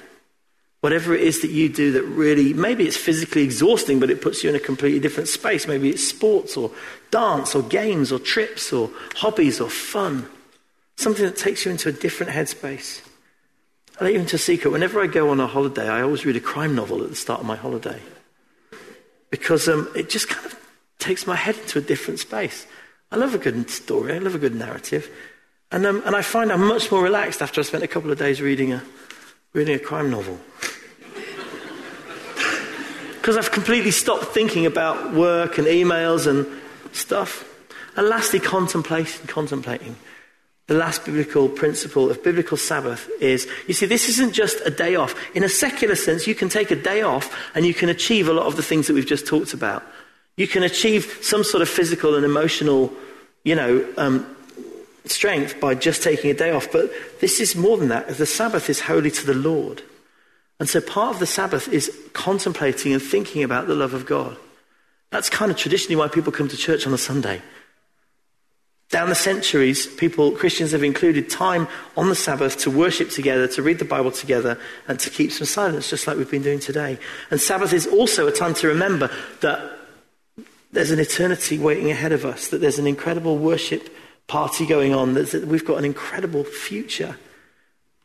Whatever 0.82 1.16
it 1.16 1.22
is 1.22 1.42
that 1.42 1.50
you 1.50 1.70
do 1.70 1.92
that 1.94 2.04
really, 2.04 2.54
maybe 2.54 2.86
it's 2.86 2.98
physically 2.98 3.44
exhausting, 3.44 4.00
but 4.00 4.12
it 4.12 4.22
puts 4.22 4.44
you 4.44 4.50
in 4.50 4.56
a 4.56 4.60
completely 4.60 5.00
different 5.00 5.28
space. 5.28 5.68
Maybe 5.68 5.90
it's 5.90 6.08
sports 6.08 6.56
or 6.56 6.72
dance 7.10 7.56
or 7.56 7.64
games 7.64 8.12
or 8.12 8.20
trips 8.20 8.72
or 8.72 8.92
hobbies 9.16 9.60
or 9.60 9.70
fun. 9.70 10.30
Something 10.96 11.26
that 11.26 11.38
takes 11.38 11.66
you 11.66 11.72
into 11.72 11.90
a 11.90 11.92
different 11.92 12.32
headspace. 12.32 13.02
I 14.00 14.04
let 14.04 14.14
you 14.14 14.20
into 14.20 14.36
a 14.36 14.40
secret. 14.40 14.70
Whenever 14.70 15.02
I 15.02 15.08
go 15.08 15.32
on 15.32 15.40
a 15.40 15.48
holiday, 15.48 15.90
I 15.90 16.02
always 16.02 16.26
read 16.26 16.36
a 16.36 16.40
crime 16.42 16.76
novel 16.76 17.04
at 17.04 17.10
the 17.10 17.16
start 17.16 17.40
of 17.40 17.48
my 17.48 17.56
holiday. 17.56 18.00
Because 19.32 19.68
um, 19.68 19.90
it 19.96 20.10
just 20.10 20.30
kind 20.30 20.46
of 20.46 20.60
takes 21.00 21.26
my 21.26 21.36
head 21.36 21.58
into 21.58 21.80
a 21.80 21.82
different 21.82 22.20
space. 22.20 22.68
I 23.12 23.16
love 23.16 23.34
a 23.34 23.40
good 23.40 23.70
story. 23.72 24.14
I 24.14 24.20
love 24.20 24.36
a 24.36 24.40
good 24.40 24.54
narrative. 24.56 25.10
And, 25.72 25.86
um, 25.86 26.04
and 26.06 26.16
I 26.16 26.22
find 26.22 26.52
I'm 26.52 26.68
much 26.68 26.92
more 26.92 27.02
relaxed 27.02 27.42
after 27.42 27.62
I 27.62 27.64
spent 27.64 27.84
a 27.84 27.88
couple 27.88 28.12
of 28.12 28.20
days 28.20 28.42
reading 28.42 28.74
a, 28.74 28.84
reading 29.54 29.76
a 29.76 29.80
crime 29.80 30.10
novel. 30.10 30.40
Because 33.16 33.38
I've 33.38 33.52
completely 33.52 33.92
stopped 33.92 34.26
thinking 34.26 34.66
about 34.66 35.14
work 35.14 35.58
and 35.58 35.68
emails 35.68 36.28
and 36.28 36.48
stuff. 36.94 37.44
And 37.96 38.08
lastly, 38.08 38.40
contemplation, 38.40 39.28
contemplating. 39.28 39.96
The 40.68 40.76
last 40.76 41.06
biblical 41.06 41.50
principle 41.50 42.10
of 42.12 42.24
biblical 42.24 42.58
Sabbath 42.58 43.10
is 43.22 43.48
you 43.68 43.74
see, 43.74 43.86
this 43.86 44.10
isn't 44.10 44.34
just 44.34 44.60
a 44.66 44.70
day 44.70 44.96
off. 44.96 45.16
In 45.36 45.44
a 45.44 45.50
secular 45.50 45.96
sense, 45.96 46.28
you 46.28 46.36
can 46.36 46.50
take 46.50 46.72
a 46.72 46.76
day 46.76 47.02
off 47.02 47.34
and 47.56 47.66
you 47.66 47.74
can 47.74 47.90
achieve 47.90 48.28
a 48.28 48.34
lot 48.34 48.46
of 48.46 48.56
the 48.56 48.64
things 48.64 48.88
that 48.88 48.94
we've 48.94 49.06
just 49.06 49.26
talked 49.26 49.54
about. 49.54 49.84
You 50.36 50.48
can 50.48 50.64
achieve 50.64 51.20
some 51.22 51.44
sort 51.44 51.62
of 51.62 51.70
physical 51.70 52.16
and 52.16 52.24
emotional, 52.24 52.94
you 53.44 53.56
know, 53.56 53.86
um, 53.98 54.37
strength 55.12 55.60
by 55.60 55.76
just 55.76 56.04
taking 56.04 56.32
a 56.32 56.34
day 56.34 56.52
off. 56.52 56.72
But 56.72 56.92
this 57.20 57.40
is 57.40 57.56
more 57.56 57.78
than 57.78 57.90
that. 57.90 58.08
The 58.08 58.26
Sabbath 58.26 58.70
is 58.70 58.82
holy 58.82 59.12
to 59.12 59.26
the 59.26 59.34
Lord. 59.34 59.82
And 60.60 60.68
so 60.68 60.82
part 60.82 61.14
of 61.14 61.20
the 61.20 61.28
Sabbath 61.28 61.68
is 61.68 61.92
contemplating 62.14 62.94
and 62.94 63.02
thinking 63.02 63.44
about 63.44 63.68
the 63.68 63.76
love 63.76 63.94
of 63.94 64.06
God. 64.06 64.38
That's 65.12 65.30
kind 65.30 65.52
of 65.52 65.58
traditionally 65.58 65.96
why 65.96 66.08
people 66.08 66.32
come 66.32 66.48
to 66.48 66.58
church 66.58 66.86
on 66.88 66.94
a 66.94 66.98
Sunday. 66.98 67.42
Down 68.90 69.10
the 69.10 69.16
centuries, 69.16 69.86
people, 69.86 70.32
Christians 70.32 70.72
have 70.72 70.84
included 70.84 71.30
time 71.30 71.68
on 71.98 72.08
the 72.08 72.16
Sabbath 72.16 72.58
to 72.60 72.72
worship 72.72 73.10
together, 73.10 73.48
to 73.50 73.62
read 73.62 73.80
the 73.80 73.86
Bible 73.86 74.12
together, 74.12 74.58
and 74.88 74.98
to 75.00 75.10
keep 75.10 75.32
some 75.32 75.46
silence, 75.46 75.90
just 75.90 76.08
like 76.08 76.18
we've 76.18 76.32
been 76.32 76.42
doing 76.42 76.60
today. 76.60 76.98
And 77.30 77.40
Sabbath 77.40 77.74
is 77.74 77.86
also 77.86 78.28
a 78.28 78.32
time 78.32 78.54
to 78.56 78.68
remember 78.68 79.10
that 79.42 79.74
there's 80.72 80.92
an 80.92 81.00
eternity 81.00 81.58
waiting 81.58 81.92
ahead 81.92 82.14
of 82.14 82.26
us, 82.26 82.48
that 82.48 82.62
there's 82.62 82.80
an 82.80 82.88
incredible 82.88 83.38
worship 83.38 83.90
party 84.28 84.66
going 84.66 84.94
on, 84.94 85.14
that 85.14 85.46
we've 85.48 85.66
got 85.66 85.78
an 85.78 85.86
incredible 85.86 86.44
future. 86.44 87.18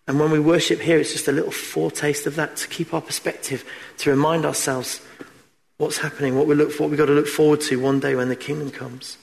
And 0.07 0.19
when 0.19 0.31
we 0.31 0.41
worship 0.41 0.81
here, 0.81 0.99
it's 0.99 1.13
just 1.13 1.29
a 1.29 1.33
little 1.33 1.51
foretaste 1.51 2.27
of 2.27 2.37
that 2.37 2.57
to 2.57 2.69
keep 2.69 2.95
our 2.95 3.01
perspective, 3.01 3.65
to 3.99 4.11
remind 4.11 4.45
ourselves 4.45 5.01
what's 5.79 5.99
happening, 5.99 6.37
what 6.37 6.47
we 6.47 6.55
look 6.55 6.73
for, 6.73 6.85
what 6.85 6.91
we've 6.91 6.99
got 6.99 7.07
to 7.07 7.13
look 7.13 7.27
forward 7.27 7.61
to 7.61 7.81
one 7.81 8.01
day 8.01 8.15
when 8.15 8.29
the 8.29 8.37
kingdom 8.37 8.71
comes. 8.71 9.19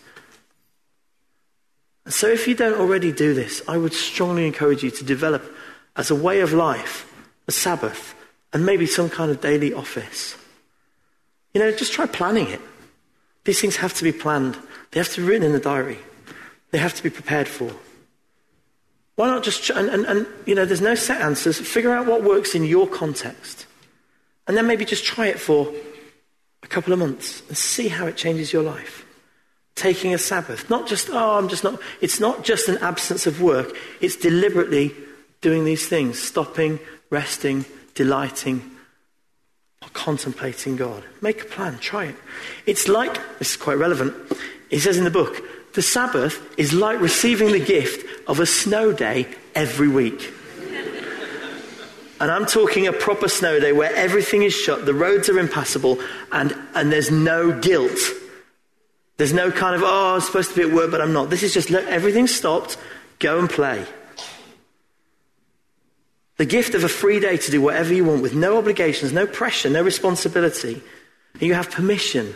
And 2.06 2.14
so 2.14 2.28
if 2.28 2.48
you 2.48 2.56
don't 2.56 2.80
already 2.80 3.12
do 3.12 3.34
this, 3.34 3.62
I 3.68 3.78
would 3.78 3.94
strongly 3.94 4.48
encourage 4.48 4.84
you 4.84 4.92
to 4.92 5.04
develop 5.04 5.44
as 5.96 6.10
a 6.10 6.16
way 6.16 6.40
of 6.42 6.54
life, 6.54 7.12
a 7.48 7.52
Sabbath, 7.52 8.16
and 8.52 8.66
maybe 8.66 8.86
some 8.86 9.10
kind 9.10 9.32
of 9.32 9.42
daily 9.42 9.74
office. 9.74 10.36
You 11.54 11.62
know, 11.62 11.72
just 11.72 11.94
try 11.94 12.08
planning 12.08 12.48
it. 12.48 12.62
These 13.44 13.62
things 13.62 13.76
have 13.78 13.94
to 13.96 14.04
be 14.04 14.12
planned, 14.12 14.58
they 14.92 15.00
have 15.00 15.14
to 15.14 15.22
be 15.22 15.28
written 15.28 15.44
in 15.44 15.54
the 15.54 15.60
diary, 15.60 16.00
they 16.72 16.78
have 16.78 16.94
to 16.94 17.04
be 17.04 17.10
prepared 17.10 17.48
for. 17.48 17.72
Why 19.16 19.28
not 19.28 19.44
just, 19.44 19.70
and, 19.70 19.90
and, 19.90 20.06
and 20.06 20.28
you 20.46 20.56
know, 20.56 20.66
there's 20.66 20.82
no 20.82 20.96
set 20.96 21.22
answers. 21.22 21.60
Figure 21.60 21.92
out 21.92 22.06
what 22.06 22.24
works 22.24 22.56
in 22.56 22.64
your 22.64 22.88
context. 22.88 23.66
And 24.48 24.56
then 24.56 24.66
maybe 24.66 24.86
just 24.86 25.04
try 25.04 25.28
it 25.28 25.40
for 25.40 25.74
a 26.64 26.68
couple 26.68 26.94
of 26.94 27.00
months 27.00 27.44
and 27.48 27.58
see 27.58 27.90
how 27.90 28.08
it 28.08 28.16
changes 28.16 28.54
your 28.54 28.64
life. 28.64 29.06
Taking 29.76 30.14
a 30.14 30.18
Sabbath. 30.18 30.70
Not 30.70 30.88
just, 30.88 31.10
oh, 31.10 31.38
I'm 31.38 31.50
just 31.50 31.64
not, 31.64 31.80
it's 32.02 32.20
not 32.20 32.44
just 32.44 32.70
an 32.70 32.78
absence 32.78 33.28
of 33.28 33.42
work. 33.42 33.76
It's 34.02 34.16
deliberately 34.16 34.94
doing 35.42 35.66
these 35.66 35.88
things, 35.88 36.18
stopping, 36.18 36.80
resting, 37.10 37.66
delighting, 37.96 38.72
or 39.82 39.90
contemplating 39.94 40.76
God. 40.76 41.04
Make 41.22 41.42
a 41.42 41.46
plan, 41.46 41.78
try 41.80 42.06
it. 42.06 42.16
It's 42.66 42.88
like, 42.88 43.20
this 43.40 43.52
is 43.52 43.58
quite 43.58 43.78
relevant, 43.78 44.16
he 44.70 44.80
says 44.80 44.98
in 44.98 45.04
the 45.04 45.12
book, 45.12 45.42
the 45.74 45.82
Sabbath 45.82 46.42
is 46.58 46.74
like 46.74 47.00
receiving 47.00 47.52
the 47.52 47.60
gift 47.60 48.06
of 48.28 48.40
a 48.40 48.46
snow 48.46 48.92
day 48.92 49.28
every 49.56 49.88
week. 49.88 50.34
and 52.20 52.32
I'm 52.32 52.46
talking 52.46 52.88
a 52.88 52.94
proper 52.94 53.28
snow 53.28 53.60
day 53.60 53.72
where 53.72 53.94
everything 53.96 54.44
is 54.44 54.54
shut, 54.54 54.86
the 54.86 54.94
roads 54.94 55.30
are 55.30 55.40
impassable, 55.40 56.00
and, 56.32 56.56
and 56.76 56.92
there's 56.92 57.12
no 57.12 57.58
guilt. 57.60 58.00
There's 59.18 59.34
no 59.34 59.52
kind 59.52 59.76
of, 59.76 59.84
oh, 59.84 60.16
I'm 60.16 60.22
supposed 60.22 60.52
to 60.52 60.56
be 60.56 60.62
at 60.62 60.74
work, 60.74 60.92
but 60.92 61.02
I'm 61.02 61.14
not. 61.14 61.30
This 61.30 61.44
is 61.44 61.54
just, 61.54 61.70
look, 61.70 61.86
everything's 61.86 62.34
stopped, 62.34 62.78
go 63.20 63.38
and 63.38 63.50
play. 63.50 63.86
The 66.38 66.46
gift 66.46 66.74
of 66.74 66.86
a 66.86 66.90
free 66.90 67.20
day 67.20 67.36
to 67.36 67.52
do 67.52 67.62
whatever 67.62 67.94
you 67.94 68.06
want 68.06 68.22
with 68.22 68.34
no 68.34 68.58
obligations, 68.58 69.12
no 69.12 69.28
pressure, 69.28 69.70
no 69.70 69.84
responsibility. 69.84 70.82
And 71.34 71.42
you 71.42 71.54
have 71.54 71.70
permission. 71.70 72.34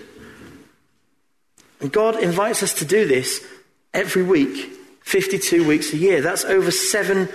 And 1.84 1.92
God 1.92 2.16
invites 2.24 2.64
us 2.64 2.74
to 2.76 2.86
do 2.86 3.06
this 3.06 3.46
every 3.94 4.24
week, 4.24 4.72
52 5.02 5.68
weeks 5.68 5.92
a 5.92 5.98
year. 5.98 6.22
That's 6.22 6.46
over 6.46 6.72
seven 6.72 7.28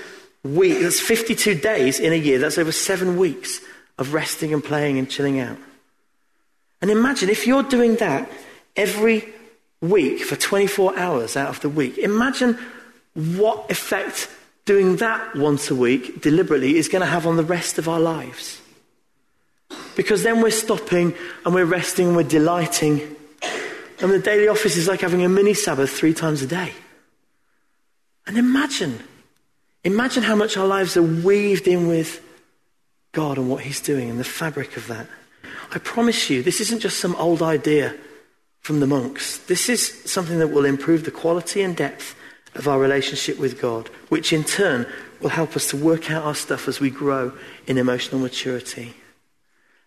weeks. 0.42 0.82
That's 0.82 1.00
52 1.00 1.54
days 1.56 2.00
in 2.00 2.14
a 2.14 2.16
year. 2.16 2.38
That's 2.38 2.56
over 2.56 2.72
seven 2.72 3.18
weeks 3.18 3.60
of 3.98 4.14
resting 4.14 4.54
and 4.54 4.64
playing 4.64 4.98
and 4.98 5.08
chilling 5.10 5.38
out. 5.38 5.58
And 6.80 6.90
imagine 6.90 7.28
if 7.28 7.46
you're 7.46 7.62
doing 7.62 7.96
that 7.96 8.30
every 8.74 9.28
week 9.82 10.22
for 10.22 10.36
24 10.36 10.98
hours 10.98 11.36
out 11.36 11.50
of 11.50 11.60
the 11.60 11.68
week. 11.68 11.98
Imagine 11.98 12.58
what 13.14 13.70
effect 13.70 14.30
doing 14.64 14.96
that 14.96 15.36
once 15.36 15.70
a 15.70 15.74
week 15.74 16.22
deliberately 16.22 16.78
is 16.78 16.88
going 16.88 17.00
to 17.00 17.06
have 17.06 17.26
on 17.26 17.36
the 17.36 17.44
rest 17.44 17.78
of 17.78 17.86
our 17.86 18.00
lives. 18.00 18.62
Because 19.94 20.22
then 20.22 20.40
we're 20.40 20.50
stopping 20.50 21.14
and 21.44 21.54
we're 21.54 21.66
resting 21.66 22.08
and 22.08 22.16
we're 22.16 22.22
delighting. 22.22 23.16
And 24.00 24.12
the 24.12 24.18
daily 24.18 24.48
office 24.48 24.76
is 24.76 24.86
like 24.86 25.00
having 25.00 25.24
a 25.24 25.28
mini 25.28 25.54
Sabbath 25.54 25.90
three 25.90 26.14
times 26.14 26.42
a 26.42 26.46
day. 26.46 26.72
And 28.26 28.38
imagine, 28.38 29.02
imagine 29.82 30.22
how 30.22 30.36
much 30.36 30.56
our 30.56 30.66
lives 30.66 30.96
are 30.96 31.02
weaved 31.02 31.66
in 31.66 31.88
with 31.88 32.22
God 33.12 33.38
and 33.38 33.50
what 33.50 33.64
He's 33.64 33.80
doing 33.80 34.08
and 34.10 34.18
the 34.18 34.24
fabric 34.24 34.76
of 34.76 34.86
that. 34.86 35.08
I 35.70 35.78
promise 35.78 36.30
you, 36.30 36.42
this 36.42 36.60
isn't 36.60 36.80
just 36.80 36.98
some 36.98 37.16
old 37.16 37.42
idea 37.42 37.94
from 38.60 38.80
the 38.80 38.86
monks. 38.86 39.38
This 39.38 39.68
is 39.68 40.02
something 40.04 40.38
that 40.38 40.48
will 40.48 40.64
improve 40.64 41.04
the 41.04 41.10
quality 41.10 41.62
and 41.62 41.76
depth 41.76 42.14
of 42.54 42.68
our 42.68 42.78
relationship 42.78 43.38
with 43.38 43.60
God, 43.60 43.88
which 44.08 44.32
in 44.32 44.44
turn 44.44 44.86
will 45.20 45.30
help 45.30 45.56
us 45.56 45.68
to 45.70 45.76
work 45.76 46.10
out 46.10 46.24
our 46.24 46.34
stuff 46.34 46.68
as 46.68 46.80
we 46.80 46.90
grow 46.90 47.32
in 47.66 47.78
emotional 47.78 48.20
maturity. 48.20 48.94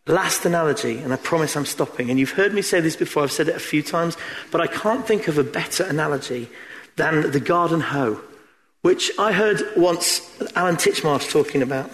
Last 0.07 0.45
analogy, 0.45 0.97
and 0.97 1.13
I 1.13 1.17
promise 1.17 1.55
I'm 1.55 1.65
stopping. 1.65 2.09
And 2.09 2.19
you've 2.19 2.31
heard 2.31 2.53
me 2.53 2.63
say 2.63 2.79
this 2.79 2.95
before, 2.95 3.23
I've 3.23 3.31
said 3.31 3.47
it 3.47 3.55
a 3.55 3.59
few 3.59 3.83
times, 3.83 4.17
but 4.49 4.59
I 4.59 4.65
can't 4.65 5.05
think 5.05 5.27
of 5.27 5.37
a 5.37 5.43
better 5.43 5.83
analogy 5.83 6.49
than 6.95 7.29
the 7.29 7.39
garden 7.39 7.81
hoe, 7.81 8.19
which 8.81 9.11
I 9.19 9.31
heard 9.31 9.61
once 9.77 10.21
Alan 10.55 10.75
Titchmarsh 10.75 11.29
talking 11.31 11.61
about. 11.61 11.91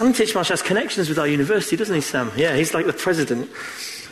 Alan 0.00 0.12
Titchmarsh 0.12 0.48
has 0.48 0.60
connections 0.60 1.08
with 1.08 1.20
our 1.20 1.28
university, 1.28 1.76
doesn't 1.76 1.94
he, 1.94 2.00
Sam? 2.00 2.32
Yeah, 2.36 2.56
he's 2.56 2.74
like 2.74 2.86
the 2.86 2.92
president. 2.92 3.48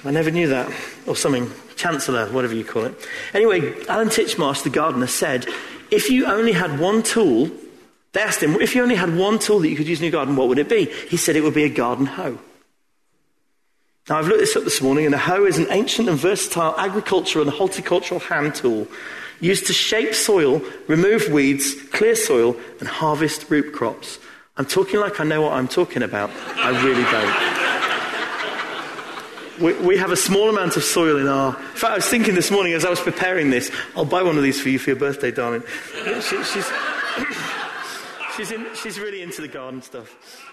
I 0.04 0.12
never 0.12 0.30
knew 0.30 0.46
that. 0.48 0.70
Or 1.06 1.16
something, 1.16 1.50
chancellor, 1.74 2.26
whatever 2.26 2.54
you 2.54 2.64
call 2.64 2.84
it. 2.84 2.94
Anyway, 3.34 3.74
Alan 3.86 4.10
Titchmarsh, 4.10 4.62
the 4.62 4.70
gardener, 4.70 5.08
said 5.08 5.46
if 5.90 6.08
you 6.08 6.26
only 6.26 6.52
had 6.52 6.78
one 6.78 7.02
tool, 7.02 7.50
they 8.12 8.20
asked 8.20 8.42
him, 8.42 8.54
if 8.60 8.76
you 8.76 8.82
only 8.82 8.94
had 8.94 9.16
one 9.16 9.40
tool 9.40 9.58
that 9.58 9.68
you 9.68 9.76
could 9.76 9.88
use 9.88 9.98
in 9.98 10.04
your 10.04 10.12
garden, 10.12 10.36
what 10.36 10.46
would 10.46 10.58
it 10.58 10.68
be? 10.68 10.84
He 10.84 11.16
said 11.16 11.34
it 11.34 11.42
would 11.42 11.54
be 11.54 11.64
a 11.64 11.68
garden 11.68 12.06
hoe. 12.06 12.38
Now, 14.08 14.18
I've 14.18 14.26
looked 14.26 14.40
this 14.40 14.56
up 14.56 14.64
this 14.64 14.80
morning, 14.80 15.04
and 15.04 15.14
a 15.14 15.18
hoe 15.18 15.44
is 15.44 15.58
an 15.58 15.66
ancient 15.70 16.08
and 16.08 16.18
versatile 16.18 16.74
agricultural 16.78 17.46
and 17.46 17.54
horticultural 17.54 18.20
hand 18.20 18.54
tool 18.54 18.88
used 19.40 19.66
to 19.66 19.74
shape 19.74 20.14
soil, 20.14 20.62
remove 20.86 21.28
weeds, 21.28 21.74
clear 21.90 22.16
soil, 22.16 22.56
and 22.80 22.88
harvest 22.88 23.50
root 23.50 23.74
crops. 23.74 24.18
I'm 24.56 24.64
talking 24.64 24.98
like 24.98 25.20
I 25.20 25.24
know 25.24 25.42
what 25.42 25.52
I'm 25.52 25.68
talking 25.68 26.02
about. 26.02 26.30
I 26.56 26.70
really 26.82 27.04
don't. 27.04 27.58
We, 29.60 29.86
we, 29.86 29.96
have 29.98 30.10
a 30.12 30.16
small 30.16 30.48
amount 30.48 30.76
of 30.76 30.84
soil 30.84 31.18
in 31.18 31.26
our. 31.26 31.48
In 31.48 31.54
fact, 31.54 31.92
I 31.92 31.96
was 31.96 32.06
thinking 32.06 32.34
this 32.34 32.50
morning 32.50 32.72
as 32.72 32.84
I 32.84 32.90
was 32.90 33.00
preparing 33.00 33.50
this, 33.50 33.70
I'll 33.96 34.04
buy 34.04 34.22
one 34.22 34.36
of 34.36 34.42
these 34.42 34.60
for 34.60 34.68
you 34.68 34.78
for 34.78 34.90
your 34.90 34.98
birthday, 34.98 35.32
darling. 35.32 35.64
She, 36.04 36.44
she's, 36.44 36.72
she's, 38.36 38.52
in, 38.52 38.66
she's 38.74 39.00
really 39.00 39.20
into 39.20 39.42
the 39.42 39.48
garden 39.48 39.82
stuff. 39.82 40.47